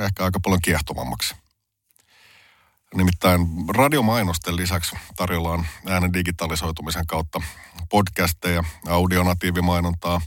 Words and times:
ehkä 0.00 0.24
aika 0.24 0.40
paljon 0.40 0.60
kiehtovammaksi. 0.62 1.34
Nimittäin 2.94 3.40
radiomainosten 3.68 4.56
lisäksi 4.56 4.96
tarjolla 5.16 5.50
on 5.50 5.66
äänen 5.86 6.12
digitalisoitumisen 6.12 7.06
kautta 7.06 7.40
podcasteja, 7.90 8.64
audionatiivimainontaa, 8.88 10.20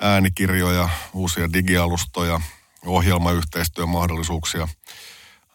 äänikirjoja, 0.00 0.88
uusia 1.12 1.52
digialustoja, 1.52 2.40
ohjelmayhteistyön 2.86 3.88
mahdollisuuksia, 3.88 4.68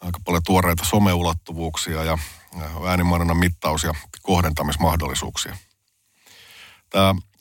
aika 0.00 0.20
paljon 0.24 0.42
tuoreita 0.46 0.84
someulottuvuuksia 0.84 2.04
ja 2.04 2.18
äänimainonnan 2.88 3.36
mittaus- 3.36 3.84
ja 3.84 3.94
kohdentamismahdollisuuksia. 4.22 5.56
Tämä 6.90 7.14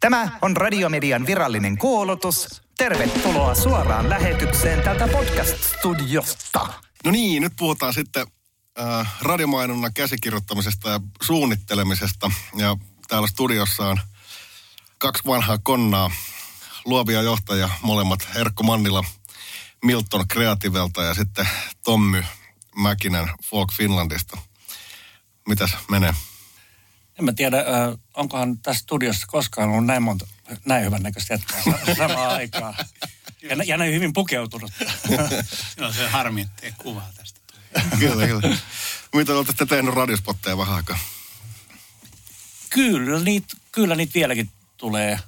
Tämä 0.00 0.38
on 0.42 0.56
Radiomedian 0.56 1.26
virallinen 1.26 1.78
kuulutus. 1.78 2.62
Tervetuloa 2.78 3.54
suoraan 3.54 4.10
lähetykseen 4.10 4.82
tältä 4.82 5.08
podcast-studiosta. 5.08 6.72
No 7.04 7.10
niin, 7.10 7.42
nyt 7.42 7.52
puhutaan 7.58 7.94
sitten 7.94 8.26
äh, 8.80 9.14
radiomainonnan 9.22 9.94
käsikirjoittamisesta 9.94 10.90
ja 10.90 11.00
suunnittelemisesta. 11.22 12.30
Ja 12.56 12.76
täällä 13.08 13.28
studiossa 13.28 13.86
on 13.86 14.00
kaksi 14.98 15.22
vanhaa 15.26 15.58
konnaa, 15.58 16.10
luovia 16.84 17.22
johtajia, 17.22 17.68
molemmat 17.82 18.28
Erkko 18.34 18.62
Mannila 18.62 19.04
Milton 19.84 20.28
Creativelta 20.28 21.02
ja 21.02 21.14
sitten 21.14 21.48
Tommy 21.84 22.24
Mäkinen 22.76 23.28
Folk 23.44 23.72
Finlandista. 23.72 24.38
Mitäs 25.48 25.76
menee? 25.90 26.14
En 27.20 27.24
mä 27.24 27.32
tiedä, 27.32 27.58
äh, 27.58 27.98
onkohan 28.14 28.58
tässä 28.58 28.82
studiossa 28.82 29.26
koskaan 29.26 29.68
ollut 29.68 29.86
näin 29.86 30.02
monta, 30.02 30.26
näin 30.64 30.84
hyvän 30.84 31.02
näköistä 31.02 31.34
jätkää 31.34 31.62
sa- 31.62 31.94
samaan 32.08 32.30
aikaan. 32.30 32.74
Ja, 33.42 33.56
ja 33.66 33.76
näin 33.76 33.94
hyvin 33.94 34.12
pukeutunut. 34.12 34.72
Joo, 35.76 35.92
se 35.92 36.08
harmi, 36.08 36.40
ettei 36.40 36.72
kuvaa 36.76 37.10
tästä. 37.16 37.40
kyllä, 37.98 38.26
kyllä. 38.26 38.56
Mitä 39.14 39.32
olette 39.32 39.52
sitten 39.52 39.68
tehnyt 39.68 39.94
radiospotteja 39.94 40.58
vähän 40.58 40.76
aikaa? 40.76 40.98
kyllä, 42.70 43.18
niitä, 43.18 43.56
kyllä 43.72 43.94
niitä 43.94 44.14
vieläkin 44.14 44.50
tulee 44.76 45.18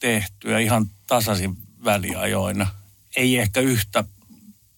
tehtyä 0.00 0.58
ihan 0.58 0.90
tasaisin 1.06 1.56
väliajoina. 1.84 2.66
Ei 3.16 3.38
ehkä 3.38 3.60
yhtä 3.60 4.04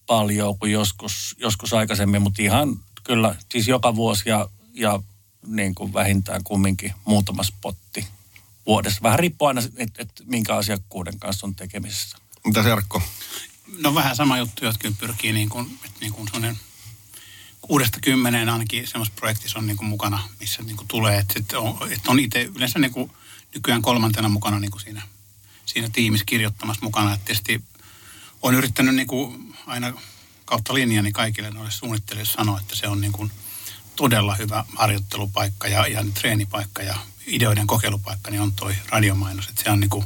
paljon 0.05 0.59
kuin 0.59 0.71
joskus, 0.71 1.35
joskus 1.39 1.73
aikaisemmin, 1.73 2.21
mutta 2.21 2.41
ihan 2.41 2.79
kyllä 3.03 3.35
siis 3.51 3.67
joka 3.67 3.95
vuosi 3.95 4.29
ja, 4.29 4.49
ja 4.73 4.99
niin 5.47 5.75
kuin 5.75 5.93
vähintään 5.93 6.43
kumminkin 6.43 6.93
muutama 7.05 7.43
spotti 7.43 8.07
vuodessa. 8.65 9.03
Vähän 9.03 9.19
riippuu 9.19 9.47
aina, 9.47 9.61
että 9.77 10.01
et 10.01 10.23
minkä 10.25 10.55
asiakkuuden 10.55 11.19
kanssa 11.19 11.47
on 11.47 11.55
tekemisissä. 11.55 12.17
Mitäs 12.45 12.65
Jarkko? 12.65 13.01
No 13.77 13.95
vähän 13.95 14.15
sama 14.15 14.37
juttu, 14.37 14.65
jotka 14.65 14.91
pyrkii 14.99 15.33
niin 15.33 15.49
kuin, 15.49 15.79
että 15.85 15.99
niin 16.01 16.13
kuin 16.13 16.27
sellainen 16.27 16.59
kuudesta 17.61 17.99
kymmeneen 18.01 18.49
ainakin 18.49 18.87
semmoisessa 18.87 19.19
projektissa 19.19 19.59
on 19.59 19.67
niin 19.67 19.77
kuin 19.77 19.87
mukana, 19.87 20.29
missä 20.39 20.63
niin 20.63 20.77
kuin 20.77 20.87
tulee, 20.87 21.17
että, 21.17 21.33
että 21.39 21.59
on, 21.59 21.91
että 21.91 22.11
on 22.11 22.19
itse 22.19 22.49
yleensä 22.55 22.79
niin 22.79 22.91
kuin 22.91 23.11
nykyään 23.53 23.81
kolmantena 23.81 24.29
mukana 24.29 24.59
niin 24.59 24.71
kuin 24.71 24.81
siinä, 24.81 25.01
siinä 25.65 25.89
tiimissä 25.93 26.25
kirjoittamassa 26.25 26.85
mukana. 26.85 27.13
Että 27.13 27.25
tietysti 27.25 27.63
olen 28.41 28.57
yrittänyt 28.57 28.95
niin 28.95 29.07
kuin 29.07 29.55
aina 29.67 29.93
kautta 30.45 30.73
linjani 30.73 31.11
kaikille 31.11 31.49
noille 31.49 31.71
suunnittelijoille 31.71 32.31
sanoa, 32.31 32.59
että 32.59 32.75
se 32.75 32.87
on 32.87 33.01
niin 33.01 33.13
kuin 33.13 33.31
todella 34.01 34.35
hyvä 34.35 34.63
harjoittelupaikka 34.75 35.67
ja, 35.67 35.87
ja 35.87 36.05
treenipaikka 36.13 36.81
ja 36.81 36.95
ideoiden 37.27 37.67
kokeilupaikka, 37.67 38.31
niin 38.31 38.41
on 38.41 38.53
toi 38.53 38.75
radiomainos. 38.89 39.47
Että 39.47 39.63
se 39.63 39.69
on 39.69 39.79
niin 39.79 39.89
kuin, 39.89 40.05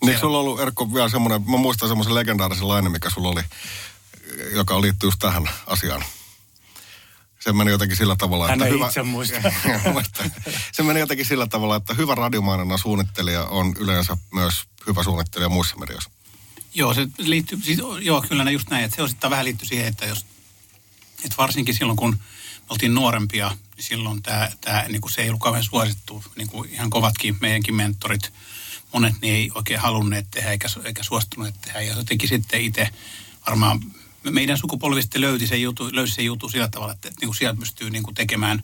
Niin 0.00 0.08
eikö 0.08 0.20
sulla 0.20 0.38
ollut, 0.38 0.60
Erkko, 0.60 0.94
vielä 0.94 1.08
semmoinen, 1.08 1.50
mä 1.50 1.56
muistan 1.56 1.88
semmoisen 1.88 2.14
legendaarisen 2.14 2.68
lainen, 2.68 2.92
mikä 2.92 3.10
sulla 3.10 3.28
oli, 3.28 3.42
joka 4.54 4.80
liittyy 4.80 5.06
just 5.06 5.18
tähän 5.18 5.50
asiaan. 5.66 6.04
Se 7.40 7.52
meni 7.52 7.70
jotenkin 7.70 7.96
sillä 7.96 8.16
tavalla, 8.16 8.48
Hän 8.48 8.62
että 8.62 8.74
hyvä... 8.74 8.86
itse 8.86 9.02
muista. 9.02 9.52
Muistan. 9.92 10.32
se 10.72 10.82
meni 10.82 11.00
jotenkin 11.00 11.26
sillä 11.26 11.46
tavalla, 11.46 11.76
että 11.76 11.94
hyvä 11.94 12.14
radiomainonnan 12.14 12.78
suunnittelija 12.78 13.44
on 13.44 13.74
yleensä 13.78 14.16
myös 14.32 14.54
hyvä 14.86 15.02
suunnittelija 15.02 15.48
muissa 15.48 15.76
medioissa. 15.76 16.10
Joo, 16.74 16.94
se 16.94 17.08
liittyy, 17.18 17.58
siis, 17.62 17.78
joo, 18.00 18.24
kyllä 18.28 18.44
ne 18.44 18.52
just 18.52 18.70
näin, 18.70 18.84
että 18.84 18.96
se 18.96 19.02
osittain 19.02 19.30
vähän 19.30 19.44
liittyy 19.44 19.68
siihen, 19.68 19.86
että 19.86 20.06
jos, 20.06 20.26
että 21.24 21.36
varsinkin 21.38 21.74
silloin 21.74 21.96
kun 21.96 22.18
oltiin 22.68 22.94
nuorempia, 22.94 23.56
niin 23.76 23.84
silloin 23.84 24.22
tämä, 24.22 24.48
tämä 24.60 24.84
niin 24.88 25.00
kuin 25.00 25.12
se 25.12 25.22
ei 25.22 25.28
ollut 25.28 25.42
kauhean 25.42 25.64
suosittu, 25.64 26.24
niin 26.36 26.48
kuin 26.48 26.70
ihan 26.70 26.90
kovatkin 26.90 27.36
meidänkin 27.40 27.74
mentorit, 27.74 28.32
monet 28.92 29.14
niin 29.20 29.34
ei 29.34 29.50
oikein 29.54 29.80
halunneet 29.80 30.26
tehdä 30.30 30.50
eikä, 30.50 30.68
eikä 30.84 31.02
suostuneet 31.02 31.60
tehdä. 31.60 31.80
Ja 31.80 31.96
jotenkin 31.96 32.28
sitten 32.28 32.60
itse 32.60 32.88
varmaan 33.46 33.80
meidän 34.30 34.58
sukupolvista 34.58 35.20
löyti 35.20 35.46
se 35.46 35.56
jutu, 35.56 35.90
löysi 35.92 36.14
se 36.14 36.22
jutu 36.22 36.48
sillä 36.48 36.68
tavalla, 36.68 36.92
että 36.92 37.08
niin 37.08 37.28
kuin 37.28 37.36
sieltä 37.36 37.60
pystyy 37.60 37.90
niin 37.90 38.02
kuin 38.02 38.14
tekemään 38.14 38.62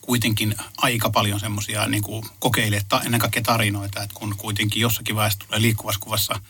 kuitenkin 0.00 0.54
aika 0.76 1.10
paljon 1.10 1.40
semmoisia 1.40 1.86
niin 1.86 2.02
kuin 2.02 2.24
kokeilee 2.38 2.80
ta, 2.88 3.02
ennen 3.02 3.20
kaikkea 3.20 3.42
tarinoita, 3.42 4.02
että 4.02 4.14
kun 4.14 4.34
kuitenkin 4.36 4.80
jossakin 4.82 5.16
vaiheessa 5.16 5.38
tulee 5.46 5.62
liikkuvassa 5.62 6.00
kuvassa 6.00 6.40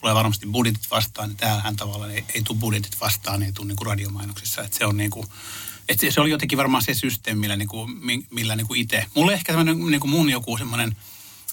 tulee 0.00 0.14
varmasti 0.14 0.46
budjetit 0.46 0.90
vastaan, 0.90 1.28
niin 1.28 1.36
täällähän 1.36 1.76
tavallaan 1.76 2.10
ei, 2.10 2.24
ei 2.34 2.42
tule 2.42 2.58
budjetit 2.58 3.00
vastaan, 3.00 3.42
ei 3.42 3.52
tule 3.52 3.66
niin 3.66 3.76
kuin 3.76 3.86
radiomainoksissa, 3.86 4.62
että 4.62 4.78
se 4.78 4.86
on 4.86 4.96
niin 4.96 5.10
kuin, 5.10 5.26
että 5.88 6.10
se 6.10 6.20
oli 6.20 6.30
jotenkin 6.30 6.58
varmaan 6.58 6.82
se 6.82 6.94
systeemi, 6.94 7.40
millä, 7.40 7.56
niin 7.56 7.68
kuin, 7.68 7.90
mi- 7.90 8.26
millä 8.30 8.56
niin 8.56 8.66
kuin 8.66 8.80
itse. 8.80 9.06
Mulla 9.14 9.32
ehkä 9.32 9.52
tämmöinen 9.52 9.86
niin 9.86 10.00
kuin 10.00 10.10
mun 10.10 10.30
joku 10.30 10.58
semmoinen 10.58 10.96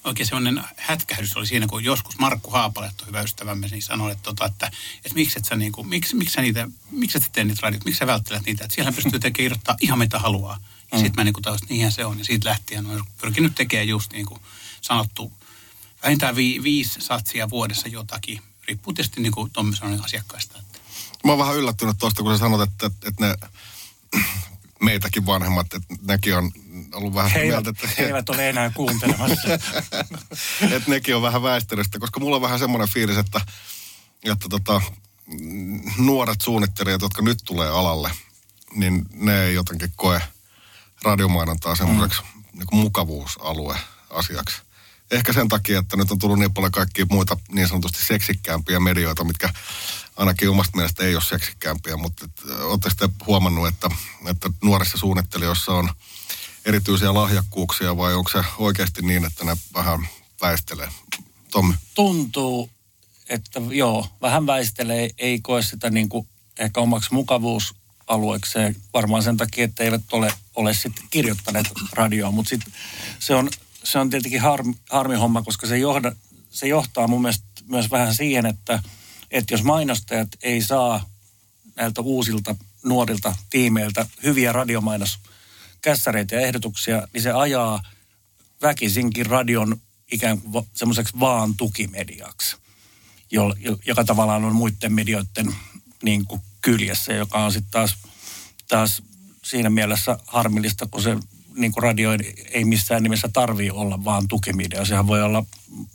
oikein 0.05 0.27
semmoinen 0.27 0.63
hätkähdys 0.77 1.37
oli 1.37 1.47
siinä, 1.47 1.67
kun 1.67 1.83
joskus 1.83 2.17
Markku 2.17 2.51
Haapalehto, 2.51 3.05
hyvä 3.05 3.21
ystävämme, 3.21 3.67
niin 3.67 3.81
sanoi, 3.81 4.11
että, 4.11 4.23
tota, 4.23 4.45
että, 4.45 4.71
että 4.97 5.15
miksi 5.15 5.39
et 5.39 5.45
sä, 5.45 5.55
niin 5.55 5.71
kuin, 5.71 5.87
miksi, 5.87 6.15
miksi 6.15 6.33
sä 6.33 6.41
niitä, 6.41 6.67
miksi 6.91 7.17
et 7.17 7.29
tee 7.31 7.43
niitä 7.43 7.59
radiot, 7.63 7.85
miksi 7.85 7.99
sä 7.99 8.07
välttelet 8.07 8.45
niitä, 8.45 8.63
että 8.63 8.75
siellä 8.75 8.91
pystyy 8.91 9.19
tekemään 9.19 9.45
irrottaa 9.45 9.75
ihan 9.81 9.99
mitä 9.99 10.19
haluaa. 10.19 10.59
Ja 10.91 10.97
mm. 10.97 11.03
sitten 11.03 11.13
mä 11.15 11.23
niin 11.23 11.33
kuin 11.33 11.43
taas, 11.43 11.61
niinhän 11.69 11.91
se 11.91 12.05
on. 12.05 12.19
Ja 12.19 12.25
siitä 12.25 12.49
lähtien 12.49 12.85
on 12.85 13.03
pyrkinyt 13.21 13.55
tekemään 13.55 13.87
just 13.87 14.13
niin 14.13 14.25
kuin 14.25 14.41
sanottu, 14.81 15.33
vähintään 16.03 16.35
vi, 16.35 16.63
viisi 16.63 17.01
satsia 17.01 17.49
vuodessa 17.49 17.87
jotakin. 17.87 18.41
Riippuu 18.67 18.93
tietysti 18.93 19.21
niin 19.21 19.31
kuin 19.31 19.51
Tommi 19.51 19.75
sanoi 19.75 19.99
asiakkaista. 20.03 20.59
Että. 20.59 20.79
Mä 21.23 21.31
oon 21.31 21.39
vähän 21.39 21.55
yllättynyt 21.55 21.97
tuosta, 21.99 22.23
kun 22.23 22.33
sä 22.33 22.37
sanot, 22.37 22.61
että, 22.61 22.85
että 22.85 23.27
ne 23.27 23.35
meitäkin 24.81 25.25
vanhemmat, 25.25 25.73
että 25.73 25.95
nekin 26.07 26.37
on 26.37 26.51
ollut 26.93 27.13
vähän 27.13 27.31
He 27.31 27.43
mieltä, 27.43 27.69
että, 27.69 27.87
he 27.97 28.03
eivät 28.05 28.29
ole 28.29 28.49
enää 28.49 28.69
kuuntelemassa. 28.69 29.53
että 30.75 30.89
nekin 30.89 31.15
on 31.15 31.21
vähän 31.21 31.43
väistynyt, 31.43 31.87
koska 31.99 32.19
mulla 32.19 32.35
on 32.35 32.41
vähän 32.41 32.59
semmoinen 32.59 32.89
fiilis, 32.89 33.17
että, 33.17 33.41
että 34.23 34.49
tota, 34.49 34.81
nuoret 35.97 36.41
suunnittelijat, 36.41 37.01
jotka 37.01 37.21
nyt 37.21 37.39
tulee 37.45 37.69
alalle, 37.69 38.11
niin 38.75 39.05
ne 39.13 39.43
ei 39.43 39.53
jotenkin 39.53 39.93
koe 39.95 40.21
radiomainontaa 41.03 41.75
semmoiseksi 41.75 42.21
mm. 42.21 42.43
niin 42.53 42.67
mukavuusalue 42.71 43.75
asiaksi. 44.09 44.61
Ehkä 45.11 45.33
sen 45.33 45.47
takia, 45.47 45.79
että 45.79 45.97
nyt 45.97 46.11
on 46.11 46.19
tullut 46.19 46.39
niin 46.39 46.53
paljon 46.53 46.71
kaikkia 46.71 47.05
muita 47.09 47.37
niin 47.51 47.67
sanotusti 47.67 48.05
seksikkäämpiä 48.05 48.79
medioita, 48.79 49.23
mitkä 49.23 49.49
ainakin 50.15 50.49
omasta 50.49 50.77
mielestä 50.77 51.03
ei 51.03 51.15
ole 51.15 51.23
seksikkäämpiä, 51.23 51.97
mutta 51.97 52.25
olette 52.61 52.89
sitten 52.89 53.09
huomannut, 53.27 53.67
että, 53.67 53.89
että 54.29 54.49
nuorissa 54.63 54.97
suunnittelijoissa 54.97 55.71
on 55.71 55.89
erityisiä 56.65 57.13
lahjakkuuksia 57.13 57.97
vai 57.97 58.13
onko 58.13 58.29
se 58.29 58.43
oikeasti 58.57 59.01
niin, 59.01 59.25
että 59.25 59.45
ne 59.45 59.57
vähän 59.73 60.07
väistelee? 60.41 60.89
Tommi. 61.51 61.73
Tuntuu, 61.95 62.69
että 63.29 63.61
joo, 63.69 64.07
vähän 64.21 64.47
väistelee, 64.47 65.09
ei 65.17 65.39
koe 65.39 65.61
sitä 65.61 65.89
niin 65.89 66.09
kuin 66.09 66.27
ehkä 66.59 66.81
omaksi 66.81 67.13
mukavuusalueekseen. 67.13 68.75
Varmaan 68.93 69.23
sen 69.23 69.37
takia, 69.37 69.65
että 69.65 69.83
eivät 69.83 70.01
ole, 70.11 70.33
ole 70.55 70.73
sitten 70.73 71.05
kirjoittaneet 71.09 71.67
radioon, 71.93 72.33
mutta 72.33 72.49
sitten 72.49 72.73
se 73.19 73.35
on, 73.35 73.49
se 73.83 73.99
on 73.99 74.09
tietenkin 74.09 74.41
harmi, 74.41 74.73
harmi 74.89 75.15
homma, 75.15 75.41
koska 75.41 75.67
se, 75.67 75.77
johda, 75.77 76.11
se 76.49 76.67
johtaa 76.67 77.07
mun 77.07 77.21
mielestä 77.21 77.45
myös 77.67 77.91
vähän 77.91 78.15
siihen, 78.15 78.45
että, 78.45 78.83
että 79.31 79.53
jos 79.53 79.63
mainostajat 79.63 80.29
ei 80.41 80.61
saa 80.61 81.09
näiltä 81.75 82.01
uusilta 82.01 82.55
nuorilta 82.83 83.35
tiimeiltä 83.49 84.05
hyviä 84.23 84.51
radiomainoskässäreitä 84.51 86.35
ja 86.35 86.41
ehdotuksia, 86.41 87.07
niin 87.13 87.23
se 87.23 87.31
ajaa 87.31 87.83
väkisinkin 88.61 89.25
radion 89.25 89.81
ikään 90.11 90.41
kuin 90.41 90.67
semmoiseksi 90.73 91.19
vaan 91.19 91.55
tukimediaksi, 91.57 92.55
jo, 93.31 93.55
joka 93.85 94.03
tavallaan 94.03 94.45
on 94.45 94.55
muiden 94.55 94.93
medioiden 94.93 95.55
niin 96.03 96.25
kuin 96.25 96.41
kyljessä, 96.61 97.13
joka 97.13 97.45
on 97.45 97.51
sitten 97.51 97.71
taas, 97.71 97.95
taas 98.67 99.01
siinä 99.43 99.69
mielessä 99.69 100.17
harmillista, 100.27 100.87
kun 100.91 101.03
se 101.03 101.17
niin 101.55 101.71
kuin 101.71 101.83
radio 101.83 102.11
ei, 102.51 102.65
missään 102.65 103.03
nimessä 103.03 103.29
tarvii 103.33 103.71
olla 103.71 104.03
vaan 104.03 104.27
tukimedia. 104.27 104.85
Sehän 104.85 105.07
voi 105.07 105.23
olla, 105.23 105.45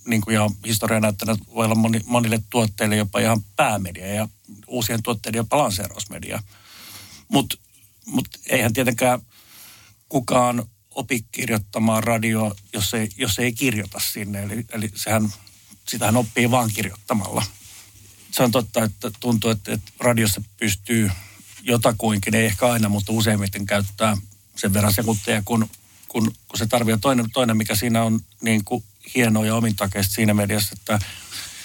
niin 0.07 0.21
kuin 0.21 0.35
jo 0.35 0.51
historia 0.67 1.01
näyttänyt, 1.01 1.41
voi 1.55 1.65
olla 1.65 1.75
moni, 1.75 2.01
monille 2.07 2.43
tuotteille 2.51 2.97
jopa 2.97 3.21
ihan 3.21 3.43
päämedia 3.57 4.15
ja 4.15 4.29
uusien 4.67 5.03
tuotteiden 5.03 5.39
jopa 5.39 5.59
lanseerausmedia. 5.59 6.43
Mutta 7.29 7.57
mut 8.07 8.29
eihän 8.49 8.73
tietenkään 8.73 9.21
kukaan 10.09 10.65
opi 10.91 11.25
kirjoittamaan 11.33 12.05
radio, 12.05 12.57
jos 12.73 12.95
ei, 12.95 13.09
jos 13.17 13.39
ei 13.39 13.53
kirjoita 13.53 14.01
sinne. 14.01 14.43
Eli, 14.43 14.65
eli 14.73 14.91
sehän, 14.95 15.33
sitähän 15.89 16.17
oppii 16.17 16.51
vaan 16.51 16.71
kirjoittamalla. 16.75 17.45
Se 18.31 18.43
on 18.43 18.51
totta, 18.51 18.85
että 18.85 19.11
tuntuu, 19.21 19.51
että, 19.51 19.73
että 19.73 19.93
radiossa 20.01 20.43
pystyy 20.57 21.11
jotakuinkin, 21.62 22.35
ei 22.35 22.47
ehkä 22.47 22.67
aina, 22.67 22.89
mutta 22.89 23.12
useimmiten 23.12 23.67
käyttää 23.67 24.17
sen 24.56 24.75
verran 24.75 24.94
sekunteja, 24.94 25.43
kun, 25.44 25.69
kun, 26.08 26.25
kun 26.25 26.58
se 26.58 26.67
tarvitsee. 26.67 26.99
Toinen, 27.00 27.31
toinen, 27.32 27.56
mikä 27.56 27.75
siinä 27.75 28.02
on 28.02 28.20
niin 28.41 28.64
kuin 28.64 28.85
hienoa 29.14 29.47
ja 29.47 29.55
omintakeista 29.55 30.14
siinä 30.14 30.35
mediassa, 30.35 30.75
että 30.79 30.99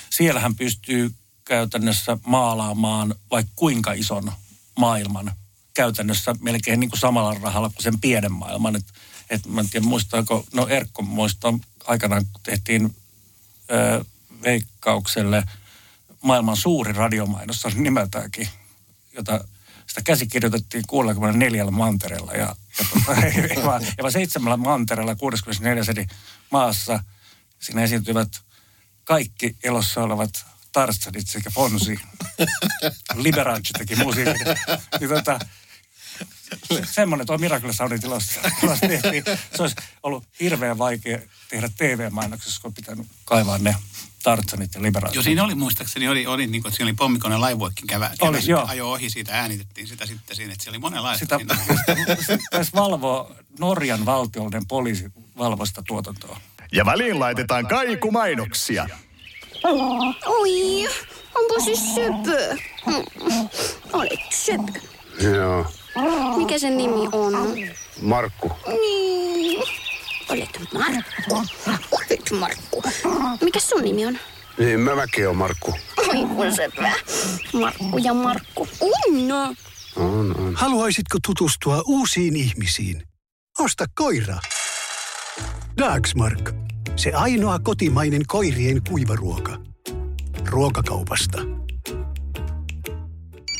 siellähän 0.10 0.56
pystyy 0.56 1.14
käytännössä 1.46 2.18
maalaamaan 2.26 3.16
vaikka 3.32 3.52
kuinka 3.56 3.94
ison 3.94 4.32
maailman 4.80 5.32
käytännössä 5.74 6.36
melkein 6.40 6.80
niin 6.80 6.90
kuin 6.90 7.00
samalla 7.00 7.34
rahalla 7.42 7.70
kuin 7.70 7.84
sen 7.84 8.00
pienen 8.00 8.32
maailman. 8.32 8.76
Et, 8.76 8.86
et 9.30 9.46
mä 9.48 9.62
en 9.62 9.70
tiedä 9.70 9.86
muistaako, 9.86 10.46
no 10.54 10.68
Erkko 10.68 11.02
muistaa 11.02 11.60
aikanaan, 11.88 12.26
kun 12.26 12.42
tehtiin 12.44 12.96
ö, 13.72 14.06
Veikkaukselle 14.44 15.44
maailman 16.22 16.58
suuri 16.58 16.94
radiomainos, 16.94 17.66
oli 17.66 17.76
nimeltäänkin, 17.76 18.50
jota 19.14 19.48
sitä 19.88 20.02
käsikirjoitettiin 20.04 20.84
64 20.88 21.66
mantereella 21.66 22.34
ja, 22.34 22.56
ja, 24.04 24.12
seitsemällä 24.12 24.58
mantereella 24.58 25.16
64 25.16 25.84
eri 25.90 26.06
maassa 26.52 27.04
siinä 27.60 27.84
esiintyvät 27.84 28.30
kaikki 29.04 29.56
elossa 29.64 30.04
olevat 30.04 30.46
Tarzanit 30.72 31.28
sekä 31.28 31.50
Fonsi. 31.50 32.00
Liberace 33.14 33.74
teki 33.78 33.96
musiikin. 33.96 34.48
Niin 35.00 35.10
tota, 35.10 35.40
semmoinen 36.92 37.28
tuo 37.28 37.38
Miracle 37.38 37.74
Soundin 37.74 38.02
tilassa, 38.02 38.42
tehtiin. 38.88 39.24
Se 39.56 39.62
olisi 39.62 39.76
ollut 40.04 40.24
hirveän 40.40 40.78
vaikea 40.78 41.20
tehdä 41.50 41.70
TV-mainoksessa, 41.78 42.62
kun 42.62 42.70
on 42.70 42.74
pitänyt 42.74 43.08
kaivaa 43.26 43.58
ne 43.58 43.76
Tarzanit 44.24 44.76
ja 44.76 44.82
Liberace. 44.82 45.16
Joo, 45.16 45.24
siinä 45.24 45.44
oli 45.44 45.56
muistaakseni, 45.56 46.08
oli, 46.08 46.28
oli 46.28 46.48
niin 46.48 46.62
kuin, 46.62 46.70
että 46.70 46.78
siinä 46.78 46.90
oli 46.90 46.96
pommikone 46.96 47.38
laivoikin 47.38 47.88
kävä, 47.88 48.12
kävä 48.20 48.30
Oli, 48.30 48.40
joo. 48.48 48.66
ajo 48.68 48.92
ohi 48.92 49.10
siitä, 49.10 49.32
äänitettiin 49.34 49.88
sitä 49.88 50.06
sitten 50.06 50.36
siinä, 50.36 50.54
että 50.54 50.64
siellä 50.64 50.76
oli 50.76 50.82
monenlaista. 50.82 51.40
Sitä 51.40 51.40
siinä. 52.26 52.44
taisi 52.52 52.72
valvoa 52.76 53.36
Norjan 53.60 54.06
valtiollinen 54.06 54.68
poliisi 54.68 55.06
valvoista 55.38 55.84
tuotantoa. 55.88 56.40
Ja 56.72 56.86
väliin 56.86 57.20
laitetaan 57.20 57.68
kaikumainoksia. 57.68 58.90
Oi, 60.26 60.88
onpa 61.36 61.60
siis 61.64 61.96
söpö. 61.96 62.58
Olet 63.94 64.20
söpö. 64.34 64.80
Joo. 65.22 65.66
Mikä 66.38 66.60
sen 66.60 66.78
nimi 66.78 67.10
on? 67.12 67.34
Markku. 68.02 68.52
Niin. 68.68 69.64
Olet 70.30 70.60
Markku. 70.74 71.44
Olet 71.92 72.32
Markku. 72.40 72.84
Mikä 73.42 73.60
sun 73.60 73.82
nimi 73.84 74.06
on? 74.06 74.18
Niin, 74.60 74.80
mä 74.80 74.96
mäkin 74.96 75.30
on 75.30 75.36
Markku. 75.36 75.74
Oi 75.98 76.26
kun 76.36 76.56
söpö. 76.56 76.82
Markku 77.54 77.98
ja 77.98 78.14
Markku. 78.14 78.68
Unno. 78.82 79.56
On, 79.96 80.36
on. 80.38 80.56
Haluaisitko 80.56 81.18
tutustua 81.26 81.84
uusiin 81.86 82.36
ihmisiin? 82.36 83.04
Osta 83.60 83.86
koira. 83.96 84.38
Dagsmark. 85.78 86.52
Se 86.96 87.12
ainoa 87.12 87.60
kotimainen 87.60 88.22
koirien 88.28 88.82
kuivaruoka. 88.90 89.58
Ruokakaupasta. 90.50 91.38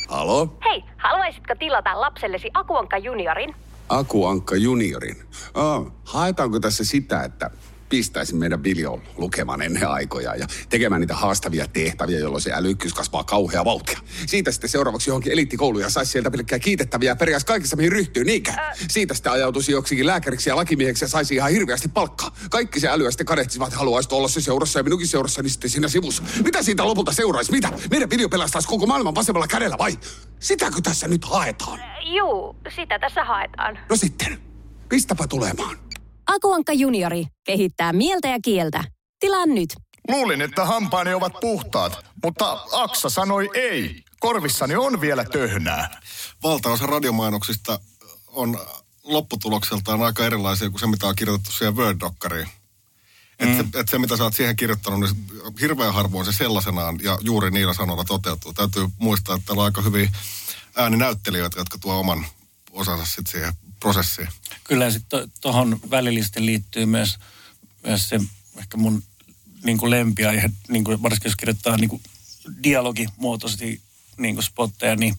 Halo? 0.08 0.58
Hei, 0.64 0.84
haluaisitko 0.96 1.54
tilata 1.58 2.00
lapsellesi 2.00 2.50
Akuankka 2.54 2.98
juniorin? 2.98 3.54
Akuankka 3.88 4.56
juniorin. 4.56 5.16
Oh, 5.54 5.92
haetaanko 6.04 6.60
tässä 6.60 6.84
sitä, 6.84 7.24
että 7.24 7.50
pistäisin 7.88 8.36
meidän 8.36 8.64
Viljo 8.64 9.02
lukemaan 9.16 9.62
ennen 9.62 9.88
aikoja 9.88 10.34
ja 10.34 10.46
tekemään 10.68 11.00
niitä 11.00 11.14
haastavia 11.14 11.66
tehtäviä, 11.72 12.18
jolloin 12.18 12.42
se 12.42 12.52
älykkyys 12.52 12.94
kasvaa 12.94 13.24
kauhea 13.24 13.64
vauhtia. 13.64 13.98
Siitä 14.26 14.52
sitten 14.52 14.70
seuraavaksi 14.70 15.10
johonkin 15.10 15.32
eliittikouluun 15.32 15.82
ja 15.82 15.90
saisi 15.90 16.12
sieltä 16.12 16.30
pelkkää 16.30 16.58
kiitettäviä 16.58 17.10
ja 17.10 17.16
periaatteessa 17.16 17.52
kaikessa 17.52 17.76
mihin 17.76 17.92
ryhtyy, 17.92 18.24
niinkö? 18.24 18.52
Siitä 18.88 19.14
sitten 19.14 19.32
ajautuisi 19.32 19.72
joksikin 19.72 20.06
lääkäriksi 20.06 20.50
ja 20.50 20.56
lakimieheksi 20.56 21.04
ja 21.04 21.08
saisi 21.08 21.34
ihan 21.34 21.50
hirveästi 21.50 21.88
palkkaa. 21.88 22.36
Kaikki 22.50 22.80
se 22.80 22.88
älyä 22.88 23.10
sitten 23.10 23.26
kadehtisivat, 23.26 23.72
haluaisit 23.72 24.12
olla 24.12 24.28
se 24.28 24.40
seurassa 24.40 24.78
ja 24.78 24.82
minunkin 24.82 25.08
seurassa, 25.08 25.42
niin 25.42 25.50
sitten 25.50 25.70
siinä 25.70 25.88
sivussa. 25.88 26.22
Mitä 26.44 26.62
siitä 26.62 26.84
lopulta 26.84 27.12
seuraisi? 27.12 27.52
Mitä? 27.52 27.72
Meidän 27.90 28.10
Viljo 28.10 28.28
pelastaisi 28.28 28.68
koko 28.68 28.86
maailman 28.86 29.14
vasemmalla 29.14 29.46
kädellä 29.46 29.78
vai? 29.78 29.98
Sitäkö 30.40 30.80
tässä 30.82 31.08
nyt 31.08 31.24
haetaan? 31.24 31.80
Juu, 32.16 32.56
sitä 32.76 32.98
tässä 32.98 33.24
haetaan. 33.24 33.78
No 33.90 33.96
sitten, 33.96 34.38
pistäpä 34.88 35.26
tulemaan. 35.26 35.76
Akuankka 36.26 36.72
juniori 36.72 37.26
kehittää 37.44 37.92
mieltä 37.92 38.28
ja 38.28 38.38
kieltä. 38.44 38.84
Tilaa 39.20 39.46
nyt. 39.46 39.74
Luulin, 40.08 40.42
että 40.42 40.64
hampaani 40.64 41.14
ovat 41.14 41.32
puhtaat, 41.40 42.04
mutta 42.24 42.58
Aksa 42.72 43.10
sanoi 43.10 43.50
ei. 43.54 44.02
Korvissani 44.20 44.76
on 44.76 45.00
vielä 45.00 45.24
töhnää. 45.24 46.00
Valtaosa 46.42 46.86
radiomainoksista 46.86 47.80
on 48.26 48.60
lopputulokseltaan 49.04 50.02
aika 50.02 50.26
erilaisia 50.26 50.70
kuin 50.70 50.80
se, 50.80 50.86
mitä 50.86 51.06
on 51.06 51.16
kirjoitettu 51.16 51.52
siihen 51.52 51.76
Word-dokkariin. 51.76 52.48
Et, 53.38 53.48
mm. 53.48 53.56
se, 53.56 53.80
et 53.80 53.88
se, 53.88 53.98
mitä 53.98 54.16
sä 54.16 54.24
oot 54.24 54.34
siihen 54.34 54.56
kirjoittanut, 54.56 55.00
niin 55.00 55.14
hirveän 55.60 55.94
harvoin 55.94 56.26
se 56.26 56.32
sellaisenaan 56.32 56.98
ja 57.02 57.18
juuri 57.20 57.50
niillä 57.50 57.74
sanoilla 57.74 58.04
toteutuu. 58.04 58.52
Täytyy 58.52 58.88
muistaa, 58.98 59.34
että 59.34 59.46
täällä 59.46 59.60
on 59.60 59.64
aika 59.64 59.82
hyviä 59.82 60.10
ääninäyttelijöitä, 60.76 61.60
jotka 61.60 61.78
tuo 61.78 61.98
oman 62.00 62.26
osansa 62.72 63.04
sitten 63.04 63.26
siihen 63.26 63.52
prosessiin. 63.80 64.28
Kyllä 64.64 64.90
sitten 64.90 65.32
tuohon 65.40 65.80
välillisesti 65.90 66.46
liittyy 66.46 66.86
myös, 66.86 67.18
myös 67.86 68.08
se 68.08 68.20
ehkä 68.58 68.76
mun 68.76 69.02
niin 69.64 69.78
kuin 69.78 69.90
lempiaihe, 69.90 70.50
niin 70.68 70.84
kuin 70.84 71.02
varsinkin 71.02 71.28
jos 71.28 71.36
kirjoittaa 71.36 71.76
niin 71.76 71.90
kuin 71.90 72.02
dialogimuotoisesti 72.62 73.80
niin 74.18 74.34
kuin 74.34 74.44
spotteja, 74.44 74.96
niin 74.96 75.14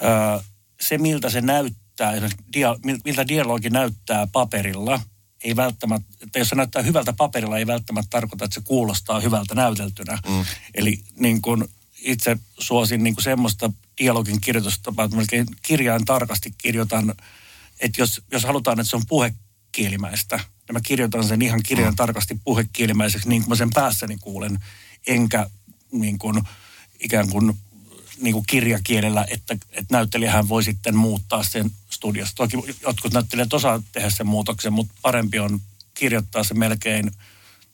ää, 0.00 0.40
se 0.80 0.98
miltä 0.98 1.30
se 1.30 1.40
näyttää, 1.40 2.12
esimerkiksi 2.12 2.44
dia, 2.52 2.76
miltä 3.04 3.28
dialogi 3.28 3.70
näyttää 3.70 4.26
paperilla, 4.26 5.00
ei 5.44 5.56
välttämättä, 5.56 6.08
että 6.20 6.38
jos 6.38 6.48
se 6.48 6.54
näyttää 6.54 6.82
hyvältä 6.82 7.12
paperilla, 7.12 7.58
ei 7.58 7.66
välttämättä 7.66 8.10
tarkoita, 8.10 8.44
että 8.44 8.54
se 8.54 8.60
kuulostaa 8.60 9.20
hyvältä 9.20 9.54
näyteltynä. 9.54 10.18
Mm. 10.28 10.44
Eli 10.74 11.00
niin 11.18 11.42
kuin 11.42 11.64
itse 12.00 12.36
suosin 12.58 13.04
niin 13.04 13.14
kuin 13.14 13.24
semmoista 13.24 13.70
dialogin 13.98 14.40
kirjoitustapaa, 14.40 15.04
että 15.04 15.16
melkein 15.16 15.46
kirjain 15.62 16.04
tarkasti 16.04 16.54
kirjoitan, 16.58 17.14
että 17.80 18.02
jos, 18.02 18.22
jos 18.32 18.44
halutaan, 18.44 18.80
että 18.80 18.90
se 18.90 18.96
on 18.96 19.06
puhekielimäistä, 19.08 20.36
niin 20.36 20.72
mä 20.72 20.80
kirjoitan 20.80 21.24
sen 21.24 21.42
ihan 21.42 21.62
kirjain 21.62 21.92
mm. 21.92 21.96
tarkasti 21.96 22.40
puhekielimäiseksi, 22.44 23.28
niin 23.28 23.42
kuin 23.42 23.48
mä 23.48 23.56
sen 23.56 23.70
päässäni 23.74 24.16
kuulen, 24.20 24.58
enkä 25.06 25.50
niin 25.92 26.18
kuin, 26.18 26.42
ikään 27.00 27.30
kuin, 27.30 27.54
niin 28.20 28.32
kuin 28.32 28.44
kirjakielellä, 28.46 29.26
että, 29.30 29.54
että 29.54 29.94
näyttelijähän 29.96 30.48
voi 30.48 30.64
sitten 30.64 30.96
muuttaa 30.96 31.42
sen 31.42 31.70
studiossa. 31.90 32.34
Toki 32.36 32.56
jotkut 32.82 33.12
näyttelijät 33.12 33.52
osaa 33.52 33.82
tehdä 33.92 34.10
sen 34.10 34.26
muutoksen, 34.26 34.72
mutta 34.72 34.94
parempi 35.02 35.38
on 35.38 35.60
kirjoittaa 35.94 36.44
se 36.44 36.54
melkein 36.54 37.10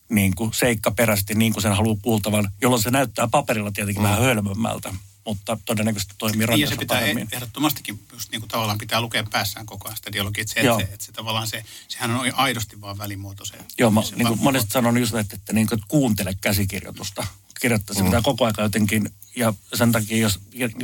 niin 0.08 0.34
kuin 0.34 0.52
seikkaperäisesti 0.54 1.34
niin 1.34 1.52
kuin 1.52 1.62
sen 1.62 1.76
haluaa 1.76 1.96
kuultavan, 2.02 2.50
jolloin 2.60 2.82
se 2.82 2.90
näyttää 2.90 3.28
paperilla 3.28 3.70
tietenkin 3.70 4.02
mm. 4.02 4.08
vähän 4.08 4.22
hölmömmältä 4.22 4.94
mutta 5.30 5.58
todennäköisesti 5.64 6.14
toimii 6.18 6.46
niin, 6.46 6.60
ja 6.60 6.66
se 6.66 6.76
pitää 6.76 7.00
paremmin. 7.00 7.28
ehdottomastikin 7.32 8.00
just 8.12 8.30
niin 8.30 8.40
kuin 8.40 8.48
tavallaan 8.48 8.78
pitää 8.78 9.00
lukea 9.00 9.24
päässään 9.30 9.66
koko 9.66 9.88
ajan 9.88 9.96
sitä 9.96 10.12
dialogia, 10.12 10.42
että 10.42 10.54
se, 10.54 10.60
että, 10.60 10.76
se, 10.76 10.82
että 10.82 11.06
se 11.06 11.12
tavallaan 11.12 11.46
se, 11.46 11.64
sehän 11.88 12.10
on 12.10 12.34
aidosti 12.34 12.80
vaan 12.80 12.98
välimuoto 12.98 13.44
se. 13.44 13.54
Joo, 13.78 13.90
mä 13.90 14.00
niin 14.16 14.28
kuin 14.28 14.42
monesti 14.42 14.70
sanon 14.70 14.98
just, 14.98 15.14
että, 15.14 15.36
että, 15.36 15.52
niin 15.52 15.66
kuin, 15.66 15.80
kuuntele 15.88 16.34
käsikirjoitusta. 16.40 17.26
Kirjoittaa 17.60 17.94
se 17.94 18.00
mm. 18.00 18.06
pitää 18.06 18.22
koko 18.22 18.44
ajan 18.44 18.54
jotenkin, 18.58 19.10
ja 19.36 19.54
sen 19.74 19.92
takia 19.92 20.18
jos 20.18 20.40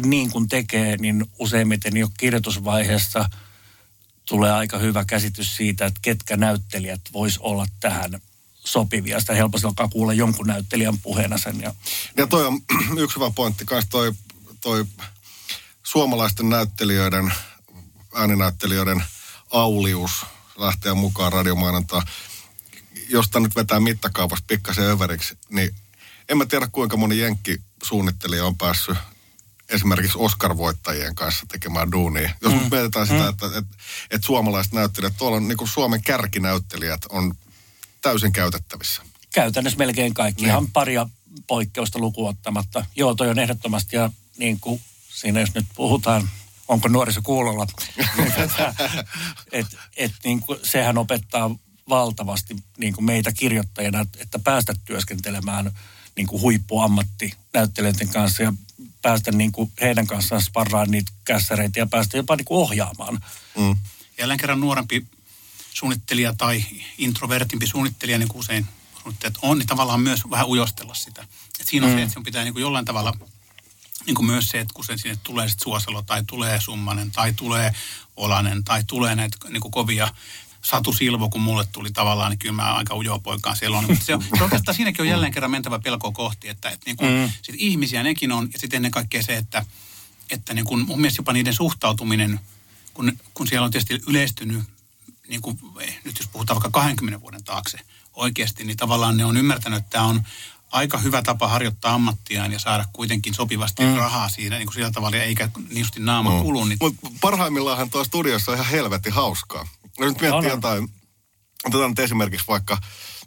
niin 0.06 0.30
kuin 0.30 0.48
tekee, 0.48 0.96
niin 0.96 1.26
useimmiten 1.38 1.96
jo 1.96 2.08
kirjoitusvaiheessa 2.18 3.30
tulee 4.28 4.52
aika 4.52 4.78
hyvä 4.78 5.04
käsitys 5.04 5.56
siitä, 5.56 5.86
että 5.86 6.00
ketkä 6.02 6.36
näyttelijät 6.36 7.00
vois 7.12 7.38
olla 7.38 7.66
tähän 7.80 8.20
sopivia. 8.66 9.20
Sitä 9.20 9.34
helposti 9.34 9.66
alkaa 9.66 9.88
kuulla 9.88 10.12
jonkun 10.12 10.46
näyttelijän 10.46 10.98
puheena 10.98 11.38
sen. 11.38 11.60
Ja, 11.60 11.74
ja 12.16 12.26
toi 12.26 12.46
on 12.46 12.60
yksi 12.98 13.16
hyvä 13.16 13.30
pointti 13.30 13.64
kanssa 13.64 13.90
toi, 13.90 14.12
toi 14.66 14.84
suomalaisten 15.82 16.48
näyttelijöiden, 16.48 17.32
ääninäyttelijöiden 18.14 19.04
aulius 19.50 20.26
lähteä 20.56 20.94
mukaan 20.94 21.32
radiomainontaan. 21.32 22.06
Josta 23.08 23.40
nyt 23.40 23.56
vetää 23.56 23.80
mittakaavasta 23.80 24.44
pikkasen 24.48 24.84
överiksi, 24.84 25.38
niin 25.50 25.74
en 26.28 26.38
mä 26.38 26.46
tiedä 26.46 26.68
kuinka 26.72 26.96
moni 26.96 27.18
jenkki 27.18 27.58
suunnittelija 27.82 28.46
on 28.46 28.56
päässyt 28.56 28.96
esimerkiksi 29.68 30.18
Oscar-voittajien 30.18 31.14
kanssa 31.14 31.46
tekemään 31.48 31.92
duunia. 31.92 32.30
Jos 32.40 32.52
mm. 32.52 32.60
mietitään 32.70 33.06
sitä, 33.06 33.22
mm. 33.22 33.28
että, 33.28 33.46
että, 33.46 33.76
että 34.10 34.26
suomalaiset 34.26 34.72
näyttelijät, 34.72 35.16
tuolla 35.16 35.36
on 35.36 35.48
niin 35.48 35.58
kuin 35.58 35.68
Suomen 35.68 36.02
kärkinäyttelijät 36.02 37.00
on 37.08 37.34
täysin 38.02 38.32
käytettävissä. 38.32 39.02
Käytännössä 39.34 39.78
melkein 39.78 40.14
kaikki, 40.14 40.42
niin. 40.42 40.50
ihan 40.50 40.70
paria 40.70 41.06
poikkeusta 41.46 41.98
lukuottamatta. 41.98 42.84
Joo, 42.96 43.14
toi 43.14 43.28
on 43.30 43.38
ehdottomasti 43.38 43.96
ja 43.96 44.10
niin 44.36 44.60
kuin 44.60 44.80
siinä 45.08 45.40
jos 45.40 45.54
nyt 45.54 45.66
puhutaan, 45.74 46.28
onko 46.68 46.88
nuoriso 46.88 47.22
kuulolla, 47.22 47.66
että 49.52 49.76
et, 49.96 50.12
niin 50.24 50.40
kuin, 50.40 50.58
sehän 50.62 50.98
opettaa 50.98 51.56
valtavasti 51.88 52.56
niin 52.78 52.92
kuin 52.92 53.04
meitä 53.04 53.32
kirjoittajina, 53.32 54.06
että 54.18 54.38
päästä 54.38 54.74
työskentelemään 54.84 55.72
niin 56.16 56.26
kuin 56.26 56.42
huippuammattinäyttelijöiden 56.42 58.08
kanssa 58.08 58.42
ja 58.42 58.52
päästä 59.02 59.32
niin 59.32 59.52
kuin 59.52 59.72
heidän 59.80 60.06
kanssaan 60.06 60.42
sparraan 60.42 60.90
niitä 60.90 61.12
kässäreitä 61.24 61.78
ja 61.78 61.86
päästä 61.86 62.16
jopa 62.16 62.36
niin 62.36 62.44
kuin 62.44 62.58
ohjaamaan. 62.58 63.20
Mm. 63.58 63.76
Jälleen 64.18 64.38
kerran 64.38 64.60
nuorempi 64.60 65.06
suunnittelija 65.72 66.34
tai 66.38 66.64
introvertimpi 66.98 67.66
suunnittelija, 67.66 68.18
niin 68.18 68.28
kuin 68.28 68.40
usein 68.40 68.66
suunnittelijat 69.02 69.38
on, 69.42 69.58
niin 69.58 69.66
tavallaan 69.66 70.00
myös 70.00 70.20
vähän 70.30 70.46
ujostella 70.46 70.94
sitä. 70.94 71.26
Et 71.60 71.68
siinä 71.68 71.86
on 71.86 71.92
mm. 71.92 71.98
se, 71.98 72.02
että 72.02 72.14
sen 72.14 72.22
pitää 72.22 72.44
niin 72.44 72.54
kuin 72.54 72.60
jollain 72.60 72.84
tavalla 72.84 73.12
niin 74.06 74.14
kuin 74.14 74.26
myös 74.26 74.48
se, 74.48 74.60
että 74.60 74.74
kun 74.74 74.84
sen 74.84 74.98
sinne 74.98 75.18
tulee 75.22 75.48
sit 75.48 75.60
Suoselo 75.60 76.02
tai 76.02 76.22
tulee 76.26 76.60
Summanen 76.60 77.10
tai 77.10 77.32
tulee 77.32 77.74
Olanen 78.16 78.64
tai 78.64 78.84
tulee 78.86 79.14
näitä 79.14 79.36
niin 79.48 79.60
kuin 79.60 79.72
kovia 79.72 80.08
Satu 80.62 80.92
Silvo, 80.92 81.28
kun 81.28 81.40
mulle 81.40 81.64
tuli 81.72 81.90
tavallaan, 81.90 82.30
niin 82.30 82.38
kyllä 82.38 82.54
mä 82.54 82.74
aika 82.74 82.96
ujoa 82.96 83.18
poikaan 83.18 83.56
siellä 83.56 83.78
on. 83.78 83.84
Mutta 83.84 84.04
se 84.04 84.14
on, 84.14 84.22
se 84.38 84.42
oikeastaan 84.42 84.74
siinäkin 84.74 85.02
on 85.02 85.08
jälleen 85.08 85.32
kerran 85.32 85.50
mentävä 85.50 85.78
pelkoa 85.78 86.12
kohti, 86.12 86.48
että, 86.48 86.70
että 86.70 86.86
niin 86.86 86.96
kuin, 86.96 87.10
mm. 87.10 87.30
sit 87.42 87.54
ihmisiä 87.58 88.02
nekin 88.02 88.32
on, 88.32 88.48
ja 88.52 88.58
sitten 88.58 88.78
ennen 88.78 88.90
kaikkea 88.90 89.22
se, 89.22 89.36
että, 89.36 89.66
että 90.30 90.54
niin 90.54 90.64
kuin, 90.64 90.86
mun 90.86 91.00
mielestä 91.00 91.20
jopa 91.20 91.32
niiden 91.32 91.54
suhtautuminen, 91.54 92.40
kun, 92.94 93.12
kun 93.34 93.46
siellä 93.46 93.64
on 93.64 93.70
tietysti 93.70 94.00
yleistynyt 94.06 94.62
niin 95.28 95.42
kuin, 95.42 95.58
nyt 96.04 96.18
jos 96.18 96.28
puhutaan 96.28 96.54
vaikka 96.54 96.80
20 96.80 97.20
vuoden 97.20 97.44
taakse 97.44 97.78
oikeasti, 98.14 98.64
niin 98.64 98.76
tavallaan 98.76 99.16
ne 99.16 99.24
on 99.24 99.36
ymmärtänyt, 99.36 99.78
että 99.78 99.90
tämä 99.90 100.04
on 100.04 100.22
aika 100.72 100.98
hyvä 100.98 101.22
tapa 101.22 101.48
harjoittaa 101.48 101.94
ammattiaan 101.94 102.52
ja 102.52 102.58
saada 102.58 102.84
kuitenkin 102.92 103.34
sopivasti 103.34 103.82
mm. 103.82 103.96
rahaa 103.96 104.28
siinä 104.28 104.56
niin 104.56 104.66
kuin 104.66 104.74
sillä 104.74 104.90
tavalla, 104.90 105.16
eikä 105.16 105.48
niisti 105.70 106.00
naama 106.00 106.30
mm. 106.30 106.42
kulu. 106.42 106.64
Niin... 106.64 106.78
Mutta 106.80 107.08
parhaimmillaan 107.20 107.90
tuossa 107.90 108.08
studiossa 108.08 108.52
on 108.52 108.58
ihan 108.58 108.70
helvetin 108.70 109.12
hauskaa. 109.12 109.68
Jos 109.98 110.12
nyt 110.12 110.20
miettii 110.20 110.50
jotain, 110.50 110.88
otetaan 111.64 111.90
nyt 111.90 111.98
esimerkiksi 111.98 112.46
vaikka 112.48 112.78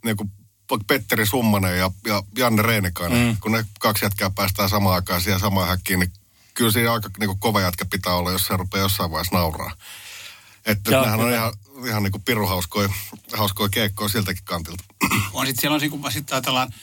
niin 0.03 0.17
kuin 0.17 0.31
vaikka 0.69 0.86
Petteri 0.88 1.25
Summanen 1.25 1.77
ja, 1.77 1.91
ja 2.05 2.24
Janne 2.38 2.62
Reinikainen, 2.62 3.27
mm. 3.27 3.38
kun 3.41 3.51
ne 3.51 3.65
kaksi 3.79 4.05
jätkää 4.05 4.29
päästään 4.29 4.69
samaan 4.69 4.96
aikaan 4.96 5.22
siihen 5.22 5.39
samaan 5.39 5.67
häkkiin, 5.67 6.00
niin 6.00 6.13
kyllä 6.53 6.72
siinä 6.72 6.93
aika 6.93 7.10
niin 7.19 7.27
kuin 7.27 7.39
kova 7.39 7.62
jätkä 7.62 7.86
pitää 7.86 8.13
olla, 8.13 8.31
jos 8.31 8.46
se 8.46 8.58
rupeaa 8.58 8.84
jossain 8.84 9.12
vaiheessa 9.12 9.36
nauraa. 9.36 9.75
Että 10.65 10.91
Joo, 10.91 11.03
nehän 11.03 11.19
on 11.19 11.34
ihan, 11.34 11.53
ihan 11.86 12.03
niin 12.03 12.12
kuin 12.12 12.24
piruhauskoja 12.24 12.89
hauskoja 13.34 13.69
keikkoja 13.69 14.10
siltäkin 14.10 14.43
kantilta. 14.43 14.84
On 15.34 15.46
sitten 15.46 15.62
siellä 15.62 15.75
on, 15.75 15.81
niin 15.81 15.91
kun 15.91 16.12
sitten 16.12 16.36
ajatellaan, 16.36 16.74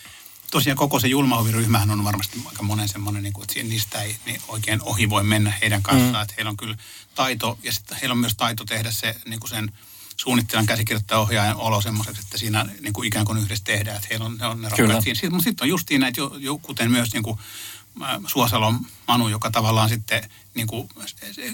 tosiaan 0.50 0.76
koko 0.76 1.00
se 1.00 1.08
julmahoviryhmähän 1.08 1.90
on 1.90 2.04
varmasti 2.04 2.42
aika 2.46 2.62
monen 2.62 2.88
semmoinen, 2.88 3.22
niin 3.22 3.32
kuin, 3.32 3.42
että 3.42 3.68
niistä 3.68 4.02
ei 4.02 4.16
niin 4.26 4.40
oikein 4.48 4.82
ohi 4.82 5.10
voi 5.10 5.24
mennä 5.24 5.52
heidän 5.62 5.82
kanssaan. 5.82 6.12
Mm. 6.12 6.22
Että 6.22 6.34
heillä 6.36 6.50
on 6.50 6.56
kyllä 6.56 6.76
taito, 7.14 7.58
ja 7.62 7.72
sitten 7.72 7.98
heillä 8.00 8.12
on 8.12 8.18
myös 8.18 8.34
taito 8.36 8.64
tehdä 8.64 8.90
se 8.90 9.16
niin 9.26 9.40
kuin 9.40 9.50
sen 9.50 9.72
suunnittelijan 10.16 10.66
käsikirjoittajan 10.66 11.22
ohjaajan 11.22 11.56
olo 11.56 11.80
semmoiseksi, 11.80 12.22
että 12.22 12.38
siinä 12.38 12.66
niin 12.80 12.92
kuin 12.92 13.08
ikään 13.08 13.26
kuin 13.26 13.38
yhdessä 13.38 13.64
tehdään, 13.64 13.96
että 13.96 14.08
heillä 14.10 14.24
on, 14.24 14.36
ne 14.38 14.46
on 14.46 14.62
ne 14.62 14.68
rakkaat 14.68 15.04
siinä. 15.04 15.14
Sitten, 15.14 15.32
mutta 15.32 15.44
sitten 15.44 15.64
on 15.64 15.68
justiin 15.68 16.00
näitä, 16.00 16.20
jo, 16.20 16.36
jo, 16.38 16.58
kuten 16.58 16.90
myös 16.90 17.12
niin 17.12 17.22
kuin 17.22 17.38
Suosalon 18.26 18.86
Manu, 19.08 19.28
joka 19.28 19.50
tavallaan 19.50 19.88
sitten, 19.88 20.30
niin 20.54 20.66
kuin, 20.66 20.88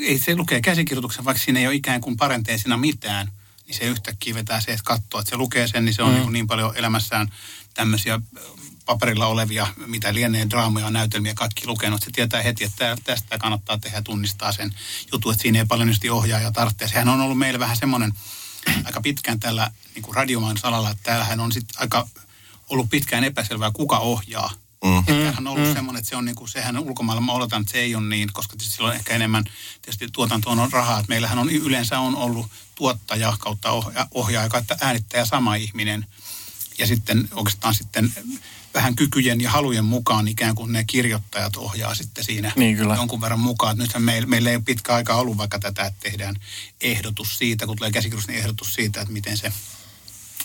ei 0.01 0.19
se 0.19 0.37
lukee 0.37 0.61
käsikirjoituksen, 0.61 1.25
vaikka 1.25 1.45
siinä 1.45 1.61
ei 1.61 1.67
ole 1.67 1.75
ikään 1.75 2.01
kuin 2.01 2.17
parenteesina 2.17 2.77
mitään, 2.77 3.33
niin 3.67 3.77
se 3.77 3.85
yhtäkkiä 3.85 4.35
vetää 4.35 4.61
se, 4.61 4.73
että 4.73 4.85
katsoo, 4.85 5.21
että 5.21 5.31
se 5.31 5.37
lukee 5.37 5.69
sen, 5.69 5.85
niin 5.85 5.95
se 5.95 6.03
on 6.03 6.15
mm. 6.15 6.21
niin, 6.21 6.33
niin 6.33 6.47
paljon 6.47 6.77
elämässään 6.77 7.33
tämmöisiä 7.75 8.21
paperilla 8.93 9.27
olevia, 9.27 9.67
mitä 9.87 10.15
lienee 10.15 10.51
draamoja, 10.51 10.91
näytelmiä, 10.91 11.35
kaikki 11.35 11.67
lukenut. 11.67 12.03
Se 12.03 12.11
tietää 12.11 12.43
heti, 12.43 12.65
että 12.65 12.97
tästä 13.05 13.39
kannattaa 13.39 13.79
tehdä 13.79 14.03
tunnistaa 14.03 14.53
sen 14.53 14.75
jutun, 15.13 15.33
että 15.33 15.43
siinä 15.43 15.59
ei 15.59 15.65
paljon 15.65 15.93
ohjaaja 16.11 16.53
tarvitse. 16.53 16.89
Sehän 16.89 17.09
on 17.09 17.21
ollut 17.21 17.39
meillä 17.39 17.59
vähän 17.59 17.77
semmoinen 17.77 18.13
aika 18.85 19.01
pitkään 19.01 19.41
tällä 19.41 19.71
niin 19.95 20.03
kuin 20.03 20.15
radiomaan 20.15 20.57
salalla, 20.57 20.91
että 20.91 21.03
täällähän 21.03 21.41
on 21.41 21.53
sitten 21.53 21.81
aika 21.81 22.09
ollut 22.69 22.91
pitkään 22.91 23.25
epäselvää, 23.25 23.71
kuka 23.71 23.99
ohjaa. 23.99 24.51
Mm. 24.85 25.05
Tämähän 25.05 25.47
on 25.47 25.53
ollut 25.53 25.69
mm. 25.69 25.75
semmoinen, 25.75 25.99
että 25.99 26.11
se 26.11 26.17
on 26.17 26.25
niin 26.25 26.35
kuin, 26.35 26.49
sehän 26.49 26.79
ulkomailla, 26.79 27.21
mä 27.21 27.33
oletan, 27.33 27.61
että 27.61 27.73
se 27.73 27.79
ei 27.79 27.95
ole 27.95 28.05
niin, 28.05 28.33
koska 28.33 28.57
sillä 28.59 28.89
on 28.89 28.95
ehkä 28.95 29.15
enemmän, 29.15 29.45
tietysti 29.83 30.09
tuotantoon 30.13 30.59
on 30.59 30.73
rahaa, 30.73 30.99
että 30.99 31.09
meillähän 31.09 31.39
on 31.39 31.51
yleensä 31.51 31.99
on 31.99 32.17
ollut 32.17 32.47
tuottaja 32.75 33.37
kautta 33.39 33.71
ohjaaja, 33.71 34.07
ohjaaja 34.11 34.49
kautta 34.49 34.77
äänittäjä 34.81 35.25
sama 35.25 35.55
ihminen. 35.55 36.07
Ja 36.79 36.87
sitten 36.87 37.29
oikeastaan 37.33 37.75
sitten 37.75 38.13
vähän 38.75 38.97
kykyjen 38.97 39.41
ja 39.41 39.51
halujen 39.51 39.85
mukaan 39.85 40.29
ikään 40.29 40.55
kuin 40.55 40.73
ne 40.73 40.85
kirjoittajat 40.85 41.57
ohjaa 41.57 41.95
sitten 41.95 42.25
siinä 42.25 42.53
niin, 42.57 42.77
kyllä. 42.77 42.95
jonkun 42.95 43.21
verran 43.21 43.41
mukaan. 43.41 43.79
Nythän 43.79 44.03
meillä, 44.03 44.29
meillä 44.29 44.51
ei 44.51 44.57
ole 44.57 44.65
pitkä 44.67 44.95
aika 44.95 45.15
ollut 45.15 45.37
vaikka 45.37 45.59
tätä, 45.59 45.85
että 45.85 46.01
tehdään 46.01 46.37
ehdotus 46.81 47.39
siitä, 47.39 47.67
kun 47.67 47.77
tulee 47.77 47.91
käsikirjoitus, 47.91 48.29
niin 48.29 48.39
ehdotus 48.39 48.75
siitä, 48.75 49.01
että 49.01 49.13
miten 49.13 49.37
se 49.37 49.53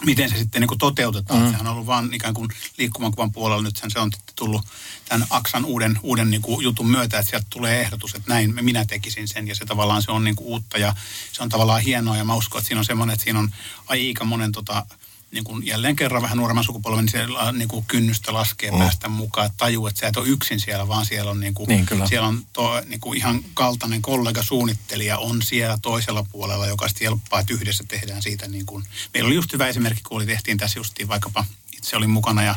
miten 0.05 0.29
se 0.29 0.37
sitten 0.37 0.61
niin 0.61 0.67
kuin 0.67 0.77
toteutetaan. 0.77 1.41
Mm. 1.41 1.51
Sehän 1.51 1.67
on 1.67 1.73
ollut 1.73 1.85
vain 1.85 2.13
ikään 2.13 2.33
kuin 2.33 2.49
liikkuvan 2.77 3.11
kuvan 3.11 3.31
puolella. 3.31 3.63
Nythän 3.63 3.91
se 3.91 3.99
on 3.99 4.11
tullut 4.35 4.65
tämän 5.05 5.27
Aksan 5.29 5.65
uuden, 5.65 5.99
uuden 6.03 6.31
niin 6.31 6.41
kuin 6.41 6.63
jutun 6.63 6.89
myötä, 6.89 7.19
että 7.19 7.29
sieltä 7.29 7.47
tulee 7.49 7.81
ehdotus, 7.81 8.15
että 8.15 8.33
näin 8.33 8.55
minä 8.61 8.85
tekisin 8.85 9.27
sen. 9.27 9.47
Ja 9.47 9.55
se 9.55 9.65
tavallaan 9.65 10.01
se 10.01 10.11
on 10.11 10.23
niin 10.23 10.35
kuin 10.35 10.47
uutta 10.47 10.77
ja 10.77 10.95
se 11.31 11.43
on 11.43 11.49
tavallaan 11.49 11.81
hienoa. 11.81 12.17
Ja 12.17 12.23
mä 12.23 12.35
uskon, 12.35 12.59
että 12.59 12.67
siinä 12.67 12.79
on 12.79 12.85
semmoinen, 12.85 13.13
että 13.13 13.23
siinä 13.23 13.39
on 13.39 13.51
aika 13.87 14.25
monen 14.25 14.51
tota, 14.51 14.85
niin 15.31 15.43
kuin 15.43 15.65
jälleen 15.65 15.95
kerran 15.95 16.21
vähän 16.21 16.37
nuoremman 16.37 16.63
sukupolven, 16.63 17.05
niin 17.05 17.11
siellä 17.11 17.51
niin 17.51 17.67
kuin 17.67 17.85
kynnystä 17.87 18.33
laskee 18.33 18.71
mm. 18.71 18.77
päästä 18.77 19.07
mukaan. 19.07 19.49
Tajuu, 19.57 19.87
että 19.87 19.99
sä 19.99 20.07
et 20.07 20.17
ole 20.17 20.27
yksin 20.27 20.59
siellä, 20.59 20.87
vaan 20.87 21.05
siellä 21.05 21.31
on, 21.31 21.39
niin 21.39 21.53
kuin, 21.53 21.67
niin, 21.67 21.87
siellä 22.09 22.27
on 22.27 22.43
to, 22.53 22.81
niin 22.85 22.99
kuin 22.99 23.17
ihan 23.17 23.43
kaltainen 23.53 24.01
kollega 24.01 24.43
suunnittelija 24.43 25.17
on 25.17 25.41
siellä 25.41 25.77
toisella 25.81 26.25
puolella, 26.31 26.67
joka 26.67 26.87
sitten 26.87 27.05
helppaa, 27.05 27.39
että 27.39 27.53
yhdessä 27.53 27.83
tehdään 27.87 28.21
siitä. 28.21 28.47
Niin 28.47 28.65
kuin. 28.65 28.83
Meillä 29.13 29.27
oli 29.27 29.35
just 29.35 29.53
hyvä 29.53 29.67
esimerkki, 29.67 30.01
kun 30.03 30.17
oli 30.17 30.25
tehtiin 30.25 30.57
tässä 30.57 30.79
justiin 30.79 31.07
vaikkapa 31.07 31.45
itse 31.77 31.97
olin 31.97 32.09
mukana 32.09 32.43
ja 32.43 32.55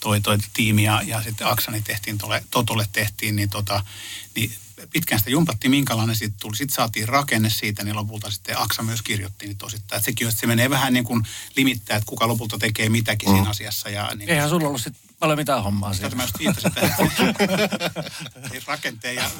toi, 0.00 0.20
toi 0.20 0.38
tiimi 0.52 0.82
ja, 0.82 1.02
ja 1.06 1.22
sitten 1.22 1.46
Aksani 1.46 1.82
tehtiin, 1.82 2.18
tolle, 2.18 2.44
Totolle 2.50 2.88
tehtiin, 2.92 3.36
niin, 3.36 3.50
tota, 3.50 3.84
niin 4.34 4.52
pitkään 4.92 5.18
sitä 5.18 5.30
jumpattiin, 5.30 5.70
minkälainen 5.70 6.16
siitä 6.16 6.36
tuli. 6.40 6.56
Sitten 6.56 6.74
saatiin 6.74 7.08
rakenne 7.08 7.50
siitä, 7.50 7.84
niin 7.84 7.96
lopulta 7.96 8.30
sitten 8.30 8.58
Aksa 8.58 8.82
myös 8.82 9.02
kirjoitti 9.02 9.46
niin 9.46 9.58
tosittain. 9.58 9.98
Että 9.98 10.06
sekin 10.06 10.28
että 10.28 10.40
se 10.40 10.46
menee 10.46 10.70
vähän 10.70 10.92
niin 10.92 11.04
kuin 11.04 11.22
limittää, 11.56 11.96
että 11.96 12.08
kuka 12.08 12.28
lopulta 12.28 12.58
tekee 12.58 12.88
mitäkin 12.88 13.28
mm. 13.28 13.34
siinä 13.34 13.50
asiassa. 13.50 13.90
Ja, 13.90 14.14
niin 14.14 14.30
Eihän 14.30 14.48
sulla 14.48 14.68
ollut 14.68 14.82
sitten 14.82 15.07
paljon 15.18 15.38
mitään 15.38 15.62
hommaa 15.62 15.94
siinä. 15.94 16.16
mä 16.16 16.22
just 16.22 16.38
viittasin 16.38 16.72
tähän. 16.72 16.92
Ei 18.52 18.60
rakenteen 18.66 19.14
ja 19.16 19.30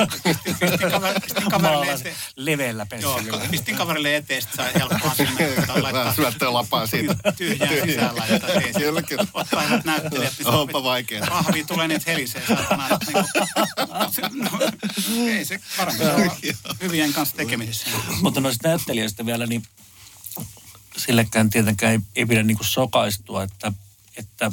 pistin, 0.60 0.90
kaver, 0.90 1.20
pistin 1.20 1.50
kaverille 1.50 1.92
eteen. 1.92 2.14
leveällä 2.36 2.86
Joo, 3.00 3.14
pensselillä. 3.14 3.48
pistin 3.50 3.76
kaverille 3.76 4.16
eteen, 4.16 4.42
sitten 4.42 4.56
sai 4.66 4.74
helppoa 4.74 5.14
sinne. 5.14 5.54
laittaa 5.82 6.14
Syöttöä 6.14 6.52
lapaa 6.52 6.86
siitä. 6.86 7.14
tyhjää 7.36 7.68
sisään 7.86 8.16
laittaa. 8.16 8.50
Ei 8.50 8.72
se- 8.72 8.78
Kyllä, 8.80 9.02
kyllä. 9.02 9.26
Ottaa 9.34 9.62
hyvät 9.62 9.84
näyttelijät. 9.84 10.32
niin 10.38 10.48
Onpa 10.48 10.82
vaikeaa. 10.82 11.26
Rahvia 11.26 11.64
tulee 11.64 11.88
niitä 11.88 12.10
helisee, 12.10 12.42
saatana. 12.48 12.88
niinku- 12.88 14.12
se- 14.12 14.22
no, 14.32 14.50
Ei 15.26 15.44
se 15.44 15.60
varmaan 15.78 15.98
se 15.98 16.12
on 16.12 16.30
hyvien 16.82 17.12
kanssa 17.12 17.36
tekemisissä. 17.36 17.86
Mutta 18.20 18.40
noista 18.40 18.68
näyttelijöistä 18.68 19.26
vielä, 19.26 19.46
niin 19.46 19.62
sillekään 20.96 21.50
tietenkään 21.50 21.92
ei, 21.92 21.98
ei 22.16 22.26
pidä 22.26 22.42
niin 22.42 22.58
sokaistua, 22.60 23.42
että, 23.42 23.72
että, 24.16 24.52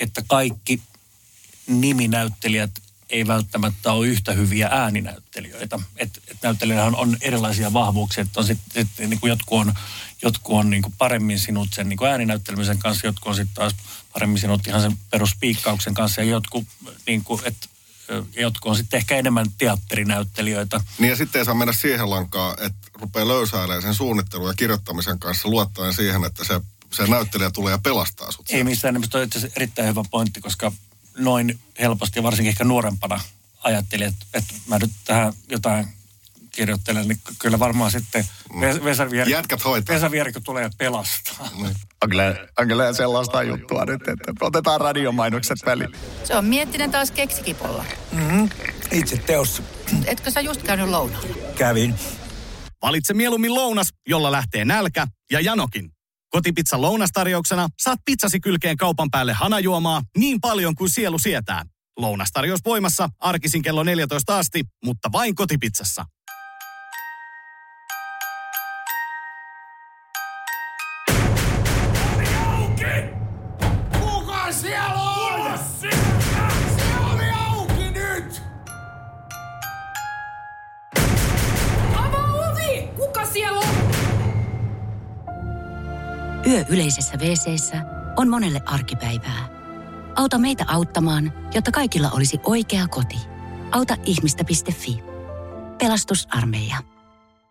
että 0.00 0.22
kaikki 0.28 0.82
niminäyttelijät 1.66 2.70
ei 3.10 3.26
välttämättä 3.26 3.92
ole 3.92 4.06
yhtä 4.06 4.32
hyviä 4.32 4.68
ääninäyttelijöitä. 4.72 5.78
Et, 5.96 6.22
et 6.28 6.38
on 6.96 7.16
erilaisia 7.20 7.72
vahvuuksia, 7.72 8.22
että 8.22 8.40
on 8.40 8.46
sitten 8.46 8.86
sit, 8.86 9.08
niin 9.08 9.20
kuin 9.20 9.28
jotkut 9.28 9.60
on, 9.60 9.74
jotkut 10.22 10.56
on 10.56 10.70
niin 10.70 10.82
kuin 10.82 10.94
paremmin 10.98 11.38
sinut 11.38 11.68
sen 11.72 11.88
niin 11.88 11.96
kuin 11.96 12.10
ääninäyttelemisen 12.10 12.78
kanssa, 12.78 13.06
jotkut 13.06 13.28
on 13.28 13.34
sitten 13.34 13.54
taas 13.54 13.74
paremmin 14.12 14.38
sinut 14.38 14.66
ihan 14.66 14.80
sen 14.80 14.98
peruspiikkauksen 15.10 15.94
kanssa 15.94 16.20
ja 16.20 16.26
jotkut, 16.26 16.64
niin 17.06 17.24
kuin, 17.24 17.40
et, 17.44 17.56
jotkut 18.36 18.70
on 18.70 18.76
sitten 18.76 18.98
ehkä 18.98 19.16
enemmän 19.16 19.46
teatterinäyttelijöitä. 19.58 20.80
Niin 20.98 21.10
ja 21.10 21.16
sitten 21.16 21.38
ei 21.38 21.44
saa 21.44 21.54
mennä 21.54 21.72
siihen 21.72 22.10
lankaan, 22.10 22.56
että 22.62 22.88
rupeaa 22.94 23.28
löysäilemään 23.28 23.82
sen 23.82 23.94
suunnittelun 23.94 24.48
ja 24.48 24.54
kirjoittamisen 24.54 25.18
kanssa 25.18 25.48
luottaen 25.48 25.94
siihen, 25.94 26.24
että 26.24 26.44
se, 26.44 26.60
se 26.96 27.06
näyttelijä 27.06 27.50
tulee 27.50 27.70
ja 27.70 27.78
pelastaa 27.78 28.32
sut. 28.32 28.50
Ei 28.50 28.64
missään 28.64 28.94
nimessä, 28.94 29.10
toi 29.10 29.24
itse 29.24 29.50
erittäin 29.56 29.88
hyvä 29.88 30.02
pointti, 30.10 30.40
koska 30.40 30.72
noin 31.18 31.58
helposti 31.80 32.18
ja 32.18 32.22
varsinkin 32.22 32.50
ehkä 32.50 32.64
nuorempana 32.64 33.20
ajattelin, 33.62 34.06
että, 34.06 34.26
että 34.34 34.54
mä 34.66 34.78
nyt 34.78 34.90
tähän 35.04 35.32
jotain 35.50 35.86
kirjoittelen, 36.50 37.08
niin 37.08 37.20
ky- 37.24 37.34
kyllä 37.38 37.58
varmaan 37.58 37.90
sitten 37.90 38.24
Ves- 38.52 38.84
Vesa 38.84 39.10
Vierikko, 39.10 39.38
Jätkät 39.38 39.64
hoitaa. 39.64 39.94
Vesa 39.94 40.10
Vierikko 40.10 40.40
tulee 40.40 40.70
pelastaa. 40.78 41.50
On 42.02 42.10
kyllä, 42.10 42.34
on 42.58 42.68
kyllä 42.68 42.92
sellaista 42.92 43.42
juttua 43.42 43.84
nyt, 43.84 44.08
että 44.08 44.32
otetaan 44.40 44.80
radiomainokset 44.80 45.58
väliin. 45.66 45.92
Se 46.24 46.36
on 46.36 46.44
Miettinen 46.44 46.90
taas 46.90 47.10
keksikipolla. 47.10 47.84
Mm, 48.12 48.48
itse 48.90 49.16
teossa. 49.16 49.62
Etkö 50.04 50.30
sä 50.30 50.40
just 50.40 50.62
käynyt 50.62 50.88
lounaalla? 50.88 51.28
Kävin. 51.58 51.94
Valitse 52.82 53.14
mieluummin 53.14 53.54
lounas, 53.54 53.88
jolla 54.08 54.32
lähtee 54.32 54.64
nälkä 54.64 55.06
ja 55.30 55.40
janokin. 55.40 55.90
Kotipizza 56.36 56.80
lounastarjouksena 56.80 57.68
saat 57.82 57.98
pizzasi 58.04 58.40
kylkeen 58.40 58.76
kaupan 58.76 59.10
päälle 59.10 59.32
hanajuomaa 59.32 60.02
niin 60.18 60.40
paljon 60.40 60.74
kuin 60.74 60.90
sielu 60.90 61.18
sietää. 61.18 61.64
Lounastarjous 61.98 62.60
voimassa 62.64 63.08
arkisin 63.18 63.62
kello 63.62 63.82
14 63.82 64.38
asti, 64.38 64.64
mutta 64.84 65.12
vain 65.12 65.34
kotipizzassa. 65.34 66.04
Yö 86.46 86.64
yleisessä 86.68 87.16
wc 87.16 87.76
on 88.16 88.28
monelle 88.28 88.62
arkipäivää. 88.66 89.48
Auta 90.16 90.38
meitä 90.38 90.64
auttamaan, 90.68 91.32
jotta 91.54 91.72
kaikilla 91.72 92.10
olisi 92.10 92.40
oikea 92.44 92.88
koti. 92.88 93.16
Auta 93.72 93.96
ihmistä.fi. 94.04 94.98
Pelastusarmeija. 95.78 96.76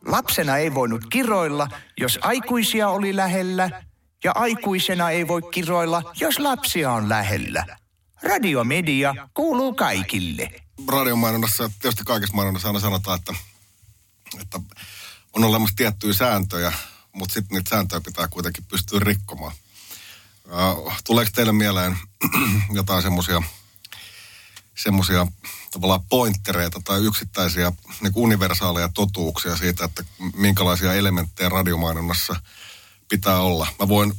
Lapsena 0.05 0.57
ei 0.57 0.73
voinut 0.73 1.05
kiroilla, 1.05 1.67
jos 1.97 2.19
aikuisia 2.21 2.89
oli 2.89 3.15
lähellä, 3.15 3.83
ja 4.23 4.31
aikuisena 4.35 5.09
ei 5.09 5.27
voi 5.27 5.41
kiroilla, 5.41 6.13
jos 6.19 6.39
lapsia 6.39 6.91
on 6.91 7.09
lähellä. 7.09 7.65
Radiomedia 8.23 9.15
kuuluu 9.33 9.73
kaikille. 9.73 10.49
radiomainonnassa 10.87 11.63
ja 11.63 11.69
tietysti 11.81 12.03
kaikessa 12.03 12.35
mainonnassa 12.35 12.67
aina 12.67 12.79
sanotaan, 12.79 13.19
että, 13.19 13.33
että 14.41 14.59
on 15.33 15.43
olemassa 15.43 15.75
tiettyjä 15.75 16.13
sääntöjä, 16.13 16.73
mutta 17.15 17.33
sitten 17.33 17.55
niitä 17.55 17.69
sääntöjä 17.69 18.01
pitää 18.01 18.27
kuitenkin 18.27 18.65
pystyä 18.65 18.99
rikkomaan. 18.99 19.55
Tuleeko 21.03 21.31
teille 21.35 21.53
mieleen 21.53 21.97
jotain 22.79 23.01
semmoisia 23.01 23.41
semmoisia 24.75 25.27
tavallaan 25.71 26.03
pointtereita 26.03 26.81
tai 26.83 26.99
yksittäisiä 26.99 27.71
niin 28.01 28.13
universaaleja 28.15 28.89
totuuksia 28.93 29.57
siitä, 29.57 29.85
että 29.85 30.03
minkälaisia 30.35 30.93
elementtejä 30.93 31.49
radiomainonnassa 31.49 32.35
pitää 33.09 33.39
olla. 33.39 33.67
Mä 33.79 33.87
voin 33.87 34.13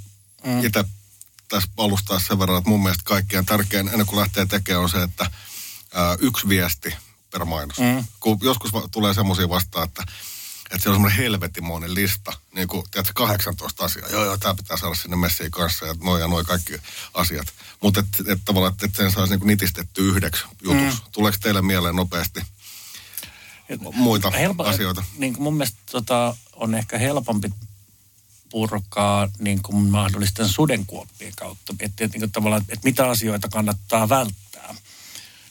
mm. 0.45 0.65
itse 0.65 0.85
tässä 1.49 1.69
alustaa 1.77 2.19
sen 2.19 2.39
verran, 2.39 2.59
että 2.59 2.71
mun 2.71 2.83
mielestä 2.83 3.05
kaikkein 3.05 3.47
tärkein 3.47 3.89
ennen 3.89 4.07
kuin 4.07 4.21
lähtee 4.21 4.47
tekemään 4.47 4.83
on 4.83 4.91
se, 4.91 5.03
että 5.03 5.31
ää, 5.95 6.17
yksi 6.21 6.49
viesti 6.49 6.95
per 7.31 7.45
mainos. 7.45 7.79
Mm. 7.79 8.05
Kun 8.21 8.39
joskus 8.43 8.73
va- 8.73 8.89
tulee 8.91 9.15
semmoisia 9.15 9.49
vastaan, 9.49 9.89
että, 9.89 10.05
että 10.71 10.79
siellä 10.79 10.91
on 10.91 10.97
semmoinen 10.97 11.19
helvetimoinen 11.19 11.95
lista, 11.95 12.33
niin 12.55 12.69
kuin 12.69 12.85
tiedätkö, 12.91 13.13
18 13.15 13.85
asiaa. 13.85 14.09
Joo, 14.09 14.25
joo, 14.25 14.37
tämä 14.37 14.55
pitää 14.55 14.77
saada 14.77 14.95
sinne 14.95 15.17
messiin 15.17 15.51
kanssa 15.51 15.87
ja 15.87 15.95
noin 16.01 16.21
ja 16.21 16.29
noin 16.29 16.47
kaikki 16.47 16.73
asiat. 17.15 17.47
Mutta 17.81 18.01
et, 18.01 18.29
et, 18.29 18.39
tavallaan, 18.45 18.73
että 18.73 18.87
et 18.87 18.95
sen 18.95 19.13
saisi 19.13 19.33
niin 19.33 19.41
kuin 19.41 19.47
nitistetty 19.47 20.09
yhdeksi 20.09 20.45
jutuksi. 20.63 21.01
Mm. 21.01 21.11
Tuleeko 21.13 21.39
teille 21.41 21.63
mieleen 21.63 21.97
nopeasti 21.97 22.41
muita 23.93 24.31
Helpo- 24.31 24.67
asioita? 24.67 25.05
Niin 25.19 25.33
kuin 25.33 25.43
mun 25.43 25.55
mielestä 25.55 25.79
tota, 25.91 26.37
on 26.53 26.75
ehkä 26.75 26.99
helpompi 26.99 27.51
purkaa 28.51 29.29
niin 29.39 29.63
kuin 29.63 29.77
mahdollisten 29.77 30.49
sudenkuoppien 30.49 31.33
kautta. 31.37 31.75
Miettiä, 31.79 32.07
niin 32.07 32.21
kuin 32.21 32.33
tavallaan, 32.33 32.63
että 32.63 32.85
mitä 32.85 33.09
asioita 33.09 33.49
kannattaa 33.49 34.09
välttää. 34.09 34.75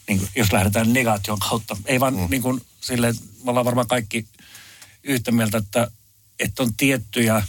Niin 0.08 0.20
kuin, 0.20 0.30
jos 0.36 0.54
lähdetään 0.54 0.94
negaation 0.94 1.40
kautta. 1.40 1.78
Ei 1.86 2.00
vaan 2.00 2.16
mm. 2.16 2.28
niin 2.30 2.42
kuin, 2.42 2.62
sille, 2.82 3.14
me 3.44 3.50
ollaan 3.50 3.66
varmaan 3.66 3.88
kaikki 3.88 4.28
yhtä 5.06 5.32
mieltä, 5.32 5.58
että, 5.58 5.92
että 6.40 6.64
on 6.64 6.74
tiettyjä, 6.74 7.44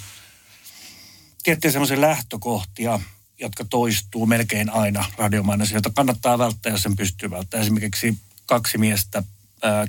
tiettyjä 1.42 1.73
semmoisia 1.73 2.01
lähtökohtia, 2.01 3.01
jotka 3.38 3.64
toistuu 3.64 4.27
melkein 4.27 4.71
aina 4.71 5.05
radiomainossa, 5.19 5.75
joita 5.75 5.90
kannattaa 5.95 6.38
välttää, 6.38 6.73
jos 6.73 6.83
sen 6.83 6.97
pystyy 6.97 7.31
välttämään. 7.31 7.62
Esimerkiksi 7.62 8.19
kaksi 8.47 8.79
miestä 8.79 9.23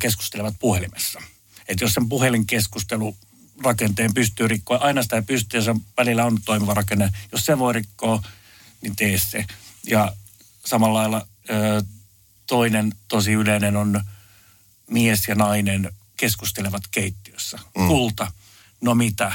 keskustelevat 0.01 0.55
puhelimessa. 0.59 1.21
Että 1.67 1.83
jos 1.83 1.93
sen 1.93 2.09
puhelinkeskustelu 2.09 3.17
rakenteen 3.63 4.13
pystyy 4.13 4.47
rikkoa, 4.47 4.77
aina 4.77 5.03
sitä 5.03 5.15
ei 5.15 5.21
pysty 5.21 5.57
ja 5.57 5.63
se 5.63 5.75
välillä 5.97 6.25
on 6.25 6.37
toimiva 6.45 6.73
rakenne. 6.73 7.09
Jos 7.31 7.45
se 7.45 7.59
voi 7.59 7.73
rikkoa, 7.73 8.23
niin 8.81 8.95
tee 8.95 9.17
se. 9.17 9.45
Ja 9.89 10.15
samalla 10.65 10.99
lailla 10.99 11.27
toinen 12.47 12.93
tosi 13.07 13.33
yleinen 13.33 13.75
on 13.75 14.01
mies 14.89 15.27
ja 15.27 15.35
nainen 15.35 15.93
keskustelevat 16.17 16.83
keittiössä. 16.91 17.59
Mm. 17.77 17.87
Kulta, 17.87 18.31
no 18.81 18.95
mitä? 18.95 19.31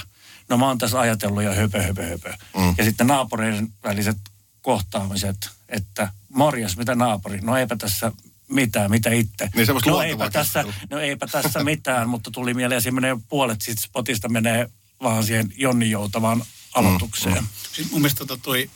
No 0.48 0.58
mä 0.58 0.66
oon 0.66 0.78
tässä 0.78 1.00
ajatellut 1.00 1.42
ja 1.42 1.54
höpö, 1.54 1.82
höpö, 1.82 2.02
höpö. 2.08 2.34
Mm. 2.56 2.74
Ja 2.78 2.84
sitten 2.84 3.06
naapureiden 3.06 3.72
väliset 3.84 4.16
kohtaamiset, 4.62 5.50
että 5.68 6.12
morjas, 6.28 6.76
mitä 6.76 6.94
naapuri? 6.94 7.40
No 7.40 7.56
eipä 7.56 7.76
tässä 7.76 8.12
mitään, 8.48 8.90
mitä 8.90 9.10
itse. 9.10 9.48
Niin 9.54 9.66
no, 9.66 9.72
luontevaa 9.74 10.04
eipä 10.04 10.30
tässä, 10.30 10.64
no 10.90 10.98
eipä 10.98 11.26
tässä 11.26 11.64
mitään, 11.72 12.08
mutta 12.08 12.30
tuli 12.30 12.54
mieleen, 12.54 12.82
siinä 12.82 12.94
menee 12.94 13.16
puolet 13.28 13.62
siitä 13.62 13.82
spotista 13.82 14.28
menee 14.28 14.70
vaan 15.02 15.24
siihen 15.24 15.52
Jonni 15.56 15.90
Joutavaan 15.90 16.44
aloitukseen. 16.74 17.42
Mm, 17.42 17.48
Siis 17.72 17.90
mun 17.90 18.00
mielestä 18.00 18.24
tota 18.24 18.42
toi, 18.42 18.70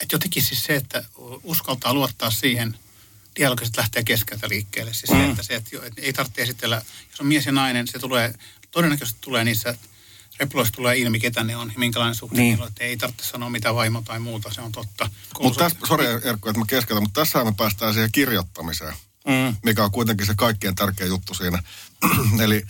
että 0.00 0.14
jotenkin 0.14 0.42
siis 0.42 0.64
se, 0.64 0.76
että 0.76 1.04
uskaltaa 1.42 1.94
luottaa 1.94 2.30
siihen, 2.30 2.78
dialogit 3.36 3.76
lähtee 3.76 4.04
keskeltä 4.04 4.48
liikkeelle. 4.48 4.94
Siis 4.94 5.10
mm. 5.10 5.16
se, 5.16 5.24
että, 5.30 5.42
se, 5.42 5.54
että, 5.54 5.70
jo- 5.76 5.82
että 5.82 6.02
ei 6.02 6.12
tarvitse 6.12 6.42
esitellä, 6.42 6.82
jos 7.10 7.20
on 7.20 7.26
mies 7.26 7.46
ja 7.46 7.52
nainen, 7.52 7.86
se 7.88 7.98
tulee, 7.98 8.34
todennäköisesti 8.70 9.20
tulee 9.20 9.44
niissä 9.44 9.78
repuloissa 10.38 10.74
tulee 10.74 10.98
ilmi, 10.98 11.20
ketä 11.20 11.44
ne 11.44 11.56
on 11.56 11.68
ja 11.72 11.78
minkälainen 11.78 12.14
suhde 12.14 12.40
Niin. 12.40 12.62
on. 12.62 12.68
Että 12.68 12.84
ei 12.84 12.96
tarvitse 12.96 13.24
sanoa 13.24 13.50
mitä 13.50 13.74
vaimo 13.74 14.02
tai 14.02 14.18
muuta, 14.20 14.54
se 14.54 14.60
on 14.60 14.72
totta. 14.72 15.10
Mutta 15.40 15.64
tässä, 15.64 15.78
sori 15.88 16.06
Erkko, 16.06 16.50
että 16.50 16.58
mä 16.58 16.64
keskeytän, 16.68 17.02
mutta 17.02 17.20
tässä 17.20 17.44
me 17.44 17.52
päästään 17.56 17.94
siihen 17.94 18.12
kirjoittamiseen, 18.12 18.94
Mm. 19.26 19.56
mikä 19.64 19.84
on 19.84 19.90
kuitenkin 19.90 20.26
se 20.26 20.34
kaikkein 20.36 20.74
tärkein 20.74 21.08
juttu 21.08 21.34
siinä. 21.34 21.62
Eli 22.44 22.64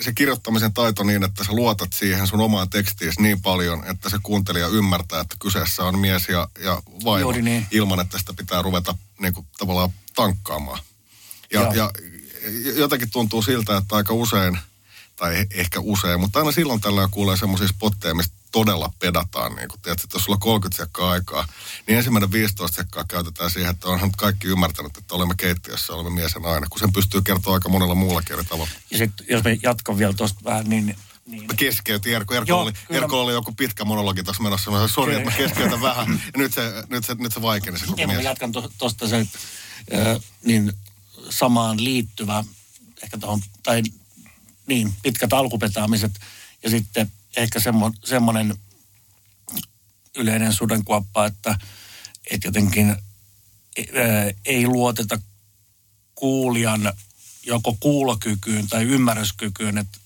se 0.00 0.12
kirjoittamisen 0.12 0.72
taito 0.72 1.02
niin, 1.04 1.24
että 1.24 1.44
sä 1.44 1.52
luotat 1.52 1.92
siihen 1.92 2.26
sun 2.26 2.40
omaan 2.40 2.70
tekstiin 2.70 3.12
niin 3.18 3.42
paljon, 3.42 3.84
että 3.86 4.10
se 4.10 4.18
kuuntelija 4.22 4.68
ymmärtää, 4.68 5.20
että 5.20 5.36
kyseessä 5.40 5.84
on 5.84 5.98
mies 5.98 6.28
ja, 6.28 6.48
ja 6.58 6.82
vaimo, 7.04 7.18
Juuri 7.20 7.42
niin. 7.42 7.66
ilman 7.70 8.00
että 8.00 8.18
sitä 8.18 8.32
pitää 8.32 8.62
ruveta 8.62 8.94
niin 9.22 9.34
kuin, 9.34 9.46
tavallaan 9.58 9.92
tankkaamaan. 10.14 10.78
Ja, 11.52 11.60
Joo. 11.60 11.72
ja 11.72 11.90
jotenkin 12.76 13.10
tuntuu 13.10 13.42
siltä, 13.42 13.76
että 13.76 13.96
aika 13.96 14.14
usein, 14.14 14.58
tai 15.16 15.34
eh- 15.42 15.46
ehkä 15.50 15.80
usein, 15.80 16.20
mutta 16.20 16.38
aina 16.38 16.52
silloin 16.52 16.80
tällöin 16.80 17.10
kuulee 17.10 17.36
semmoisia 17.36 17.68
spotteja, 17.68 18.14
mistä 18.14 18.34
todella 18.52 18.92
pedataan. 18.98 19.56
Niin 19.56 19.68
kun, 19.68 19.80
tiedätkö, 19.82 20.04
että 20.04 20.16
jos 20.16 20.24
sulla 20.24 20.36
on 20.36 20.40
30 20.40 20.82
sekkaa 20.82 21.10
aikaa, 21.10 21.46
niin 21.86 21.98
ensimmäinen 21.98 22.32
15 22.32 22.76
sekkaa 22.76 23.04
käytetään 23.08 23.50
siihen, 23.50 23.70
että 23.70 23.88
onhan 23.88 24.08
nyt 24.08 24.16
kaikki 24.16 24.48
ymmärtänyt, 24.48 24.96
että 24.96 25.14
olemme 25.14 25.34
keittiössä, 25.36 25.92
olemme 25.92 26.10
mies 26.10 26.34
ja 26.34 26.40
nainen, 26.40 26.70
kun 26.70 26.80
sen 26.80 26.92
pystyy 26.92 27.22
kertoa 27.22 27.54
aika 27.54 27.68
monella 27.68 27.94
muulla 27.94 28.22
eri 28.30 28.44
tavalla. 28.44 28.70
Ja 28.90 28.98
sitten 28.98 29.26
jos 29.30 29.44
me 29.44 29.58
jatkan 29.62 29.98
vielä 29.98 30.12
tuosta 30.12 30.40
vähän, 30.44 30.68
niin 30.68 30.96
Mä 31.40 31.54
keskeytin, 31.56 32.14
Erko. 32.14 32.34
Erko, 32.34 32.48
Joo, 32.48 32.60
oli, 32.60 32.72
kyllä. 32.72 33.06
Oli 33.06 33.32
joku 33.32 33.52
pitkä 33.52 33.84
monologi 33.84 34.22
tuossa 34.22 34.42
menossa. 34.42 34.70
Mä 34.70 34.76
sanoin, 34.76 34.90
sori, 34.90 35.14
että 35.14 35.30
mä 35.30 35.36
keskeytän 35.36 35.80
vähän. 35.90 36.22
Ja 36.24 36.32
nyt 36.36 36.54
se, 36.54 36.62
nyt 36.88 37.04
se, 37.04 37.14
nyt 37.14 37.32
se 37.32 37.42
vaikeni 37.42 37.78
se 37.78 37.86
koko 37.86 38.06
mä 38.06 38.12
jatkan 38.12 38.52
tuosta 38.78 39.08
se, 39.08 39.26
ö, 39.94 40.20
niin 40.44 40.72
samaan 41.30 41.84
liittyvä, 41.84 42.44
ehkä 43.02 43.18
tuohon, 43.18 43.40
tai 43.62 43.82
niin, 44.66 44.94
pitkät 45.02 45.32
alkupetaamiset 45.32 46.12
ja 46.62 46.70
sitten 46.70 47.12
ehkä 47.36 47.60
semmo, 47.60 47.92
semmoinen 48.04 48.56
yleinen 50.16 50.52
sudenkuoppa, 50.52 51.26
että, 51.26 51.58
että 52.30 52.48
jotenkin 52.48 52.96
ö, 53.78 54.34
ei 54.44 54.66
luoteta 54.66 55.18
kuulijan 56.14 56.92
joko 57.46 57.76
kuulokykyyn 57.80 58.68
tai 58.68 58.84
ymmärryskykyyn, 58.84 59.78
että, 59.78 59.98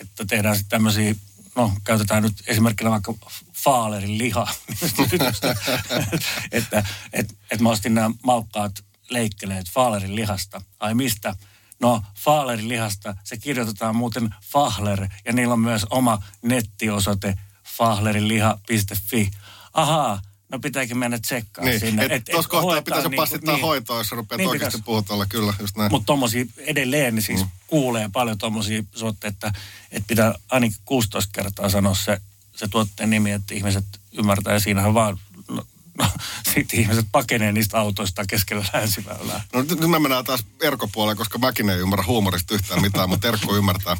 että, 0.00 0.24
tehdään 0.24 0.56
sitten 0.56 0.70
tämmöisiä, 0.70 1.14
no 1.56 1.72
käytetään 1.84 2.22
nyt 2.22 2.42
esimerkkinä 2.46 2.90
vaikka 2.90 3.14
faalerin 3.54 4.18
liha, 4.18 4.46
että 6.52 6.84
et, 7.12 7.34
et 7.50 7.60
mä 7.60 7.68
ostin 7.68 7.94
nämä 7.94 8.10
maukkaat 8.24 8.84
leikkeleet 9.10 9.70
faalerin 9.70 10.16
lihasta. 10.16 10.62
Ai 10.80 10.94
mistä? 10.94 11.36
No, 11.80 12.02
faalerin 12.14 12.68
lihasta, 12.68 13.16
se 13.24 13.36
kirjoitetaan 13.36 13.96
muuten 13.96 14.34
Fahler, 14.42 15.08
ja 15.24 15.32
niillä 15.32 15.52
on 15.52 15.60
myös 15.60 15.86
oma 15.90 16.22
nettiosoite 16.42 17.38
fahlerinliha.fi. 17.76 19.30
Ahaa, 19.72 20.22
no 20.52 20.58
pitääkin 20.58 20.98
mennä 20.98 21.18
tsekkaa 21.18 21.64
Niin, 21.64 21.80
sinne. 21.80 22.06
et, 22.10 22.24
tuossa 22.30 22.48
kohtaa 22.48 22.82
pitäisi 22.82 23.08
niin, 23.08 23.16
passittaa 23.16 23.54
niin, 23.54 23.64
hoitoa, 23.64 23.98
jos 23.98 24.12
rupeat 24.12 24.38
niin 24.38 24.48
oikeasti 24.48 24.66
pitäisi. 24.78 24.84
puhutella. 24.84 25.26
Kyllä, 25.26 25.54
just 25.60 25.76
näin. 25.76 25.90
Mutta 25.90 26.06
tommosia 26.06 26.44
edelleen 26.58 27.14
niin 27.14 27.22
siis 27.22 27.40
mm. 27.40 27.50
kuulee 27.66 28.10
paljon 28.12 28.38
tommosia 28.38 28.82
suotteita, 28.94 29.46
että, 29.46 29.60
että 29.90 30.06
pitää 30.06 30.34
ainakin 30.50 30.76
16 30.84 31.30
kertaa 31.32 31.68
sanoa 31.68 31.94
se, 31.94 32.20
se 32.56 32.68
tuotteen 32.68 33.10
nimi, 33.10 33.30
että 33.30 33.54
ihmiset 33.54 33.84
ymmärtää. 34.12 34.52
Ja 34.52 34.60
siinähän 34.60 34.94
vaan, 34.94 35.18
no, 35.48 35.66
no 35.98 36.06
sitten 36.54 36.80
ihmiset 36.80 37.06
pakenee 37.12 37.52
niistä 37.52 37.78
autoista 37.78 38.26
keskellä 38.26 38.64
länsiväylää. 38.72 39.44
No 39.52 39.60
nyt, 39.62 39.80
nyt 39.80 39.90
me 39.90 39.98
mennään 39.98 40.24
taas 40.24 40.44
Erko-puolelle, 40.62 41.16
koska 41.16 41.38
mäkin 41.38 41.70
ei 41.70 41.78
ymmärrä 41.78 42.04
huumorista 42.06 42.54
yhtään 42.54 42.82
mitään, 42.82 43.08
mutta 43.08 43.28
Erkko 43.28 43.56
ymmärtää. 43.56 43.96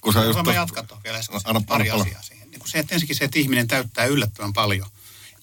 Kun 0.00 0.12
sä 0.12 0.24
just 0.24 0.38
Mä 0.44 0.52
tos- 0.52 0.54
jatkan 0.54 0.86
tuohon 0.86 1.02
vielä 1.04 1.18
äsken. 1.18 1.40
Anna- 1.44 1.60
pari 1.66 1.90
anna 1.90 2.02
asiaa 2.04 2.22
siihen. 2.22 2.50
Niin 2.50 2.60
kuin 2.60 2.70
se, 2.70 2.78
että 2.78 2.94
ensinnäkin 2.94 3.16
se, 3.16 3.24
että 3.24 3.38
ihminen 3.38 3.66
täyttää 3.68 4.04
yllättävän 4.04 4.52
paljon. 4.52 4.86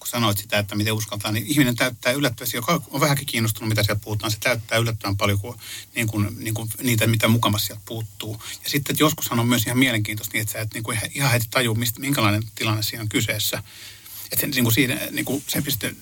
Kun 0.02 0.08
sanoit 0.08 0.38
sitä, 0.38 0.60
että 0.60 0.76
miten 0.76 0.94
uskaltaa, 0.94 1.32
niin 1.32 1.48
ihminen 1.48 1.76
täyttää 1.76 2.12
yllättävästi, 2.12 2.58
joka 2.58 2.82
on 2.90 3.02
vähänkin 3.02 3.26
kiinnostunut, 3.26 3.70
mitä 3.70 3.84
sieltä 3.84 4.02
puhutaan, 4.04 4.32
se 4.32 4.38
täyttää 4.40 4.78
yllättävän 4.78 5.18
paljon 5.18 5.40
kuin, 5.40 5.56
niin 5.96 6.08
kuin, 6.08 6.28
niin 6.40 6.54
kuin 6.54 6.70
niitä, 6.84 7.08
mitä 7.08 7.28
mukamassa 7.28 7.68
sieltä 7.68 7.82
puuttuu. 7.86 8.42
Ja 8.64 8.70
sitten 8.70 8.94
että 8.94 9.04
joskushan 9.04 9.40
on 9.40 9.48
myös 9.48 9.64
ihan 9.66 9.78
mielenkiintoista 9.78 10.34
niin, 10.34 10.42
että 10.42 10.54
sä 10.54 10.60
et 10.60 10.74
niin 10.74 10.84
kuin 10.84 11.00
ihan 11.16 11.32
heti 11.32 11.48
taju, 11.52 11.76
mistä, 11.76 12.00
minkälainen 12.00 12.44
tilanne 12.56 12.84
siinä 12.84 13.02
on 13.02 13.10
kyseessä. 13.10 13.64
Että 14.32 14.48
niin 14.48 14.64
kuin 14.64 14.74
siinä, 14.74 15.00
niin 15.12 15.26
kuin 15.26 15.44
se, 15.48 15.62
piste, 15.62 15.96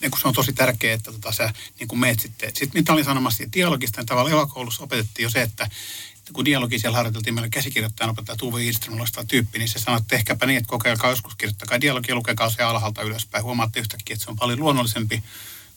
niin 0.00 0.10
kuin 0.10 0.20
se 0.20 0.28
on 0.28 0.34
tosi 0.34 0.52
tärkeää, 0.52 0.94
että 0.94 1.12
tota, 1.12 1.32
sä 1.32 1.52
niin 1.80 1.88
kuin 1.88 1.98
meet 1.98 2.20
sitten. 2.20 2.48
Sitten 2.48 2.80
mitä 2.80 2.92
olin 2.92 3.04
sanomassa 3.04 3.36
siitä 3.36 3.52
dialogista, 3.52 4.00
niin 4.00 4.06
tavallaan 4.06 4.34
evakoulussa 4.34 4.84
opetettiin 4.84 5.24
jo 5.24 5.30
se, 5.30 5.42
että 5.42 5.70
kun 6.32 6.44
dialogi 6.44 6.78
siellä 6.78 6.96
harjoiteltiin, 6.96 7.34
meillä 7.34 7.48
käsikirjoittajan 7.48 8.10
opettaja 8.10 8.36
Tuve 8.36 8.64
Ilström, 8.64 8.98
loistava 8.98 9.24
tyyppi, 9.24 9.58
niin 9.58 9.68
se 9.68 9.78
sanoi, 9.78 9.98
että 9.98 10.16
tehkääpä 10.16 10.46
niin, 10.46 10.56
että 10.56 10.68
kokeilkaa 10.68 11.10
joskus 11.10 11.34
kirjoittakaa 11.34 11.80
dialogia, 11.80 12.14
lukekaa 12.14 12.50
se 12.50 12.62
alhaalta 12.62 13.02
ylöspäin. 13.02 13.44
Huomaatte 13.44 13.80
yhtäkkiä, 13.80 14.14
että 14.14 14.24
se 14.24 14.30
on 14.30 14.36
paljon 14.36 14.60
luonnollisempi 14.60 15.22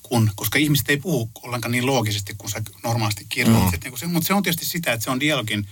kuin, 0.04 0.32
koska 0.36 0.60
ihmiset 0.60 0.90
ei 0.90 0.98
puhu 0.98 1.30
ollenkaan 1.44 1.72
niin 1.72 1.86
loogisesti 1.86 2.36
kuin 2.38 2.52
sä 2.52 2.62
normaalisti 2.84 3.26
kirjoitat. 3.30 3.72
Mm. 3.72 3.80
Niin 3.84 4.00
se, 4.00 4.06
mutta 4.06 4.28
se 4.28 4.34
on 4.34 4.44
tietysti 4.44 4.66
sitä, 4.66 4.94
että 4.94 5.04
se 5.04 5.10
on 5.10 5.20
dialogin 5.20 5.68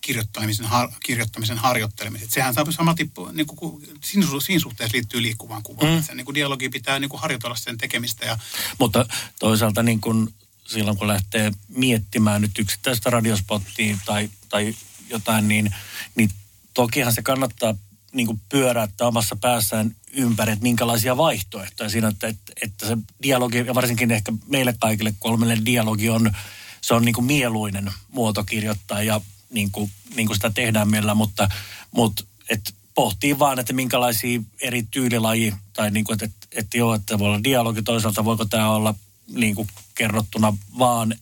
kirjoittamisen, 0.00 0.66
har, 0.66 0.88
kirjoittamisen 1.04 1.58
harjoittelemisen. 1.58 2.30
Sehän 2.30 2.54
saa 2.54 2.72
sama 2.72 2.94
tippu, 2.94 3.28
niin 3.32 3.46
kuin, 3.46 3.82
siinä, 4.00 4.26
siinä 4.40 4.60
suhteessa 4.60 4.94
liittyy 4.94 5.22
liikkuvaan 5.22 5.62
kuvaan. 5.62 6.04
Mm. 6.10 6.16
Niin 6.16 6.24
kuin 6.24 6.34
dialogi 6.34 6.68
pitää 6.68 6.98
niin 6.98 7.08
kuin 7.08 7.20
harjoitella 7.20 7.56
sen 7.56 7.78
tekemistä 7.78 8.26
ja 8.26 8.38
Mutta 8.78 9.06
toisaalta 9.38 9.82
niin 9.82 10.00
kun, 10.00 10.34
silloin 10.68 10.98
kun 10.98 11.08
lähtee 11.08 11.52
miettimään 11.68 12.40
nyt 12.40 12.58
yksittäistä 12.58 13.10
radiospottia 13.10 13.98
tai, 14.04 14.30
tai 14.48 14.74
jotain, 15.10 15.48
niin, 15.48 15.74
niin 16.14 16.30
tokihan 16.74 17.12
se 17.12 17.22
kannattaa 17.22 17.74
niin 18.12 18.26
kuin 18.26 18.40
pyöräyttää 18.48 19.06
omassa 19.06 19.36
päässään 19.36 19.96
ympäri, 20.12 20.52
että 20.52 20.62
minkälaisia 20.62 21.16
vaihtoehtoja 21.16 21.90
siinä, 21.90 22.08
että, 22.08 22.26
että, 22.26 22.52
että 22.62 22.86
se 22.86 22.96
dialogi, 23.22 23.58
ja 23.58 23.74
varsinkin 23.74 24.10
ehkä 24.10 24.32
meille 24.46 24.74
kaikille 24.78 25.14
kolmelle 25.18 25.58
dialogi 25.64 26.10
on, 26.10 26.32
se 26.80 26.94
on 26.94 27.04
niin 27.04 27.14
kuin 27.14 27.24
mieluinen 27.24 27.92
muoto 28.12 28.44
kirjoittaa 28.44 29.02
ja 29.02 29.20
niin 29.50 29.70
kuin, 29.70 29.90
niin 30.16 30.26
kuin 30.26 30.36
sitä 30.36 30.50
tehdään 30.50 30.90
meillä, 30.90 31.14
mutta, 31.14 31.48
mutta 31.90 32.24
että 32.48 32.70
pohtii 32.94 33.38
vaan, 33.38 33.58
että 33.58 33.72
minkälaisia 33.72 34.40
eri 34.60 34.82
tyylilaji, 34.90 35.54
tai 35.72 35.90
niin 35.90 36.04
kuin, 36.04 36.14
että, 36.14 36.24
että, 36.24 36.60
että 36.60 36.78
joo, 36.78 36.94
että 36.94 37.18
voi 37.18 37.28
olla 37.28 37.44
dialogi, 37.44 37.82
toisaalta 37.82 38.24
voiko 38.24 38.44
tämä 38.44 38.70
olla 38.70 38.94
niin 39.28 39.54
kuin 39.54 39.68
kerrottuna 39.94 40.56
vaan 40.78 41.14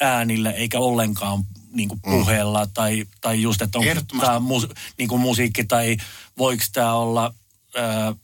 äänillä, 0.00 0.50
eikä 0.50 0.78
ollenkaan 0.78 1.44
niin 1.72 1.88
kuin 1.88 2.00
puheella, 2.00 2.64
mm. 2.64 2.70
tai, 2.74 3.06
tai 3.20 3.42
just, 3.42 3.62
että 3.62 3.78
onko 3.78 3.90
tämä 4.20 4.38
mus, 4.38 4.68
niin 4.98 5.08
kuin 5.08 5.20
musiikki, 5.20 5.64
tai 5.64 5.96
voiko 6.38 6.64
tämä 6.72 6.94
olla 6.94 7.34
ää, 7.76 8.14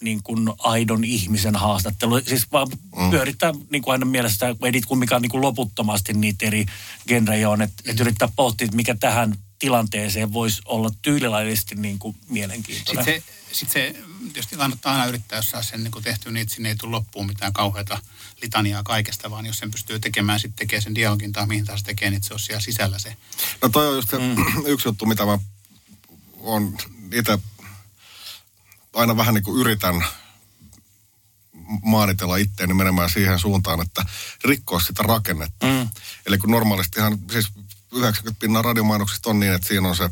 niin 0.00 0.22
kuin 0.22 0.48
aidon 0.58 1.04
ihmisen 1.04 1.56
haastattelu. 1.56 2.20
Siis 2.20 2.52
vaan 2.52 2.68
mm. 2.96 3.10
pyörittää 3.10 3.52
niin 3.70 3.82
kuin 3.82 3.92
aina 3.92 4.06
mielessä, 4.06 4.54
kun 4.58 4.68
edit 4.68 4.86
kumminkaan 4.86 5.22
niin 5.22 5.30
kuin 5.30 5.40
loputtomasti 5.40 6.12
niitä 6.12 6.46
eri 6.46 6.66
genrejä 7.08 7.50
on, 7.50 7.62
että, 7.62 7.82
että 7.86 8.02
yrittää 8.02 8.28
pohtia, 8.36 8.64
että 8.64 8.76
mikä 8.76 8.94
tähän 8.94 9.34
tilanteeseen 9.58 10.32
voisi 10.32 10.62
olla 10.64 10.90
tyylilaillisesti 11.02 11.74
niin 11.74 11.98
kuin 11.98 12.16
mielenkiintoinen. 12.28 13.04
Sitten 13.04 13.22
se, 13.22 13.43
sit 13.54 13.70
se 13.70 13.94
tietysti 14.32 14.56
kannattaa 14.56 14.92
aina 14.92 15.06
yrittää, 15.06 15.38
jos 15.38 15.50
saa 15.50 15.62
sen 15.62 15.84
niin 15.84 15.90
kuin 15.90 16.04
tehty 16.04 16.30
niin, 16.30 16.42
että 16.42 16.54
sinne 16.54 16.68
ei 16.68 16.76
tule 16.76 16.90
loppuun 16.90 17.26
mitään 17.26 17.52
kauheata 17.52 17.98
litaniaa 18.42 18.82
kaikesta, 18.82 19.30
vaan 19.30 19.46
jos 19.46 19.58
sen 19.58 19.70
pystyy 19.70 19.98
tekemään, 19.98 20.40
sitten 20.40 20.66
tekee 20.66 20.80
sen 20.80 20.94
dialogin 20.94 21.32
tai 21.32 21.46
mihin 21.46 21.64
taas 21.64 21.82
tekee, 21.82 22.10
niin 22.10 22.22
se 22.22 22.34
on 22.34 22.40
siellä 22.40 22.60
sisällä 22.60 22.98
se. 22.98 23.16
No 23.62 23.68
toi 23.68 23.88
on 23.88 23.94
just 23.94 24.10
se 24.10 24.18
mm. 24.18 24.66
yksi 24.72 24.88
juttu, 24.88 25.06
mitä 25.06 25.26
mä 25.26 25.38
on 26.40 26.76
itse 27.12 27.38
aina 28.94 29.16
vähän 29.16 29.34
niin 29.34 29.44
kuin 29.44 29.60
yritän 29.60 30.04
maanitella 31.82 32.36
itteeni 32.36 32.74
menemään 32.74 33.10
siihen 33.10 33.38
suuntaan, 33.38 33.80
että 33.80 34.04
rikkoa 34.44 34.80
sitä 34.80 35.02
rakennetta. 35.02 35.66
Mm. 35.66 35.90
Eli 36.26 36.38
kun 36.38 36.50
normaalistihan 36.50 37.18
siis 37.32 37.48
90 37.92 38.40
pinnan 38.40 38.64
radiomainoksista 38.64 39.30
on 39.30 39.40
niin, 39.40 39.52
että 39.52 39.68
siinä 39.68 39.88
on 39.88 39.96
se 39.96 40.10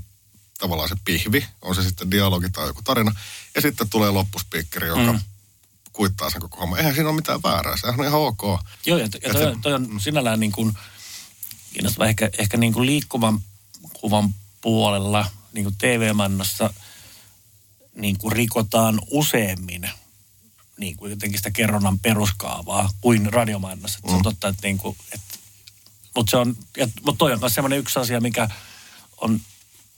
tavallaan 0.62 0.88
se 0.88 0.94
pihvi, 1.04 1.46
on 1.62 1.74
se 1.74 1.82
sitten 1.82 2.10
dialogi 2.10 2.50
tai 2.50 2.66
joku 2.66 2.82
tarina, 2.82 3.14
ja 3.54 3.60
sitten 3.60 3.90
tulee 3.90 4.10
loppuspiikkeri, 4.10 4.88
joka 4.88 5.12
mm. 5.12 5.20
kuittaa 5.92 6.30
sen 6.30 6.40
koko 6.40 6.56
homman. 6.56 6.78
Eihän 6.78 6.94
siinä 6.94 7.08
ole 7.08 7.16
mitään 7.16 7.42
väärää, 7.42 7.76
sehän 7.76 8.00
on 8.00 8.06
ihan 8.06 8.20
ok. 8.20 8.42
Joo, 8.86 8.98
ja, 8.98 9.08
ja 9.22 9.32
toi, 9.32 9.56
toi 9.62 9.72
on 9.72 10.00
sinällään 10.00 10.40
niin 10.40 10.52
kuin, 10.52 10.72
kiinnostava 11.72 12.06
ehkä, 12.06 12.30
ehkä 12.38 12.56
niin 12.56 12.72
kuin 12.72 12.86
liikkuvan 12.86 13.40
kuvan 13.92 14.34
puolella, 14.60 15.26
niin 15.52 15.64
kuin 15.64 15.74
TV-mannossa, 15.78 16.74
niin 17.94 18.18
kuin 18.18 18.32
rikotaan 18.32 19.00
useammin 19.10 19.90
niin 20.78 20.96
kuin 20.96 21.10
jotenkin 21.10 21.38
sitä 21.38 21.50
kerronnan 21.50 21.98
peruskaavaa 21.98 22.90
kuin 23.00 23.32
radiomainossa. 23.32 23.98
Mm. 24.04 24.08
Se 24.10 24.16
on 24.16 24.22
totta, 24.22 24.48
että, 24.48 24.66
niin 24.66 24.78
kuin, 24.78 24.96
että 25.12 25.38
mutta 26.16 26.30
se 26.30 26.36
on, 26.36 26.56
ja, 26.76 26.88
mutta 27.06 27.18
toi 27.18 27.32
on 27.32 27.40
myös 27.40 27.54
semmoinen 27.54 27.78
yksi 27.78 27.98
asia, 27.98 28.20
mikä 28.20 28.48
on, 29.20 29.40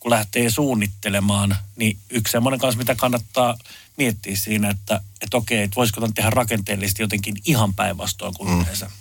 kun 0.05 0.11
lähtee 0.11 0.49
suunnittelemaan, 0.49 1.55
niin 1.75 1.97
yksi 2.09 2.31
semmoinen 2.31 2.59
kanssa, 2.59 2.77
mitä 2.77 2.95
kannattaa 2.95 3.57
miettiä 3.97 4.35
siinä, 4.35 4.69
että, 4.69 5.01
että 5.21 5.37
okei, 5.37 5.63
että 5.63 5.75
voisiko 5.75 6.01
tämän 6.01 6.13
tehdä 6.13 6.29
rakenteellisesti 6.29 7.03
jotenkin 7.03 7.35
ihan 7.45 7.73
päinvastoin 7.73 8.33
kuin 8.33 8.49
mm. 8.49 8.61
yleensä. 8.61 8.91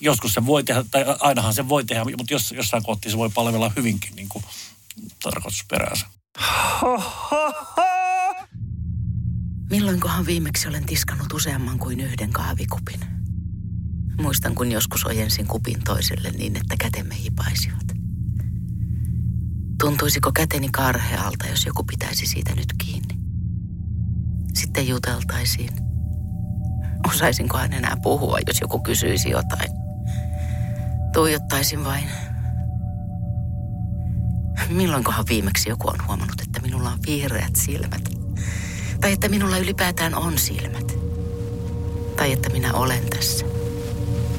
Joskus 0.00 0.34
se 0.34 0.46
voi 0.46 0.64
tehdä, 0.64 0.84
tai 0.90 1.04
ainahan 1.20 1.54
se 1.54 1.68
voi 1.68 1.84
tehdä, 1.84 2.04
mutta 2.04 2.34
jos, 2.34 2.52
jossain 2.52 2.82
kohti 2.82 3.10
se 3.10 3.16
voi 3.16 3.30
palvella 3.34 3.72
hyvinkin 3.76 4.16
niin 4.16 4.28
kuin 4.28 4.44
tarkoitusperäänsä. 5.22 6.06
Milloinkohan 9.70 10.26
viimeksi 10.26 10.68
olen 10.68 10.86
tiskannut 10.86 11.32
useamman 11.32 11.78
kuin 11.78 12.00
yhden 12.00 12.32
kahvikupin? 12.32 13.00
Muistan, 14.20 14.54
kun 14.54 14.72
joskus 14.72 15.04
ojensin 15.04 15.46
kupin 15.46 15.84
toiselle 15.84 16.30
niin, 16.30 16.56
että 16.56 16.74
kätemme 16.78 17.22
hipaisivat. 17.22 17.95
Tuntuisiko 19.80 20.32
käteni 20.32 20.68
karhealta, 20.72 21.46
jos 21.46 21.66
joku 21.66 21.84
pitäisi 21.84 22.26
siitä 22.26 22.54
nyt 22.54 22.72
kiinni? 22.84 23.14
Sitten 24.54 24.88
juteltaisiin. 24.88 25.70
Osaisinkohan 27.08 27.72
enää 27.72 27.96
puhua, 28.02 28.38
jos 28.46 28.60
joku 28.60 28.80
kysyisi 28.80 29.30
jotain? 29.30 29.70
Tuijottaisin 31.12 31.84
vain. 31.84 32.04
Milloinkohan 34.68 35.24
viimeksi 35.28 35.68
joku 35.68 35.88
on 35.88 36.06
huomannut, 36.06 36.40
että 36.40 36.60
minulla 36.60 36.90
on 36.90 36.98
vihreät 37.06 37.56
silmät? 37.56 38.10
Tai 39.00 39.12
että 39.12 39.28
minulla 39.28 39.58
ylipäätään 39.58 40.14
on 40.14 40.38
silmät? 40.38 40.94
Tai 42.16 42.32
että 42.32 42.48
minä 42.48 42.72
olen 42.72 43.10
tässä? 43.10 43.46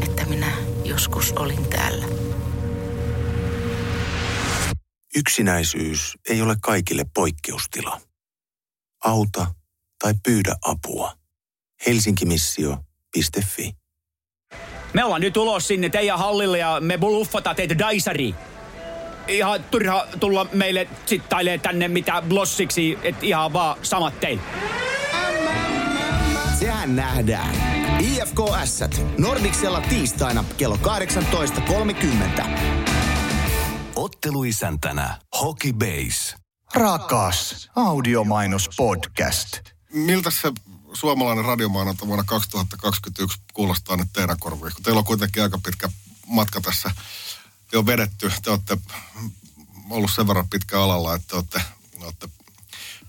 Että 0.02 0.26
minä 0.26 0.52
joskus 0.86 1.32
olin 1.32 1.66
täällä? 1.66 2.06
Yksinäisyys 5.18 6.18
ei 6.30 6.42
ole 6.42 6.56
kaikille 6.62 7.06
poikkeustila. 7.14 8.02
Auta 9.06 9.48
tai 10.00 10.14
pyydä 10.24 10.56
apua. 10.62 11.14
Helsinkimissio.fi 11.88 13.76
Me 14.94 15.04
ollaan 15.04 15.22
nyt 15.22 15.38
ulos 15.38 15.68
sinne 15.68 15.90
teidän 15.90 16.20
hallille 16.20 16.58
ja 16.58 16.78
me 16.80 16.98
bluffata 16.98 17.56
teitä 17.56 17.78
Daisari. 17.78 18.36
Ihan 19.28 19.64
turha 19.64 20.08
tulla 20.20 20.48
meille 20.54 20.88
sittailee 21.06 21.58
tänne 21.58 21.88
mitä 21.88 22.24
blossiksi, 22.28 22.98
et 23.04 23.24
ihan 23.24 23.54
vaan 23.54 23.78
samat 23.84 24.20
teille. 24.20 24.44
Sehän 26.60 26.96
nähdään. 26.96 27.56
IFKS. 28.00 28.84
Nordicsella 29.18 29.82
tiistaina 29.82 30.46
kello 30.58 30.76
18.30. 30.76 32.97
Otteluisäntänä 33.98 35.20
Hockey 35.42 35.74
Base. 35.74 36.36
Rakas 36.74 37.70
audiomainos 37.76 38.70
podcast. 38.78 39.60
Miltä 39.94 40.32
se 40.32 40.52
suomalainen 40.94 41.46
radiomainonta 41.46 42.08
vuonna 42.08 42.24
2021 42.24 43.38
kuulostaa 43.54 43.98
nyt 43.98 44.08
teidän 44.14 44.40
korviin? 44.40 44.74
Kun 44.74 44.84
teillä 44.84 45.00
on 45.00 45.06
kuitenkin 45.06 45.44
aika 45.44 45.60
pitkä 45.66 45.90
matka 46.28 46.62
tässä 46.62 46.92
jo 47.72 47.86
vedetty. 47.86 48.32
Te 48.44 48.50
olette 48.50 48.78
ollut 49.90 50.12
sen 50.16 50.28
verran 50.28 50.50
pitkä 50.50 50.84
alalla, 50.84 51.16
että 51.16 51.28
te 51.28 51.36
olette, 51.36 51.62
olette 52.02 52.30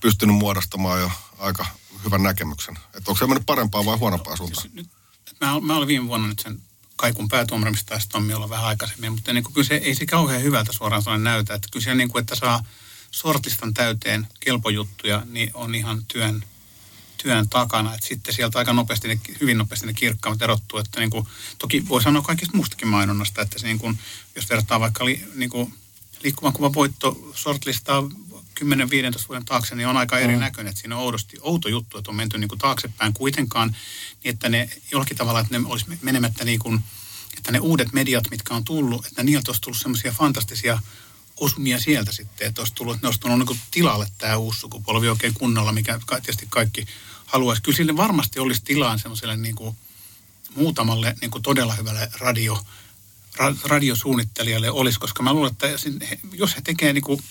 pystynyt 0.00 0.36
muodostamaan 0.36 1.00
jo 1.00 1.10
aika 1.38 1.66
hyvän 2.04 2.22
näkemyksen. 2.22 2.78
Että 2.94 3.10
onko 3.10 3.18
se 3.18 3.26
mennyt 3.26 3.46
parempaa 3.46 3.84
vai 3.84 3.96
huonompaa 3.96 4.36
suuntaan? 4.36 4.68
Mä, 5.40 5.60
mä 5.60 5.76
olin 5.76 5.88
viime 5.88 6.08
vuonna 6.08 6.28
nyt 6.28 6.38
sen 6.38 6.62
kaikun 6.98 7.28
päätuomari, 7.28 7.70
mistä 7.70 7.88
taisi 7.88 8.08
Tommi 8.08 8.34
olla 8.34 8.50
vähän 8.50 8.66
aikaisemmin, 8.66 9.12
mutta 9.12 9.32
niin 9.32 9.44
kuin, 9.44 9.54
kyllä 9.54 9.66
se, 9.66 9.74
ei 9.74 9.94
se 9.94 10.06
kauhean 10.06 10.42
hyvältä 10.42 10.72
suoraan 10.72 11.02
sanoen 11.02 11.24
näytä. 11.24 11.54
Että 11.54 11.68
kyllä 11.72 11.84
se 11.84 11.94
niin 11.94 12.08
kuin, 12.08 12.20
että 12.20 12.34
saa 12.34 12.64
sortistan 13.10 13.74
täyteen 13.74 14.26
kelpojuttuja, 14.40 15.22
niin 15.30 15.50
on 15.54 15.74
ihan 15.74 16.04
työn, 16.08 16.44
työn 17.22 17.48
takana. 17.48 17.94
Että 17.94 18.06
sitten 18.06 18.34
sieltä 18.34 18.58
aika 18.58 18.72
nopeasti, 18.72 19.08
ne, 19.08 19.20
hyvin 19.40 19.58
nopeasti 19.58 19.86
ne 19.86 19.92
kirkkaammat 19.92 20.42
erottuu. 20.42 20.78
Että 20.78 21.00
niin 21.00 21.10
kuin, 21.10 21.26
toki 21.58 21.88
voi 21.88 22.02
sanoa 22.02 22.22
kaikista 22.22 22.56
muustakin 22.56 22.88
mainonnasta, 22.88 23.42
että 23.42 23.58
se 23.58 23.66
niin 23.66 23.78
kuin, 23.78 23.98
jos 24.36 24.50
vertaa 24.50 24.80
vaikka 24.80 25.04
li, 25.04 25.28
niin 25.34 25.50
kuin, 25.50 25.74
liikkuvan 26.22 26.52
kuvan 26.52 26.74
voitto 26.74 27.30
sortlistaa 27.34 28.02
10-15 28.64 29.28
vuoden 29.28 29.44
taakse, 29.44 29.74
niin 29.74 29.88
on 29.88 29.96
aika 29.96 30.18
erinäköinen. 30.18 30.70
Että 30.70 30.80
siinä 30.80 30.96
on 30.96 31.02
oudosti, 31.02 31.36
outo 31.40 31.68
juttu, 31.68 31.98
että 31.98 32.10
on 32.10 32.16
menty 32.16 32.38
niin 32.38 32.48
kuin 32.48 32.58
taaksepäin 32.58 33.12
kuitenkaan, 33.12 33.76
niin 34.24 34.34
että 34.34 34.48
ne 34.48 34.70
jollakin 34.92 35.16
tavalla, 35.16 35.40
että 35.40 35.58
ne 35.58 35.66
olisi 35.66 35.86
menemättä 36.02 36.44
niin 36.44 36.58
kuin, 36.58 36.80
että 37.36 37.52
ne 37.52 37.58
uudet 37.58 37.92
mediat, 37.92 38.30
mitkä 38.30 38.54
on 38.54 38.64
tullut, 38.64 39.06
että 39.06 39.22
niiltä 39.22 39.50
olisi 39.50 39.60
tullut 39.60 39.80
semmoisia 39.80 40.12
fantastisia 40.12 40.78
osumia 41.36 41.80
sieltä 41.80 42.12
sitten, 42.12 42.48
että 42.48 42.60
olisi 42.60 42.74
tullut, 42.74 42.94
että 42.94 43.04
ne 43.04 43.08
olisi 43.08 43.20
tullut 43.20 43.38
niin 43.38 43.46
kuin 43.46 43.60
tilalle 43.70 44.06
tämä 44.18 44.36
uusi 44.36 44.60
sukupolvi 44.60 45.08
oikein 45.08 45.34
kunnolla, 45.34 45.72
mikä 45.72 46.00
tietysti 46.08 46.46
kaikki 46.50 46.86
haluaisi. 47.26 47.62
Kyllä 47.62 47.76
sille 47.76 47.96
varmasti 47.96 48.38
olisi 48.38 48.62
tilaa 48.64 48.98
semmoiselle 48.98 49.36
niin 49.36 49.54
kuin 49.54 49.76
muutamalle 50.54 51.16
niin 51.20 51.30
kuin 51.30 51.42
todella 51.42 51.74
hyvälle 51.74 52.10
radio, 52.20 52.64
ra, 53.36 53.54
radiosuunnittelijalle 53.64 54.70
olisi, 54.70 54.98
koska 54.98 55.22
mä 55.22 55.32
luulen, 55.32 55.52
että 55.52 55.68
jos 56.32 56.56
he 56.56 56.60
tekee 56.64 56.92
niin 56.92 57.04
kuin 57.04 57.22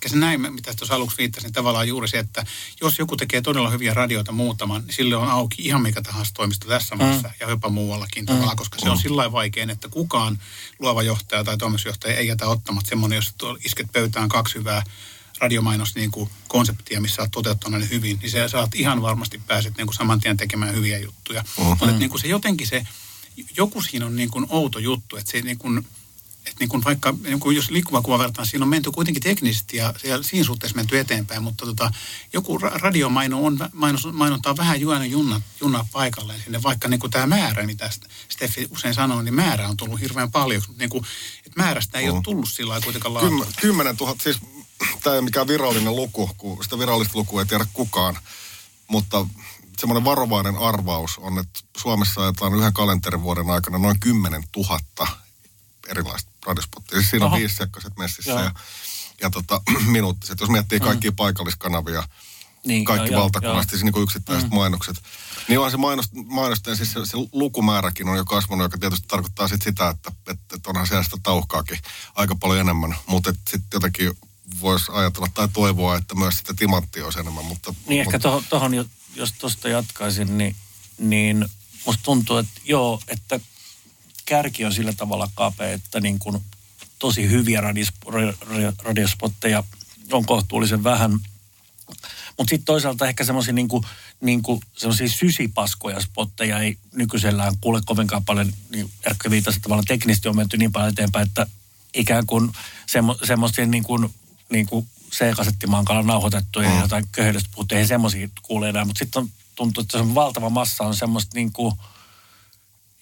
ehkä 0.00 0.08
se 0.08 0.16
näin, 0.16 0.54
mitä 0.54 0.74
tuossa 0.74 0.94
aluksi 0.94 1.18
viittasin, 1.18 1.46
niin 1.46 1.52
tavallaan 1.52 1.88
juuri 1.88 2.08
se, 2.08 2.18
että 2.18 2.46
jos 2.80 2.98
joku 2.98 3.16
tekee 3.16 3.40
todella 3.40 3.70
hyviä 3.70 3.94
radioita 3.94 4.32
muutaman, 4.32 4.82
niin 4.86 4.94
sille 4.94 5.16
on 5.16 5.28
auki 5.28 5.62
ihan 5.62 5.82
mikä 5.82 6.02
tahansa 6.02 6.34
toimisto 6.34 6.68
tässä 6.68 6.96
maassa 6.96 7.28
mm. 7.28 7.34
ja 7.40 7.50
jopa 7.50 7.68
muuallakin 7.68 8.22
mm. 8.22 8.26
tavallaan, 8.26 8.56
koska 8.56 8.78
se 8.78 8.90
on 8.90 8.96
mm. 8.96 9.02
sillä 9.02 9.32
vaikein, 9.32 9.70
että 9.70 9.88
kukaan 9.88 10.38
luova 10.78 11.02
johtaja 11.02 11.44
tai 11.44 11.56
toimitusjohtaja 11.56 12.16
ei 12.16 12.26
jätä 12.26 12.46
ottamatta 12.46 12.88
semmoinen, 12.88 13.16
jos 13.16 13.34
isket 13.64 13.92
pöytään 13.92 14.28
kaksi 14.28 14.54
hyvää 14.54 14.82
radiomainos 15.38 15.94
niin 15.94 16.10
kuin 16.10 16.30
konseptia, 16.48 17.00
missä 17.00 17.22
olet 17.22 17.30
toteuttanut 17.30 17.80
ne 17.80 17.88
hyvin, 17.90 18.18
niin 18.22 18.30
se 18.30 18.48
saat 18.48 18.74
ihan 18.74 19.02
varmasti 19.02 19.40
pääset 19.46 19.76
niin 19.76 19.86
kuin 19.86 19.94
saman 19.96 20.20
tien 20.20 20.36
tekemään 20.36 20.74
hyviä 20.74 20.98
juttuja. 20.98 21.42
Mm-hmm. 21.42 21.64
Mutta 21.68 21.86
niin 21.86 22.10
kuin 22.10 22.20
se 22.20 22.28
jotenkin 22.28 22.66
se, 22.66 22.86
joku 23.56 23.82
siinä 23.82 24.06
on 24.06 24.16
niin 24.16 24.30
kuin 24.30 24.46
outo 24.48 24.78
juttu, 24.78 25.16
että 25.16 25.30
se 25.30 25.40
niin 25.40 25.58
kuin, 25.58 25.86
niin 26.60 26.68
kuin 26.68 26.84
vaikka, 26.84 27.14
niin 27.22 27.40
kuin 27.40 27.56
jos 27.56 27.70
liikkuva 27.70 28.02
kuva 28.02 28.18
vertaan, 28.18 28.46
siinä 28.46 28.64
on 28.64 28.68
menty 28.68 28.90
kuitenkin 28.90 29.22
teknisesti 29.22 29.76
ja, 29.76 29.94
ja 30.04 30.22
siinä 30.22 30.44
suhteessa 30.44 30.76
menty 30.76 30.98
eteenpäin, 30.98 31.42
mutta 31.42 31.66
tota, 31.66 31.90
joku 32.32 32.58
radiomaino 32.58 33.44
on, 33.44 33.58
mainos, 33.72 34.08
mainontaa 34.12 34.56
vähän 34.56 34.80
juona 34.80 35.04
junna, 35.04 35.40
junna 35.60 35.86
paikalleen 35.92 36.40
sinne, 36.42 36.62
vaikka 36.62 36.88
niin 36.88 37.00
kuin 37.00 37.10
tämä 37.10 37.26
määrä, 37.26 37.66
mitä 37.66 37.90
Steffi 38.28 38.68
usein 38.70 38.94
sanoo, 38.94 39.22
niin 39.22 39.34
määrä 39.34 39.68
on 39.68 39.76
tullut 39.76 40.00
hirveän 40.00 40.30
paljon. 40.30 40.62
Niin 40.78 40.90
kuin, 40.90 41.04
että 41.46 41.62
määrästä 41.62 41.98
ei 41.98 42.06
mm. 42.06 42.14
ole 42.14 42.22
tullut 42.24 42.48
sillä 42.48 42.70
lailla 42.70 42.84
kuitenkaan 42.84 43.14
laatua. 43.14 43.46
Kymmenen 43.60 43.96
tuhat, 43.96 44.20
siis 44.20 44.38
tämä 45.02 45.14
ei 45.14 45.18
ole 45.18 45.24
mikään 45.24 45.48
virallinen 45.48 45.96
luku, 45.96 46.30
kun 46.36 46.64
sitä 46.64 46.78
virallista 46.78 47.18
lukua 47.18 47.40
ei 47.40 47.46
tiedä 47.46 47.66
kukaan, 47.72 48.18
mutta 48.88 49.26
semmoinen 49.78 50.04
varovainen 50.04 50.56
arvaus 50.56 51.18
on, 51.18 51.38
että 51.38 51.60
Suomessa 51.76 52.22
ajetaan 52.22 52.54
yhden 52.54 52.72
kalenterivuoden 52.72 53.50
aikana 53.50 53.78
noin 53.78 54.00
10 54.00 54.42
000 54.56 55.20
erilaista 55.90 56.30
radiospottia. 56.46 56.98
Siis 56.98 57.10
siinä 57.10 57.26
on 57.26 57.38
viisi 57.38 57.62
messissä 57.98 58.30
ja, 58.30 58.52
ja 59.20 59.30
tota, 59.30 59.60
minuuttiset. 59.86 60.40
Jos 60.40 60.50
miettii 60.50 60.80
kaikkia 60.80 61.10
mm. 61.10 61.16
paikalliskanavia, 61.16 62.02
niin, 62.64 62.84
kaikki 62.84 63.12
joo, 63.12 63.22
valtakunnallisesti, 63.22 63.78
siis 63.78 63.84
niin 63.84 64.02
yksittäiset 64.02 64.50
mm. 64.50 64.54
mainokset, 64.54 64.96
niin 65.48 65.60
on 65.60 65.70
se 65.70 65.76
mainos, 65.76 66.06
mainosten, 66.12 66.76
siis 66.76 66.92
se, 66.92 67.00
se 67.04 67.16
lukumääräkin 67.32 68.08
on 68.08 68.16
jo 68.16 68.24
kasvanut, 68.24 68.64
joka 68.64 68.78
tietysti 68.78 69.08
tarkoittaa 69.08 69.48
sit 69.48 69.62
sitä, 69.62 69.88
että, 69.88 70.12
että, 70.30 70.56
että 70.56 70.70
onhan 70.70 70.86
siellä 70.86 71.02
sitä 71.02 71.16
tauhkaakin 71.22 71.78
aika 72.14 72.34
paljon 72.34 72.60
enemmän, 72.60 72.96
mutta 73.06 73.30
sitten 73.30 73.68
jotenkin 73.72 74.12
voisi 74.60 74.92
ajatella 74.92 75.28
tai 75.34 75.48
toivoa, 75.52 75.96
että 75.96 76.14
myös 76.14 76.38
sitä 76.38 76.54
timanttia 76.54 77.04
olisi 77.04 77.20
enemmän. 77.20 77.44
Mutta, 77.44 77.70
niin 77.70 77.84
mutta... 77.86 78.00
ehkä 78.00 78.18
tuohon, 78.18 78.44
tohon, 78.50 78.86
jos 79.14 79.32
tuosta 79.32 79.68
jatkaisin, 79.68 80.38
niin, 80.38 80.56
niin 80.98 81.48
musta 81.86 82.02
tuntuu, 82.02 82.36
että 82.36 82.60
joo, 82.64 83.00
että 83.08 83.40
kärki 84.30 84.64
on 84.64 84.74
sillä 84.74 84.92
tavalla 84.92 85.30
kapea, 85.34 85.72
että 85.72 86.00
niin 86.00 86.18
kuin 86.18 86.42
tosi 86.98 87.30
hyviä 87.30 87.60
radiospotteja 88.82 89.64
on 90.12 90.26
kohtuullisen 90.26 90.84
vähän. 90.84 91.10
Mutta 92.38 92.50
sitten 92.50 92.64
toisaalta 92.64 93.08
ehkä 93.08 93.24
semmoisia 93.24 93.54
niinku, 93.54 93.84
niinku, 94.20 94.62
sysipaskoja 95.06 96.00
spotteja 96.00 96.58
ei 96.58 96.78
nykyisellään 96.94 97.54
kuule 97.60 97.80
kovinkaan 97.84 98.24
paljon, 98.24 98.52
niin 98.70 98.90
Erkkä 99.06 99.30
viitasi 99.30 99.60
tavallaan 99.60 99.84
teknisesti 99.84 100.28
on 100.28 100.36
menty 100.36 100.56
niin 100.56 100.72
paljon 100.72 100.90
eteenpäin, 100.92 101.28
että 101.28 101.46
ikään 101.94 102.26
kuin 102.26 102.50
semmo, 102.86 103.18
semmoisia 103.24 103.66
niin 103.66 103.84
kuin, 103.84 104.14
niin 104.50 104.66
kuin 104.66 104.88
C-kasettimankalla 105.12 106.02
nauhoitettuja 106.02 106.68
mm. 106.68 106.74
ja 106.74 106.80
jotain 106.80 107.04
köhöllistä 107.12 107.50
puhuttu, 107.54 107.74
ei 107.74 107.86
semmoisia 107.86 108.28
kuule 108.42 108.68
enää, 108.68 108.84
mutta 108.84 108.98
sitten 108.98 109.32
tuntuu, 109.54 109.80
että 109.80 109.98
se 109.98 110.02
on 110.02 110.14
valtava 110.14 110.50
massa 110.50 110.84
on 110.84 110.96
semmoista 110.96 111.30
niin 111.34 111.52
kuin, 111.52 111.74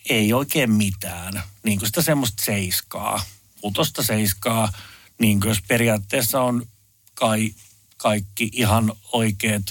ei 0.08 0.32
oikein 0.32 0.72
mitään. 0.72 1.42
Niin 1.62 1.78
kuin 1.78 1.86
sitä 1.86 2.02
semmoista 2.02 2.44
seiskaa, 2.44 3.24
putosta 3.60 4.02
seiskaa, 4.02 4.72
niin 5.18 5.40
kuin 5.40 5.48
jos 5.48 5.62
periaatteessa 5.68 6.40
on 6.40 6.66
kai 7.14 7.54
kaikki 7.96 8.50
ihan 8.52 8.92
oikeat 9.12 9.62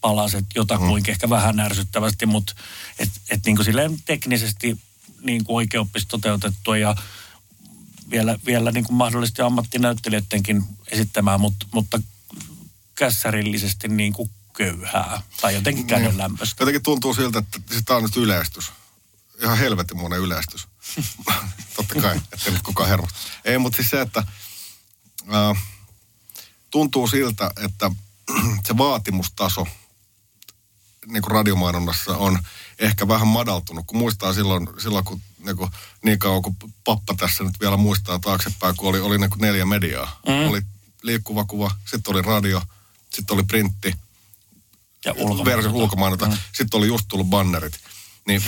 palaset 0.00 0.44
jotakuinkin, 0.54 1.10
mm. 1.10 1.12
ehkä 1.12 1.30
vähän 1.30 1.60
ärsyttävästi, 1.60 2.26
mutta 2.26 2.54
et, 2.98 3.08
et 3.30 3.40
niin 3.46 3.56
kuin 3.56 3.66
silleen 3.66 3.98
teknisesti 4.04 4.78
niin 5.20 5.44
kuin 5.44 5.56
oikeoppisesti 5.56 6.10
toteutettua 6.10 6.76
ja 6.76 6.94
vielä, 8.10 8.38
vielä 8.46 8.72
niin 8.72 8.84
kuin 8.84 8.96
mahdollisesti 8.96 9.42
ammattinäyttelijöidenkin 9.42 10.64
esittämään, 10.90 11.40
mutta, 11.40 11.66
mutta 11.72 12.00
kässärillisesti 12.94 13.88
niin 13.88 14.12
kuin 14.12 14.30
köyhää 14.56 15.22
tai 15.40 15.54
jotenkin 15.54 15.86
käden 15.86 16.08
niin. 16.08 16.18
lämpöistä. 16.18 16.62
Jotenkin 16.62 16.82
tuntuu 16.82 17.14
siltä, 17.14 17.38
että 17.38 17.60
tämä 17.84 17.96
on 17.96 18.02
nyt 18.02 18.16
yleistys. 18.16 18.72
Ihan 19.42 19.58
helvetinmoinen 19.58 20.20
yleistys. 20.20 20.68
Totta 21.76 21.94
kai, 22.00 22.16
että 22.16 22.50
nyt 22.50 22.62
kukaan 22.62 22.88
hermosta. 22.88 23.18
Ei, 23.44 23.58
mutta 23.58 23.76
siis 23.76 23.90
se, 23.90 24.00
että 24.00 24.24
äh, 25.34 25.62
tuntuu 26.70 27.06
siltä, 27.06 27.50
että 27.64 27.90
se 28.66 28.76
vaatimustaso 28.76 29.66
niin 31.06 31.22
kuin 31.22 31.32
radiomainonnassa 31.32 32.16
on 32.16 32.38
ehkä 32.78 33.08
vähän 33.08 33.28
madaltunut, 33.28 33.86
kun 33.86 33.98
muistaa 33.98 34.34
silloin, 34.34 34.68
silloin 34.78 35.04
kun 35.04 35.20
niin, 35.38 35.56
kuin, 35.56 35.70
niin 36.04 36.18
kauan 36.18 36.42
kuin 36.42 36.56
pappa 36.84 37.14
tässä 37.14 37.44
nyt 37.44 37.60
vielä 37.60 37.76
muistaa 37.76 38.18
taaksepäin, 38.18 38.76
kun 38.76 38.88
oli, 38.88 39.00
oli 39.00 39.18
niin 39.18 39.30
kuin 39.30 39.40
neljä 39.40 39.66
mediaa. 39.66 40.20
Mm. 40.28 40.48
Oli 40.48 40.62
liikkuva 41.02 41.44
kuva, 41.44 41.70
sitten 41.90 42.14
oli 42.14 42.22
radio, 42.22 42.62
sitten 43.10 43.34
oli 43.34 43.42
printti, 43.42 43.94
ja 45.04 45.14
versio 45.44 45.70
ulkomainonta, 45.70 46.26
mm. 46.26 46.36
sitten 46.52 46.78
oli 46.78 46.86
just 46.86 47.04
tullut 47.08 47.26
bannerit. 47.26 47.80
Niin, 48.26 48.42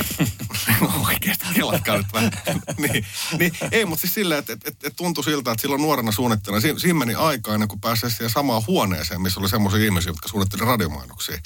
oikeasti 1.09 1.47
kelatkaa 1.55 1.97
nyt 1.97 2.07
vähän. 2.13 2.33
niin, 2.79 3.07
niin, 3.39 3.53
ei, 3.71 3.85
mutta 3.85 4.01
siis 4.01 4.15
silleen, 4.15 4.39
että 4.39 4.53
et, 4.53 4.67
et, 4.67 4.85
et 4.85 4.97
tuntui 4.97 5.25
siltä, 5.25 5.51
että 5.53 5.63
silloin 5.63 5.83
nuorena 5.83 6.13
suunnittelijana, 6.13 6.61
siinä, 6.61 6.79
siinä 6.79 6.99
meni 6.99 7.15
aika 7.15 7.55
ennen 7.55 7.69
kuin 7.69 7.81
pääsee 7.81 8.11
siihen 8.11 8.31
samaan 8.31 8.63
huoneeseen, 8.67 9.21
missä 9.21 9.41
oli 9.41 9.49
semmoisia 9.49 9.85
ihmisiä, 9.85 10.11
jotka 10.11 10.29
suunnitteli 10.29 10.65
radiomainoksia. 10.65 11.39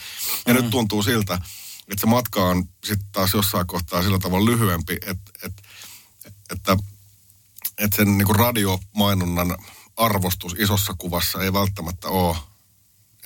Ja 0.46 0.54
mm. 0.54 0.60
nyt 0.60 0.70
tuntuu 0.70 1.02
siltä, 1.02 1.34
että 1.34 2.00
se 2.00 2.06
matka 2.06 2.44
on 2.44 2.68
sitten 2.84 3.08
taas 3.12 3.34
jossain 3.34 3.66
kohtaa 3.66 4.02
sillä 4.02 4.18
tavalla 4.18 4.50
lyhyempi, 4.50 4.96
että, 5.06 5.32
että, 5.42 5.62
että, 6.50 6.76
että 7.78 7.96
sen 7.96 8.18
niin 8.18 8.36
radiomainonnan 8.36 9.56
arvostus 9.96 10.54
isossa 10.58 10.94
kuvassa 10.98 11.42
ei 11.42 11.52
välttämättä 11.52 12.08
ole 12.08 12.36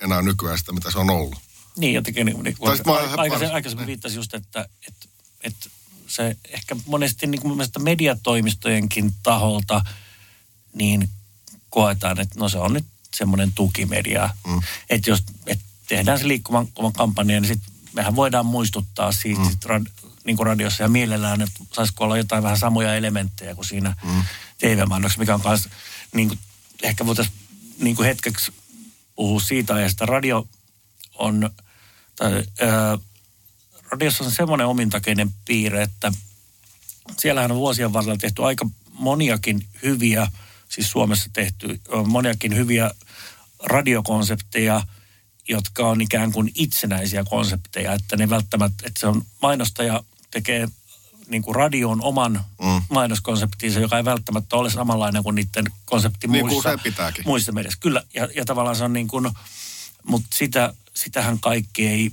enää 0.01 0.21
nykyään 0.21 0.57
sitä, 0.57 0.71
mitä 0.71 0.91
se 0.91 0.99
on 0.99 1.09
ollut. 1.09 1.52
Niin, 1.77 1.93
jotenkin 1.93 2.25
niin, 2.25 2.43
niin 2.43 2.55
aikaisemmin, 2.61 3.19
aikaisemmin, 3.19 3.55
aikaisemmin 3.55 3.87
viittasin 3.87 4.15
just, 4.15 4.33
että, 4.33 4.69
että, 4.87 5.07
että 5.41 5.69
se 6.07 6.37
ehkä 6.49 6.75
monesti 6.85 7.27
niin 7.27 7.41
kuin 7.41 7.59
mediatoimistojenkin 7.79 9.13
taholta 9.23 9.85
niin 10.73 11.09
koetaan, 11.69 12.19
että 12.19 12.39
no 12.39 12.49
se 12.49 12.57
on 12.57 12.73
nyt 12.73 12.85
semmoinen 13.13 13.53
tukimedia. 13.53 14.29
Mm. 14.47 14.61
Että 14.89 15.09
jos 15.09 15.23
että 15.47 15.65
tehdään 15.87 16.19
se 16.19 16.27
liikkuvan 16.27 16.67
kampanja, 16.97 17.41
niin 17.41 17.47
sitten 17.47 17.73
mehän 17.93 18.15
voidaan 18.15 18.45
muistuttaa 18.45 19.11
siitä 19.11 19.41
mm. 19.41 19.49
sit 19.49 19.65
rad, 19.65 19.85
niin 20.25 20.37
kuin 20.37 20.47
radiossa 20.47 20.83
ja 20.83 20.89
mielellään, 20.89 21.41
että 21.41 21.59
saisiko 21.73 22.03
olla 22.03 22.17
jotain 22.17 22.43
vähän 22.43 22.57
samoja 22.57 22.95
elementtejä 22.95 23.55
kuin 23.55 23.65
siinä 23.65 23.95
mm. 24.03 24.23
TV-mainoksessa, 24.57 25.19
mikä 25.19 25.35
on 25.35 25.41
myös 25.45 25.69
niin 26.13 26.27
kuin, 26.27 26.39
ehkä 26.83 27.05
voitaisiin 27.05 27.37
niin 27.79 27.95
kuin 27.95 28.05
hetkeksi 28.05 28.53
puhua 29.15 29.39
siitä 29.39 29.73
ajasta. 29.73 30.05
Radio 30.05 30.47
on 31.13 31.49
tai, 32.15 32.43
ää, 32.61 32.97
radiossa 33.91 34.23
on 34.23 34.31
semmoinen 34.31 34.67
omintakeinen 34.67 35.29
piirre, 35.45 35.83
että 35.83 36.11
siellähän 37.17 37.51
on 37.51 37.57
vuosien 37.57 37.93
varrella 37.93 38.17
tehty 38.17 38.43
aika 38.43 38.69
moniakin 38.91 39.67
hyviä, 39.83 40.27
siis 40.69 40.91
Suomessa 40.91 41.29
tehty 41.33 41.81
moniakin 42.05 42.55
hyviä 42.55 42.91
radiokonsepteja, 43.63 44.81
jotka 45.47 45.87
on 45.87 46.01
ikään 46.01 46.31
kuin 46.31 46.51
itsenäisiä 46.55 47.23
konsepteja, 47.29 47.93
että 47.93 48.17
ne 48.17 48.29
välttämättä, 48.29 48.83
että 48.87 48.99
se 48.99 49.07
on 49.07 49.21
mainostaja 49.41 50.03
tekee 50.31 50.67
niin 51.27 51.41
kuin 51.41 51.55
radion 51.55 52.01
oman 52.01 52.45
mm. 52.61 52.81
mainoskonseptinsa, 52.89 53.79
joka 53.79 53.97
ei 53.97 54.05
välttämättä 54.05 54.55
ole 54.55 54.69
samanlainen 54.69 55.23
kuin 55.23 55.35
niiden 55.35 55.65
konsepti 55.85 56.27
niin 56.27 56.45
muissa, 56.45 56.69
muissa 57.25 57.51
mediassa. 57.51 57.79
Kyllä, 57.79 58.03
ja, 58.13 58.27
ja 58.35 58.45
tavallaan 58.45 58.75
se 58.75 58.83
on 58.83 58.93
niin 58.93 59.07
kuin, 59.07 59.29
mutta 60.03 60.27
sitä, 60.33 60.73
sitähän 60.93 61.39
kaikki 61.39 61.87
ei 61.87 62.11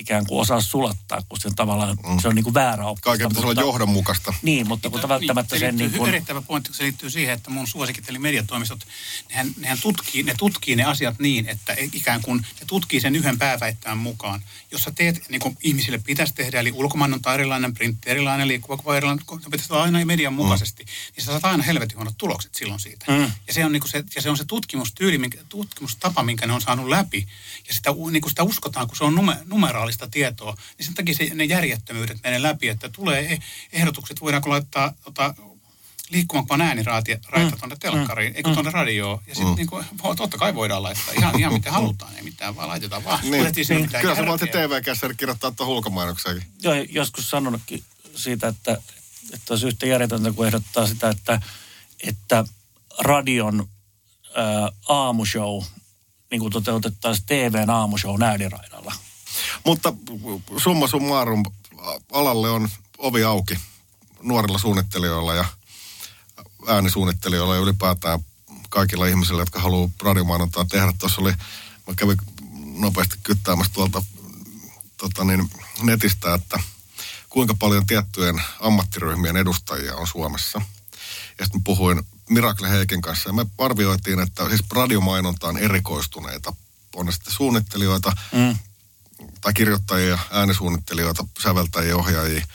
ikään 0.00 0.26
kuin 0.26 0.40
osaa 0.40 0.60
sulattaa, 0.60 1.22
kun 1.28 1.40
se 1.40 1.50
tavallaan, 1.56 1.96
mm. 2.08 2.18
se 2.18 2.28
on 2.28 2.34
niin 2.34 2.44
kuin 2.44 2.54
väärä 2.54 2.86
oppista. 2.86 3.04
Kaiken 3.10 3.28
pitäisi 3.28 3.46
olla 3.48 3.60
johdonmukaista. 3.60 4.34
Niin, 4.42 4.68
mutta 4.68 4.90
kun 4.90 5.08
välttämättä 5.08 5.54
niin, 5.54 5.60
sen 5.60 5.76
niin 5.76 5.90
kuin... 5.90 6.08
Yrittävä 6.08 6.42
pointti, 6.42 6.74
se 6.74 6.82
liittyy 6.82 7.10
siihen, 7.10 7.34
että 7.34 7.50
mun 7.50 7.66
suosikit 7.66 8.08
eli 8.08 8.18
mediatoimistot, 8.18 8.86
nehän, 9.28 9.50
nehän 9.56 9.78
tutkii, 9.80 10.22
ne 10.22 10.34
tutkii 10.38 10.76
ne 10.76 10.84
asiat 10.84 11.18
niin, 11.18 11.48
että 11.48 11.76
ikään 11.92 12.22
kuin 12.22 12.46
ne 12.60 12.66
tutkii 12.66 13.00
sen 13.00 13.16
yhden 13.16 13.38
pääväittämän 13.38 13.98
mukaan. 13.98 14.42
Jos 14.70 14.82
sä 14.82 14.90
teet, 14.90 15.28
niin 15.28 15.40
kuin 15.40 15.56
ihmisille 15.62 15.98
pitäisi 15.98 16.34
tehdä, 16.34 16.60
eli 16.60 16.72
ulkomainonta 16.72 17.34
erilainen, 17.34 17.74
printti 17.74 18.10
erilainen, 18.10 18.48
liikkuva 18.48 18.76
kuva 18.76 18.96
erilainen, 18.96 19.24
se 19.40 19.50
pitäisi 19.50 19.72
olla 19.72 19.82
aina 19.82 20.04
median 20.04 20.34
mukaisesti, 20.34 20.82
mm. 20.82 20.88
niin 21.16 21.24
sä 21.24 21.32
saat 21.32 21.44
aina 21.44 21.62
helvetin 21.62 21.96
huonot 21.96 22.14
tulokset 22.18 22.54
silloin 22.54 22.80
siitä. 22.80 23.04
Mm. 23.08 23.32
Ja, 23.46 23.52
se 23.52 23.64
on 23.64 23.72
niin 23.72 23.80
kuin 23.80 23.90
se, 23.90 24.04
ja 24.14 24.22
se 24.22 24.30
on 24.30 24.36
se 24.36 24.44
tutkimustyyli, 24.44 25.18
minkä, 25.18 25.38
tutkimustapa, 25.48 26.22
minkä 26.22 26.46
ne 26.46 26.52
on 26.52 26.60
saanut 26.60 26.88
läpi. 26.88 27.26
Ja 27.68 27.74
sitä, 27.74 27.90
niin 28.10 28.20
kuin 28.20 28.30
sitä 28.30 28.42
uskotaan, 28.42 28.86
kun 28.86 28.96
se 28.96 29.04
on 29.04 29.14
nume, 29.14 29.36
numeraalista 29.90 30.08
tietoa, 30.08 30.54
niin 30.78 30.86
sen 30.86 30.94
takia 30.94 31.14
se, 31.14 31.30
ne 31.34 31.44
järjettömyydet 31.44 32.18
menee 32.22 32.42
läpi, 32.42 32.68
että 32.68 32.88
tulee 32.88 33.32
e- 33.32 33.38
ehdotukset, 33.72 34.20
voidaanko 34.20 34.50
laittaa 34.50 34.94
tota, 35.04 35.34
liikkuvan 36.10 36.60
ääniraita 36.60 37.10
mm. 37.36 37.50
tuonne 37.58 37.76
telkkariin, 37.80 38.32
mm. 38.32 38.36
eikö 38.36 38.52
tuonne 38.52 38.70
radioon. 38.70 39.20
Ja 39.26 39.34
sitten 39.34 39.52
mm. 39.52 39.56
niin 39.56 40.16
totta 40.16 40.38
kai 40.38 40.54
voidaan 40.54 40.82
laittaa 40.82 41.14
ihan, 41.14 41.40
ihan 41.40 41.52
mitä 41.52 41.72
halutaan, 41.72 42.16
ei 42.16 42.22
mitään, 42.22 42.56
vaan 42.56 42.68
laitetaan 42.68 43.04
vaan. 43.04 43.20
Niin. 43.22 43.52
niin. 43.68 43.90
Kyllä 44.00 44.14
se 44.14 44.26
voitte 44.26 44.46
TV-kässäri 44.46 45.14
kirjoittaa 45.14 45.50
tuon 45.50 45.68
ulkomainokseenkin. 45.68 46.46
Joo, 46.62 46.74
joskus 46.74 47.30
sanonutkin 47.30 47.84
siitä, 48.14 48.48
että, 48.48 48.78
että 49.32 49.54
olisi 49.54 49.66
yhtä 49.66 49.86
järjetöntä, 49.86 50.32
kun 50.32 50.46
ehdottaa 50.46 50.86
sitä, 50.86 51.08
että, 51.08 51.40
että 52.06 52.44
radion 52.98 53.68
ää, 54.36 54.72
aamushow 54.88 55.62
niin 56.30 56.40
kuin 56.40 56.52
toteutettaisiin 56.52 57.26
TVn 57.26 57.70
aamushow 57.70 58.22
ääniraidalla. 58.22 58.94
Mutta 59.66 59.92
summa 60.56 60.88
summarum, 60.88 61.42
alalle 62.12 62.50
on 62.50 62.68
ovi 62.98 63.24
auki 63.24 63.58
nuorilla 64.22 64.58
suunnittelijoilla 64.58 65.34
ja 65.34 65.44
äänisuunnittelijoilla 66.66 67.54
ja 67.54 67.60
ylipäätään 67.60 68.20
kaikilla 68.68 69.06
ihmisillä, 69.06 69.42
jotka 69.42 69.60
haluaa 69.60 69.90
radiomainontaa 70.02 70.64
tehdä. 70.64 70.92
Tuossa 70.98 71.20
oli, 71.20 71.32
mä 71.86 71.94
kävin 71.96 72.16
nopeasti 72.78 73.16
kyttäämässä 73.22 73.72
tuolta 73.72 74.02
tota 74.96 75.24
niin, 75.24 75.50
netistä, 75.82 76.34
että 76.34 76.60
kuinka 77.28 77.54
paljon 77.54 77.86
tiettyjen 77.86 78.42
ammattiryhmien 78.60 79.36
edustajia 79.36 79.96
on 79.96 80.06
Suomessa. 80.06 80.62
Ja 81.38 81.44
sitten 81.44 81.64
puhuin 81.64 82.02
Miracle 82.30 82.70
Heiken 82.70 83.00
kanssa 83.00 83.28
ja 83.28 83.32
me 83.32 83.46
arvioitiin, 83.58 84.20
että 84.20 84.48
siis 84.48 84.62
radiomainontaan 84.72 85.56
erikoistuneita 85.56 86.52
on 86.96 87.12
sitten 87.12 87.32
suunnittelijoita, 87.32 88.12
mm 88.32 88.58
tai 89.40 89.52
kirjoittajia, 89.52 90.18
äänisuunnittelijoita, 90.30 91.26
säveltäjiä, 91.42 91.96
ohjaajia, 91.96 92.46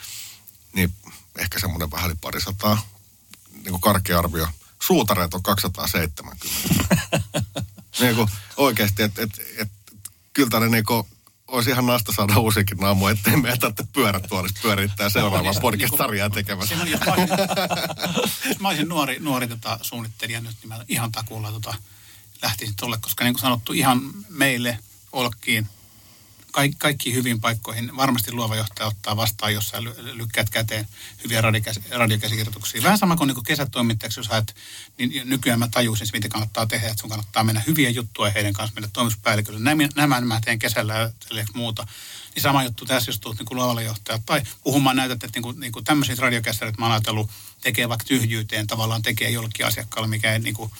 niin 0.72 0.92
ehkä 1.38 1.60
semmoinen 1.60 1.90
vähän 1.90 2.10
yli 2.10 2.18
parisataa, 2.20 2.86
niin 3.52 3.70
kuin 3.70 3.80
karkea 3.80 4.18
arvio. 4.18 4.48
Suutareet 4.82 5.34
on 5.34 5.42
270. 5.42 6.46
niin 8.00 8.16
kuin 8.16 8.28
oikeasti, 8.56 9.02
että 9.02 9.22
et, 9.22 9.30
et, 9.58 9.68
kyllä 10.32 10.50
tänne 10.50 10.68
niin 10.68 10.84
kuin, 10.84 11.06
olisi 11.46 11.70
ihan 11.70 11.86
nasta 11.86 12.12
saada 12.12 12.38
uusikin 12.38 12.78
naamu, 12.78 13.06
ettei 13.06 13.36
meidän 13.36 13.58
tarvitse 13.58 13.86
pyörät 13.92 14.22
tuolla 14.28 14.48
pyörittää 14.62 15.08
seuraavaa 15.08 15.52
podcast-sarjaa 15.60 16.30
tekemässä. 16.30 16.74
jos, 16.74 17.00
mä 17.06 17.12
olisin, 17.12 17.28
jos 18.48 18.60
mä 18.60 18.68
olisin 18.68 18.88
nuori, 18.88 19.18
nuori 19.18 19.48
tota, 19.48 19.78
suunnittelija 19.82 20.40
nyt, 20.40 20.56
niin 20.60 20.68
mä 20.68 20.84
ihan 20.88 21.12
takuulla 21.12 21.52
tota, 21.52 21.74
lähtisin 22.42 22.76
tuolle, 22.76 22.98
koska 23.00 23.24
niin 23.24 23.34
kuin 23.34 23.40
sanottu, 23.40 23.72
ihan 23.72 24.00
meille, 24.28 24.78
Olkkiin, 25.16 25.68
kaikki, 26.56 26.76
kaikki 26.78 27.14
hyvin 27.14 27.40
paikkoihin. 27.40 27.96
Varmasti 27.96 28.32
luova 28.32 28.56
johtaja 28.56 28.86
ottaa 28.86 29.16
vastaan, 29.16 29.54
jos 29.54 29.68
sä 29.68 29.82
lykkäät 30.12 30.50
käteen 30.50 30.88
hyviä 31.24 31.40
radiokäsikirjoituksia. 31.90 32.82
Vähän 32.82 32.98
sama 32.98 33.16
kuin, 33.16 33.28
niin 33.28 33.34
kuin 33.34 33.44
kesätoimittajaksi, 33.44 34.20
jos 34.20 34.28
haet, 34.28 34.56
niin 34.98 35.22
nykyään 35.24 35.58
mä 35.58 35.68
tajusin, 35.68 36.06
mitä 36.12 36.28
kannattaa 36.28 36.66
tehdä, 36.66 36.88
että 36.88 37.00
sun 37.00 37.10
kannattaa 37.10 37.44
mennä 37.44 37.62
hyviä 37.66 37.90
juttuja 37.90 38.30
heidän 38.30 38.52
kanssa, 38.52 38.74
mennä 38.74 38.88
toimituspäällikölle. 38.92 39.60
Nämä, 39.60 39.88
nämä 39.94 40.20
mä 40.20 40.40
teen 40.44 40.58
kesällä 40.58 40.94
ja 40.94 41.10
muuta. 41.54 41.86
Niin 42.34 42.42
sama 42.42 42.64
juttu 42.64 42.84
tässä, 42.86 43.08
jos 43.08 43.20
tulet 43.20 43.38
niin 43.38 43.56
luovalle 43.56 43.84
johtajalle. 43.84 44.22
Tai 44.26 44.42
puhumaan 44.62 44.96
näytät, 44.96 45.24
että 45.24 45.36
niin 45.36 45.42
kuin, 45.42 45.60
niin 45.60 45.72
kuin 45.72 45.84
tämmöiset 45.84 46.18
radiokässärit 46.18 46.78
mä 46.78 46.84
oon 46.84 46.92
ajatellut 46.92 47.30
tekee 47.60 47.88
vaikka 47.88 48.04
tyhjyyteen, 48.04 48.66
tavallaan 48.66 49.02
tekee 49.02 49.30
jollekin 49.30 49.66
asiakkaalle, 49.66 50.08
mikä 50.08 50.32
ei 50.32 50.38
niin 50.38 50.54
kuin, 50.54 50.70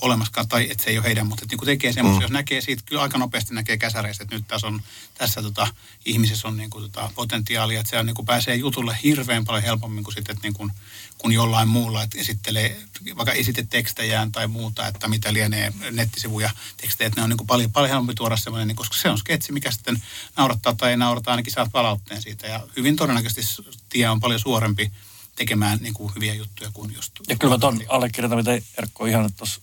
olemaskaan, 0.00 0.48
tai 0.48 0.70
että 0.70 0.84
se 0.84 0.90
ei 0.90 0.98
ole 0.98 1.06
heidän, 1.06 1.26
mutta 1.26 1.44
että 1.44 1.56
niin 1.56 1.66
tekee 1.66 1.92
semmoisia, 1.92 2.18
mm. 2.18 2.22
jos 2.22 2.30
näkee 2.30 2.60
siitä, 2.60 2.82
kyllä 2.86 3.02
aika 3.02 3.18
nopeasti 3.18 3.54
näkee 3.54 3.76
käsäreistä, 3.76 4.24
että 4.24 4.36
nyt 4.36 4.48
tässä, 4.48 4.66
on, 4.66 4.82
tässä 5.14 5.42
tota, 5.42 5.66
ihmisessä 6.04 6.48
on 6.48 6.56
niin 6.56 6.70
kuin, 6.70 6.82
tota, 6.82 7.10
potentiaalia, 7.14 7.80
että 7.80 7.90
se 7.90 7.98
on, 7.98 8.06
niin 8.06 8.14
kuin, 8.14 8.26
pääsee 8.26 8.54
jutulle 8.54 8.98
hirveän 9.02 9.44
paljon 9.44 9.62
helpommin 9.62 10.04
kuin 10.04 10.14
sitten, 10.14 10.32
että 10.32 10.46
niin 10.46 10.54
kuin, 10.54 10.72
kun 11.18 11.32
jollain 11.32 11.68
muulla, 11.68 12.02
että 12.02 12.18
esittelee 12.18 12.82
vaikka 13.16 13.32
esitetekstejään 13.32 14.32
tai 14.32 14.46
muuta, 14.46 14.86
että 14.86 15.08
mitä 15.08 15.32
lienee 15.32 15.72
nettisivuja 15.90 16.50
tekstejä, 16.76 17.06
että 17.06 17.20
ne 17.20 17.24
on 17.24 17.30
niin 17.30 17.36
kuin 17.36 17.46
paljon, 17.46 17.72
paljon 17.72 17.90
helpompi 17.90 18.14
tuoda 18.14 18.36
semmoinen, 18.36 18.68
niin, 18.68 18.76
koska 18.76 18.96
se 18.98 19.10
on 19.10 19.18
sketsi, 19.18 19.52
mikä 19.52 19.70
sitten 19.70 20.02
naurattaa 20.36 20.74
tai 20.74 20.90
ei 20.90 20.96
naurata, 20.96 21.30
ainakin 21.30 21.52
saat 21.52 21.72
palautteen 21.72 22.22
siitä. 22.22 22.46
Ja 22.46 22.66
hyvin 22.76 22.96
todennäköisesti 22.96 23.62
tie 23.88 24.08
on 24.08 24.20
paljon 24.20 24.40
suorempi 24.40 24.92
tekemään 25.36 25.78
niin 25.82 25.94
kuin 25.94 26.14
hyviä 26.14 26.34
juttuja 26.34 26.70
kuin 26.72 26.94
just... 26.94 27.12
Ja 27.28 27.36
kyllä 27.36 27.54
mä 27.54 27.58
ton 27.58 27.80
allekirjoitan, 27.88 28.38
mitä 28.38 28.66
Erkko 28.78 29.06
ihan 29.06 29.32
tuossa 29.32 29.60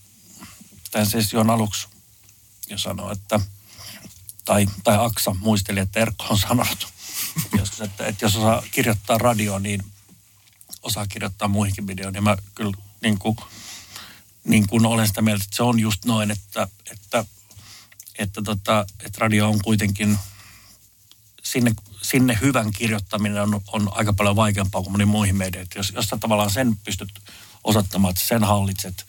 tämän 0.90 1.06
session 1.06 1.50
aluksi 1.50 1.88
ja 2.70 2.78
sanoi, 2.78 3.12
että, 3.12 3.40
tai, 4.44 4.66
tai 4.84 4.96
Aksa 5.04 5.34
muisteli, 5.34 5.80
että 5.80 6.00
Erkko 6.00 6.24
on 6.30 6.38
sanonut, 6.38 6.88
jos, 7.58 7.80
että, 7.80 8.06
että 8.06 8.24
jos 8.24 8.36
osaa 8.36 8.62
kirjoittaa 8.70 9.18
radio, 9.18 9.58
niin 9.58 9.84
osaa 10.82 11.06
kirjoittaa 11.06 11.48
muihinkin 11.48 11.86
videoihin. 11.86 12.14
Ja 12.14 12.22
mä 12.22 12.36
kyllä 12.54 12.72
niin 13.02 13.18
kuin, 13.18 13.36
niin 14.44 14.66
kuin 14.66 14.86
olen 14.86 15.08
sitä 15.08 15.22
mieltä, 15.22 15.44
että 15.44 15.56
se 15.56 15.62
on 15.62 15.80
just 15.80 16.04
noin, 16.04 16.30
että, 16.30 16.68
että, 16.90 17.24
että, 18.18 18.42
tota, 18.42 18.86
että 19.00 19.18
radio 19.18 19.48
on 19.48 19.58
kuitenkin 19.64 20.18
sinne, 21.44 21.72
sinne 22.02 22.38
hyvän 22.40 22.72
kirjoittaminen 22.72 23.42
on, 23.42 23.60
on 23.72 23.88
aika 23.92 24.12
paljon 24.12 24.36
vaikeampaa 24.36 24.82
kuin 24.82 24.92
moniin 24.92 25.08
muihin 25.08 25.36
medioihin. 25.36 25.68
Jos, 25.74 25.92
jos 25.94 26.06
sä 26.06 26.16
tavallaan 26.16 26.50
sen 26.50 26.76
pystyt 26.76 27.08
osoittamaan, 27.64 28.10
että 28.10 28.24
sen 28.24 28.44
hallitset, 28.44 29.06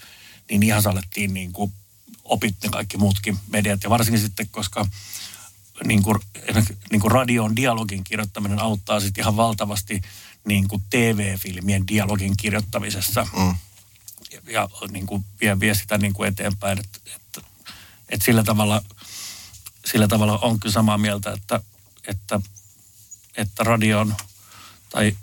niin 0.49 0.63
ihan 0.63 0.83
sä 0.83 0.89
alettiin 0.89 1.33
niin 1.33 1.51
kuin 1.51 1.73
opit 2.23 2.55
ne 2.63 2.69
kaikki 2.69 2.97
muutkin 2.97 3.39
mediat. 3.47 3.83
Ja 3.83 3.89
varsinkin 3.89 4.21
sitten, 4.21 4.49
koska 4.49 4.85
niin 5.83 6.03
kuin, 6.03 6.17
niin 6.91 7.01
kuin 7.01 7.11
radion 7.11 7.55
dialogin 7.55 8.03
kirjoittaminen 8.03 8.59
auttaa 8.59 8.99
sitten 8.99 9.21
ihan 9.21 9.37
valtavasti 9.37 10.01
niin 10.45 10.67
kuin 10.67 10.83
TV-filmien 10.89 11.87
dialogin 11.87 12.37
kirjoittamisessa. 12.37 13.27
Mm. 13.37 13.55
Ja, 14.31 14.41
ja 14.51 14.69
niin 14.91 15.05
kuin 15.05 15.25
vie, 15.41 15.59
vie 15.59 15.75
sitä 15.75 15.97
niin 15.97 16.13
kuin 16.13 16.27
eteenpäin. 16.29 16.79
Että 16.79 16.99
et, 17.15 17.45
et 18.09 18.21
sillä, 18.21 18.43
tavalla, 18.43 18.81
sillä 19.85 20.07
tavalla 20.07 20.37
on 20.37 20.59
kyllä 20.59 20.73
samaa 20.73 20.97
mieltä, 20.97 21.31
että, 21.31 21.61
että, 22.07 22.41
että 23.37 23.63
radion, 23.63 24.15
tai 24.89 25.17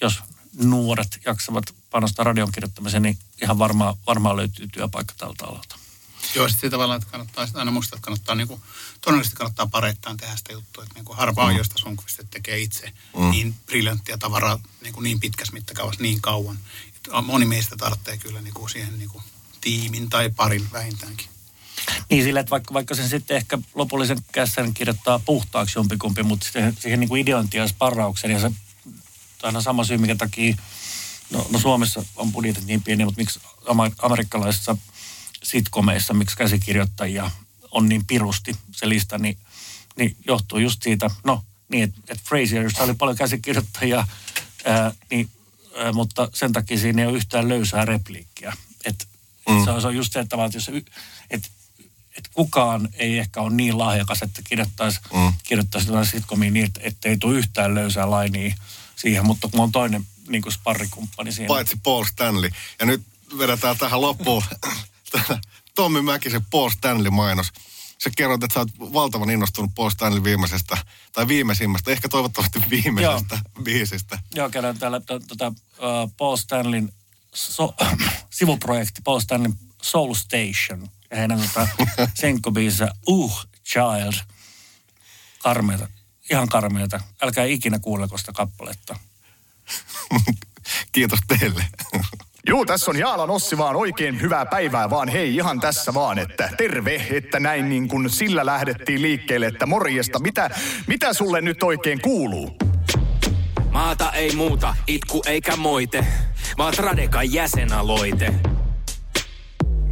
jos 0.00 0.22
nuoret 0.60 1.20
jaksavat 1.26 1.64
panostaa 1.90 2.24
radion 2.24 2.52
kirjoittamiseen, 2.52 3.02
niin 3.02 3.18
ihan 3.42 3.58
varmaan, 3.58 3.96
varmaan 4.06 4.36
löytyy 4.36 4.68
työpaikka 4.68 5.14
tältä 5.18 5.46
alalta. 5.46 5.76
Joo, 6.34 6.48
sitten 6.48 6.70
tavallaan, 6.70 7.02
että 7.02 7.10
kannattaa 7.10 7.46
aina 7.54 7.70
muistaa, 7.70 7.96
että 7.96 8.04
kannattaa 8.04 8.34
niin 8.34 8.48
kuin, 8.48 8.60
todennäköisesti 9.00 9.36
kannattaa 9.36 9.66
pareittain 9.66 10.16
tehdä 10.16 10.36
sitä 10.36 10.52
juttua, 10.52 10.84
että 10.84 10.94
niin 10.94 11.04
kuin 11.04 11.16
harva 11.16 11.44
on, 11.44 11.52
mm. 11.52 11.58
josta 11.58 11.78
Sundqvistit 11.78 12.30
tekee 12.30 12.58
itse 12.58 12.92
mm. 13.16 13.30
niin 13.30 13.54
briljanttia 13.66 14.18
tavaraa 14.18 14.58
niin, 14.80 14.94
kuin 14.94 15.04
niin 15.04 15.20
pitkässä 15.20 15.52
mittakaavassa 15.52 16.02
niin 16.02 16.20
kauan. 16.20 16.58
Että 16.96 17.20
moni 17.22 17.46
meistä 17.46 17.76
tarvitsee 17.76 18.16
kyllä 18.16 18.40
niin 18.40 18.54
kuin 18.54 18.70
siihen 18.70 18.98
niin 18.98 19.10
kuin 19.10 19.24
tiimin 19.60 20.10
tai 20.10 20.30
parin 20.30 20.72
vähintäänkin. 20.72 21.26
Niin 22.10 22.24
sillä, 22.24 22.40
että 22.40 22.50
vaikka, 22.50 22.74
vaikka 22.74 22.94
sen 22.94 23.08
sitten 23.08 23.36
ehkä 23.36 23.58
lopullisen 23.74 24.18
kässän 24.32 24.74
kirjoittaa 24.74 25.18
puhtaaksi 25.18 25.78
jompikumpi, 25.78 26.22
mutta 26.22 26.44
sitten 26.44 26.76
siihen 26.80 27.00
niin 27.00 27.08
kuin 27.08 27.22
ideointia 27.22 27.62
ja 27.62 27.68
sparrauksen 27.68 28.30
ja 28.30 28.40
se 28.40 28.50
aina 29.42 29.60
sama 29.60 29.84
syy, 29.84 29.98
mikä 29.98 30.14
takia, 30.14 30.56
no, 31.30 31.46
no 31.50 31.58
Suomessa 31.58 32.04
on 32.16 32.32
budjetit 32.32 32.64
niin 32.64 32.82
pieni, 32.82 33.04
mutta 33.04 33.20
miksi 33.20 33.40
amerikkalaisissa 34.02 34.76
sitkomeissa, 35.42 36.14
miksi 36.14 36.36
käsikirjoittajia 36.36 37.30
on 37.70 37.88
niin 37.88 38.06
pirusti 38.06 38.56
se 38.72 38.88
lista, 38.88 39.18
niin, 39.18 39.38
niin 39.96 40.16
johtuu 40.26 40.58
just 40.58 40.82
siitä, 40.82 41.10
no 41.24 41.44
niin, 41.68 41.84
että 41.84 42.00
et 42.08 42.20
Frasierissa 42.20 42.82
oli 42.82 42.94
paljon 42.94 43.16
käsikirjoittajia, 43.16 44.06
ää, 44.64 44.92
niin, 45.10 45.30
ää, 45.76 45.92
mutta 45.92 46.28
sen 46.34 46.52
takia 46.52 46.78
siinä 46.78 47.02
ei 47.02 47.08
ole 47.08 47.16
yhtään 47.16 47.48
löysää 47.48 47.84
repliikkiä. 47.84 48.52
Et, 48.84 49.08
mm. 49.48 49.64
se, 49.64 49.70
on, 49.70 49.80
se 49.80 49.86
on 49.86 49.96
just 49.96 50.12
se, 50.12 50.20
että 50.20 50.36
jos 50.54 50.64
se, 50.64 50.72
et, 51.30 51.50
et 52.18 52.28
kukaan 52.34 52.88
ei 52.92 53.18
ehkä 53.18 53.40
ole 53.40 53.54
niin 53.54 53.78
lahjakas, 53.78 54.22
että 54.22 54.42
kirjoittaisi, 54.44 55.00
mm. 55.14 55.32
kirjoittaisi 55.42 55.88
jotain 55.88 56.06
sitkomiin 56.06 56.52
niin, 56.52 56.70
että 56.80 57.08
ei 57.08 57.16
tule 57.16 57.38
yhtään 57.38 57.74
löysää 57.74 58.10
lainia 58.10 58.54
siihen, 59.00 59.26
mutta 59.26 59.48
kun 59.48 59.60
on 59.60 59.72
toinen 59.72 60.06
niin 60.28 60.42
kuin 60.42 60.52
sparrikumppani 60.52 61.32
siinä. 61.32 61.48
Paitsi 61.48 61.76
Paul 61.82 62.04
Stanley. 62.04 62.50
Ja 62.80 62.86
nyt 62.86 63.02
vedetään 63.38 63.78
tähän 63.78 64.00
loppuun 64.00 64.42
Tommi 65.74 66.02
Mäkisen 66.02 66.44
Paul 66.50 66.70
Stanley-mainos. 66.70 67.52
Sä 68.04 68.10
kerroit, 68.16 68.42
että 68.42 68.54
sä 68.54 68.60
oot 68.60 68.92
valtavan 68.92 69.30
innostunut 69.30 69.70
Paul 69.74 69.90
Stanley 69.90 70.24
viimeisestä, 70.24 70.78
tai 71.12 71.28
viimeisimmästä, 71.28 71.90
ehkä 71.90 72.08
toivottavasti 72.08 72.60
viimeisestä 72.70 73.34
Joo. 73.34 73.64
biisistä. 73.64 74.18
Joo, 74.34 74.50
käydään 74.50 74.78
täällä 74.78 75.00
tuota, 75.00 75.48
uh, 75.48 76.12
Paul 76.16 76.36
Stanleyn 76.36 76.92
so, 77.34 77.74
sivuprojekti 78.30 79.00
Paul 79.04 79.20
Stanley 79.20 79.52
Soul 79.82 80.14
Station. 80.14 80.88
Ja 81.10 81.16
heidän 81.16 81.40
tota, 81.40 81.68
senkkobiisinsä 82.20 82.88
Uh 83.08 83.46
Child. 83.64 84.14
Karmeita, 85.38 85.88
ihan 86.30 86.48
karmeita. 86.48 87.00
Älkää 87.22 87.44
ikinä 87.44 87.78
kuunnelko 87.78 88.18
sitä 88.18 88.32
kappaletta. 88.32 88.96
Kiitos 90.92 91.18
teille. 91.28 91.64
Joo, 92.46 92.64
tässä 92.64 92.90
on 92.90 92.96
Jaalan 92.96 93.30
Ossi 93.30 93.58
vaan 93.58 93.76
oikein 93.76 94.20
hyvää 94.20 94.46
päivää 94.46 94.90
vaan. 94.90 95.08
Hei, 95.08 95.36
ihan 95.36 95.60
tässä 95.60 95.94
vaan, 95.94 96.18
että 96.18 96.50
terve, 96.56 97.06
että 97.10 97.40
näin 97.40 97.68
niin 97.68 97.88
kuin 97.88 98.10
sillä 98.10 98.46
lähdettiin 98.46 99.02
liikkeelle, 99.02 99.46
että 99.46 99.66
morjesta. 99.66 100.18
Mitä, 100.18 100.50
mitä 100.86 101.12
sulle 101.12 101.40
nyt 101.40 101.62
oikein 101.62 102.00
kuuluu? 102.00 102.56
Maata 103.70 104.12
ei 104.12 104.36
muuta, 104.36 104.74
itku 104.86 105.22
eikä 105.26 105.56
moite, 105.56 106.06
vaan 106.58 106.74
Tradekan 106.74 107.32
jäsenaloite. 107.32 108.34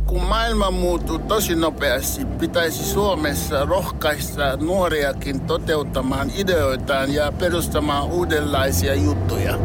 Kun 0.09 0.25
maailma 0.25 0.71
muuttuu 0.71 1.19
tosi 1.19 1.55
nopeasti, 1.55 2.25
pitäisi 2.25 2.85
Suomessa 2.85 3.65
rohkaista 3.65 4.57
nuoriakin 4.57 5.41
toteuttamaan 5.41 6.31
ideoitaan 6.37 7.15
ja 7.15 7.33
perustamaan 7.33 8.05
uudenlaisia 8.13 8.95
juttuja 8.95 9.59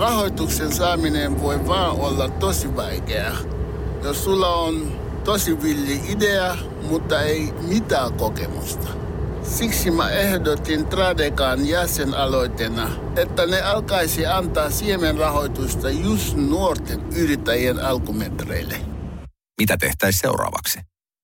rahoituksen 0.00 0.72
saaminen 0.72 1.40
voi 1.42 1.66
vaan 1.66 2.00
olla 2.00 2.28
tosi 2.28 2.76
vaikea. 2.76 3.32
Jos 4.02 4.24
sulla 4.24 4.54
on 4.54 4.92
tosi 5.24 5.62
villi 5.62 6.00
idea, 6.08 6.56
mutta 6.90 7.22
ei 7.22 7.54
mitään 7.68 8.12
kokemusta. 8.12 8.88
Siksi 9.42 9.90
mä 9.90 10.10
ehdotin 10.10 10.86
Tradekan 10.86 11.68
jäsenaloitena, 11.68 12.90
että 13.16 13.46
ne 13.46 13.62
alkaisi 13.62 14.26
antaa 14.26 14.70
siemenrahoitusta 14.70 15.90
just 15.90 16.36
nuorten 16.36 17.00
yrittäjien 17.16 17.84
alkumetreille. 17.84 18.89
Mitä 19.60 19.76
tehtäisiin 19.76 20.20
seuraavaksi? 20.20 20.80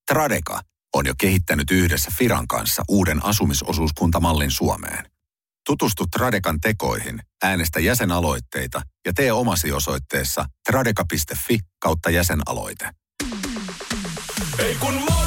Tradeka 0.07 0.61
on 0.95 1.07
jo 1.07 1.14
kehittänyt 1.18 1.70
yhdessä 1.70 2.11
Firan 2.18 2.49
kanssa 2.49 2.82
uuden 2.89 3.24
asumisosuuskuntamallin 3.24 4.51
Suomeen. 4.51 5.11
Tutustu 5.66 6.07
Tradekan 6.07 6.61
tekoihin, 6.61 7.22
äänestä 7.43 7.80
jäsenaloitteita 7.80 8.82
ja 9.07 9.12
tee 9.12 9.32
omasi 9.32 9.72
osoitteessa 9.72 10.47
tradeka.fi 10.66 11.59
kautta 11.78 12.11
jäsenaloite. 12.11 12.91
Ei 14.59 14.74
kun 14.74 14.95
morjesta 14.95 15.25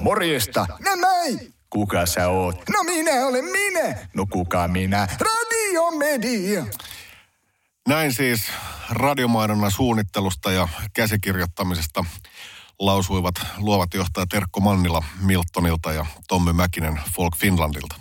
Morjesta. 0.00 0.66
No 0.84 0.94
näin. 0.94 1.54
Kuka 1.70 2.06
sä 2.06 2.28
oot? 2.28 2.68
No 2.68 2.82
minä 2.82 3.26
olen 3.26 3.44
minä. 3.44 4.08
No 4.14 4.26
kuka 4.26 4.68
minä? 4.68 5.08
Radiomedia. 5.20 6.66
Näin 7.88 8.14
siis 8.14 8.42
radiomainonnan 8.90 9.70
suunnittelusta 9.70 10.52
ja 10.52 10.68
käsikirjoittamisesta 10.92 12.04
lausuivat 12.78 13.34
luovat 13.56 13.94
johtaja 13.94 14.26
Terkko 14.26 14.60
Mannila 14.60 15.02
Miltonilta 15.20 15.92
ja 15.92 16.06
Tommy 16.28 16.52
Mäkinen 16.52 17.00
Folk 17.16 17.36
Finlandilta. 17.36 17.94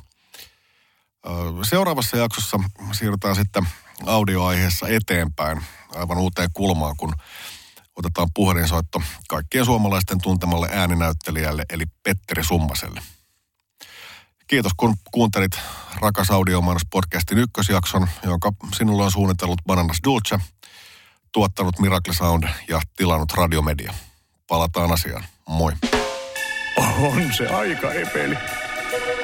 Seuraavassa 1.70 2.18
jaksossa 2.18 2.60
siirrytään 2.92 3.36
sitten 3.36 3.68
audioaiheessa 4.06 4.88
eteenpäin 4.88 5.62
aivan 5.96 6.18
uuteen 6.18 6.50
kulmaan, 6.54 6.98
kun 6.98 7.14
otetaan 8.00 8.28
puhelinsoitto 8.34 9.02
kaikkien 9.30 9.66
suomalaisten 9.66 10.22
tuntemalle 10.22 10.70
ääninäyttelijälle 10.72 11.64
eli 11.70 11.84
Petteri 12.04 12.43
Summaselle. 12.43 13.02
Kiitos 14.47 14.72
kun 14.78 14.95
kuuntelit 15.12 15.52
Rakas 16.02 16.32
Audiomainos 16.32 16.82
podcastin 16.91 17.38
ykkösjakson, 17.38 18.08
jonka 18.24 18.54
sinulle 18.78 19.04
on 19.04 19.12
suunnitellut 19.12 19.62
Bananas 19.68 19.97
Dulce, 20.04 20.39
tuottanut 21.32 21.80
Miracle 21.80 22.14
Sound 22.14 22.43
ja 22.68 22.82
tilannut 22.97 23.34
Radiomedia. 23.34 23.93
Palataan 24.47 24.91
asiaan. 24.91 25.24
Moi. 25.47 25.74
On 27.02 27.34
se 27.38 27.47
aika 27.47 27.93
epeli. 27.93 28.38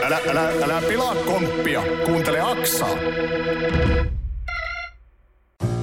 Älä, 0.04 0.20
älä, 0.30 0.50
älä 0.64 0.82
pilaa 0.82 1.16
komppia. 1.16 1.82
Kuuntele 2.06 2.42
Aksaa. 2.42 2.90